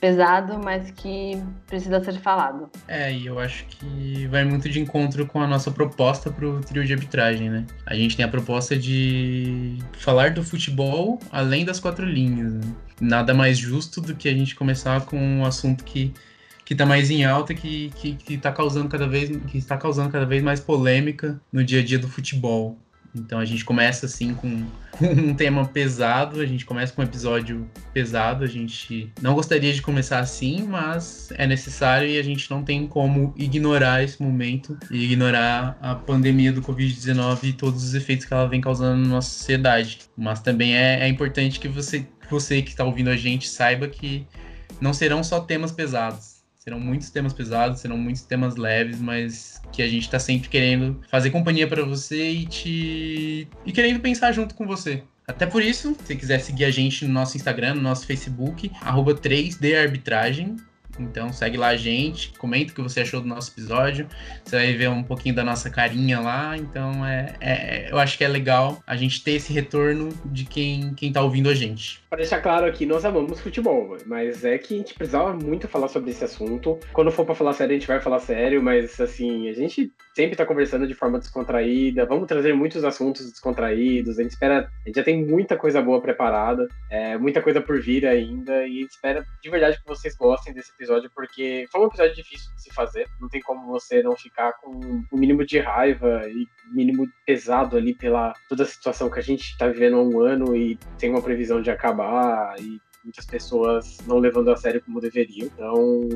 pesado, 0.00 0.58
mas 0.62 0.90
que 0.90 1.42
precisa 1.66 2.02
ser 2.02 2.14
falado. 2.14 2.68
É, 2.88 3.12
e 3.12 3.26
eu 3.26 3.38
acho 3.38 3.64
que 3.66 4.26
vai 4.26 4.44
muito 4.44 4.68
de 4.68 4.80
encontro 4.80 5.26
com 5.26 5.40
a 5.40 5.46
nossa 5.46 5.70
proposta 5.70 6.30
para 6.30 6.46
o 6.46 6.60
trio 6.60 6.84
de 6.84 6.92
arbitragem, 6.92 7.48
né? 7.48 7.64
A 7.86 7.94
gente 7.94 8.16
tem 8.16 8.24
a 8.24 8.28
proposta 8.28 8.76
de 8.76 9.78
falar 9.92 10.32
do 10.32 10.42
futebol 10.42 11.18
além 11.30 11.64
das 11.64 11.80
quatro 11.80 12.04
linhas. 12.04 12.54
Né? 12.54 12.74
Nada 13.00 13.34
mais 13.34 13.58
justo 13.58 14.00
do 14.00 14.14
que 14.14 14.28
a 14.28 14.32
gente 14.32 14.54
começar 14.54 15.04
com 15.06 15.16
um 15.16 15.44
assunto 15.44 15.84
que 15.84 16.12
que 16.64 16.72
está 16.74 16.86
mais 16.86 17.10
em 17.10 17.24
alta, 17.24 17.54
que, 17.54 17.90
que, 17.96 18.14
que 18.14 18.38
tá 18.38 18.50
causando 18.50 18.88
cada 18.88 19.06
vez, 19.06 19.30
que 19.48 19.58
está 19.58 19.76
causando 19.76 20.10
cada 20.10 20.24
vez 20.24 20.42
mais 20.42 20.60
polêmica 20.60 21.40
no 21.52 21.62
dia 21.62 21.80
a 21.80 21.84
dia 21.84 21.98
do 21.98 22.08
futebol. 22.08 22.78
Então 23.14 23.38
a 23.38 23.44
gente 23.44 23.64
começa 23.64 24.06
assim 24.06 24.34
com, 24.34 24.66
com, 24.90 25.06
um 25.06 25.34
tema 25.34 25.64
pesado, 25.66 26.40
a 26.40 26.46
gente 26.46 26.64
começa 26.66 26.92
com 26.92 27.00
um 27.00 27.04
episódio 27.04 27.70
pesado, 27.92 28.42
a 28.42 28.46
gente 28.48 29.12
não 29.22 29.34
gostaria 29.34 29.72
de 29.72 29.80
começar 29.80 30.18
assim, 30.18 30.66
mas 30.66 31.28
é 31.36 31.46
necessário 31.46 32.08
e 32.08 32.18
a 32.18 32.22
gente 32.24 32.50
não 32.50 32.64
tem 32.64 32.88
como 32.88 33.32
ignorar 33.36 34.02
esse 34.02 34.20
momento 34.20 34.76
e 34.90 35.04
ignorar 35.04 35.78
a 35.80 35.94
pandemia 35.94 36.52
do 36.52 36.60
Covid-19 36.60 37.44
e 37.44 37.52
todos 37.52 37.84
os 37.84 37.94
efeitos 37.94 38.26
que 38.26 38.34
ela 38.34 38.48
vem 38.48 38.60
causando 38.60 39.00
na 39.02 39.08
nossa 39.08 39.30
sociedade. 39.30 40.00
Mas 40.16 40.40
também 40.40 40.76
é, 40.76 41.00
é 41.00 41.08
importante 41.08 41.60
que 41.60 41.68
você, 41.68 42.04
você 42.28 42.62
que 42.62 42.70
está 42.70 42.82
ouvindo 42.82 43.10
a 43.10 43.16
gente 43.16 43.48
saiba 43.48 43.86
que 43.86 44.26
não 44.80 44.92
serão 44.92 45.22
só 45.22 45.38
temas 45.38 45.70
pesados 45.70 46.33
Serão 46.64 46.80
muitos 46.80 47.10
temas 47.10 47.34
pesados, 47.34 47.80
serão 47.80 47.98
muitos 47.98 48.22
temas 48.22 48.56
leves, 48.56 48.98
mas 48.98 49.60
que 49.70 49.82
a 49.82 49.86
gente 49.86 50.08
tá 50.08 50.18
sempre 50.18 50.48
querendo 50.48 50.98
fazer 51.10 51.30
companhia 51.30 51.68
para 51.68 51.84
você 51.84 52.30
e 52.30 52.46
te. 52.46 53.46
e 53.66 53.70
querendo 53.70 54.00
pensar 54.00 54.32
junto 54.32 54.54
com 54.54 54.66
você. 54.66 55.02
Até 55.28 55.44
por 55.44 55.62
isso, 55.62 55.94
se 56.06 56.16
quiser 56.16 56.38
seguir 56.38 56.64
a 56.64 56.70
gente 56.70 57.04
no 57.04 57.12
nosso 57.12 57.36
Instagram, 57.36 57.74
no 57.74 57.82
nosso 57.82 58.06
Facebook, 58.06 58.70
3Darbitragem, 58.82 60.56
então 60.98 61.32
segue 61.32 61.56
lá 61.56 61.68
a 61.68 61.76
gente, 61.76 62.32
comenta 62.38 62.72
o 62.72 62.74
que 62.74 62.82
você 62.82 63.00
achou 63.00 63.20
do 63.20 63.26
nosso 63.26 63.52
episódio. 63.52 64.06
Você 64.44 64.56
vai 64.56 64.72
ver 64.72 64.88
um 64.88 65.02
pouquinho 65.02 65.34
da 65.34 65.44
nossa 65.44 65.70
carinha 65.70 66.20
lá. 66.20 66.56
Então 66.56 67.04
é, 67.04 67.34
é 67.40 67.90
eu 67.90 67.98
acho 67.98 68.16
que 68.16 68.24
é 68.24 68.28
legal 68.28 68.82
a 68.86 68.96
gente 68.96 69.22
ter 69.22 69.32
esse 69.32 69.52
retorno 69.52 70.10
de 70.24 70.44
quem, 70.44 70.94
quem 70.94 71.12
tá 71.12 71.20
ouvindo 71.20 71.48
a 71.48 71.54
gente. 71.54 72.02
Para 72.08 72.18
deixar 72.18 72.40
claro 72.40 72.66
aqui, 72.66 72.86
nós 72.86 73.04
amamos 73.04 73.40
futebol, 73.40 73.96
mas 74.06 74.44
é 74.44 74.56
que 74.58 74.74
a 74.74 74.78
gente 74.78 74.94
precisava 74.94 75.34
muito 75.34 75.66
falar 75.66 75.88
sobre 75.88 76.10
esse 76.10 76.24
assunto. 76.24 76.78
Quando 76.92 77.10
for 77.10 77.24
para 77.24 77.34
falar 77.34 77.52
sério, 77.52 77.74
a 77.74 77.78
gente 77.78 77.88
vai 77.88 78.00
falar 78.00 78.20
sério, 78.20 78.62
mas 78.62 79.00
assim, 79.00 79.48
a 79.48 79.52
gente 79.52 79.92
sempre 80.14 80.36
tá 80.36 80.46
conversando 80.46 80.86
de 80.86 80.94
forma 80.94 81.18
descontraída. 81.18 82.06
Vamos 82.06 82.28
trazer 82.28 82.54
muitos 82.54 82.84
assuntos 82.84 83.28
descontraídos. 83.28 84.18
A 84.18 84.22
gente 84.22 84.32
espera, 84.32 84.68
a 84.84 84.88
gente 84.88 84.96
já 84.96 85.02
tem 85.02 85.24
muita 85.24 85.56
coisa 85.56 85.82
boa 85.82 86.00
preparada, 86.00 86.68
é, 86.90 87.18
muita 87.18 87.42
coisa 87.42 87.60
por 87.60 87.80
vir 87.80 88.06
ainda, 88.06 88.66
e 88.66 88.82
espera 88.82 89.24
de 89.42 89.50
verdade 89.50 89.78
que 89.78 89.86
vocês 89.86 90.16
gostem 90.16 90.54
desse 90.54 90.70
episódio 90.70 90.83
episódio, 90.84 91.10
porque 91.14 91.66
foi 91.70 91.80
um 91.80 91.86
episódio 91.86 92.14
difícil 92.14 92.54
de 92.54 92.62
se 92.62 92.72
fazer. 92.72 93.08
Não 93.20 93.28
tem 93.28 93.40
como 93.40 93.66
você 93.66 94.02
não 94.02 94.16
ficar 94.16 94.52
com 94.54 94.70
o 95.10 95.16
mínimo 95.16 95.44
de 95.44 95.58
raiva 95.58 96.22
e 96.28 96.46
mínimo 96.72 97.06
pesado 97.26 97.76
ali 97.76 97.94
pela 97.94 98.32
toda 98.48 98.62
a 98.62 98.66
situação 98.66 99.10
que 99.10 99.18
a 99.18 99.22
gente 99.22 99.42
está 99.50 99.66
vivendo 99.66 99.96
há 99.96 100.02
um 100.02 100.20
ano 100.20 100.56
e 100.56 100.78
tem 100.98 101.10
uma 101.10 101.22
previsão 101.22 101.60
de 101.60 101.70
acabar 101.70 102.54
e 102.60 102.80
muitas 103.02 103.26
pessoas 103.26 103.98
não 104.06 104.18
levando 104.18 104.50
a 104.50 104.56
sério 104.56 104.82
como 104.82 105.00
deveriam. 105.00 105.46
Então, 105.46 106.08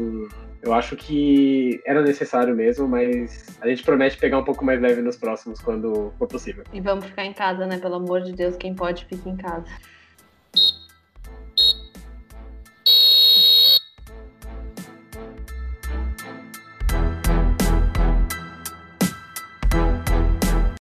eu 0.63 0.73
acho 0.73 0.97
que 0.97 1.81
era 1.87 2.03
necessário 2.03 2.57
mesmo, 2.57 2.89
mas 2.89 3.59
a 3.61 3.69
gente 3.69 3.83
promete 3.83 4.17
pegar 4.17 4.39
um 4.39 4.45
pouco 4.45 4.65
mais 4.65 4.81
leve 4.81 5.03
nos 5.03 5.17
próximos 5.17 5.61
quando 5.61 6.13
for 6.19 6.27
possível. 6.27 6.65
E 6.73 6.81
vamos 6.81 7.05
ficar 7.05 7.25
em 7.25 7.35
casa, 7.35 7.67
né? 7.67 7.79
Pelo 7.79 7.97
amor 7.97 8.23
de 8.23 8.33
Deus, 8.33 8.57
quem 8.57 8.75
pode, 8.75 9.05
fique 9.05 9.29
em 9.29 9.37
casa. 9.37 9.67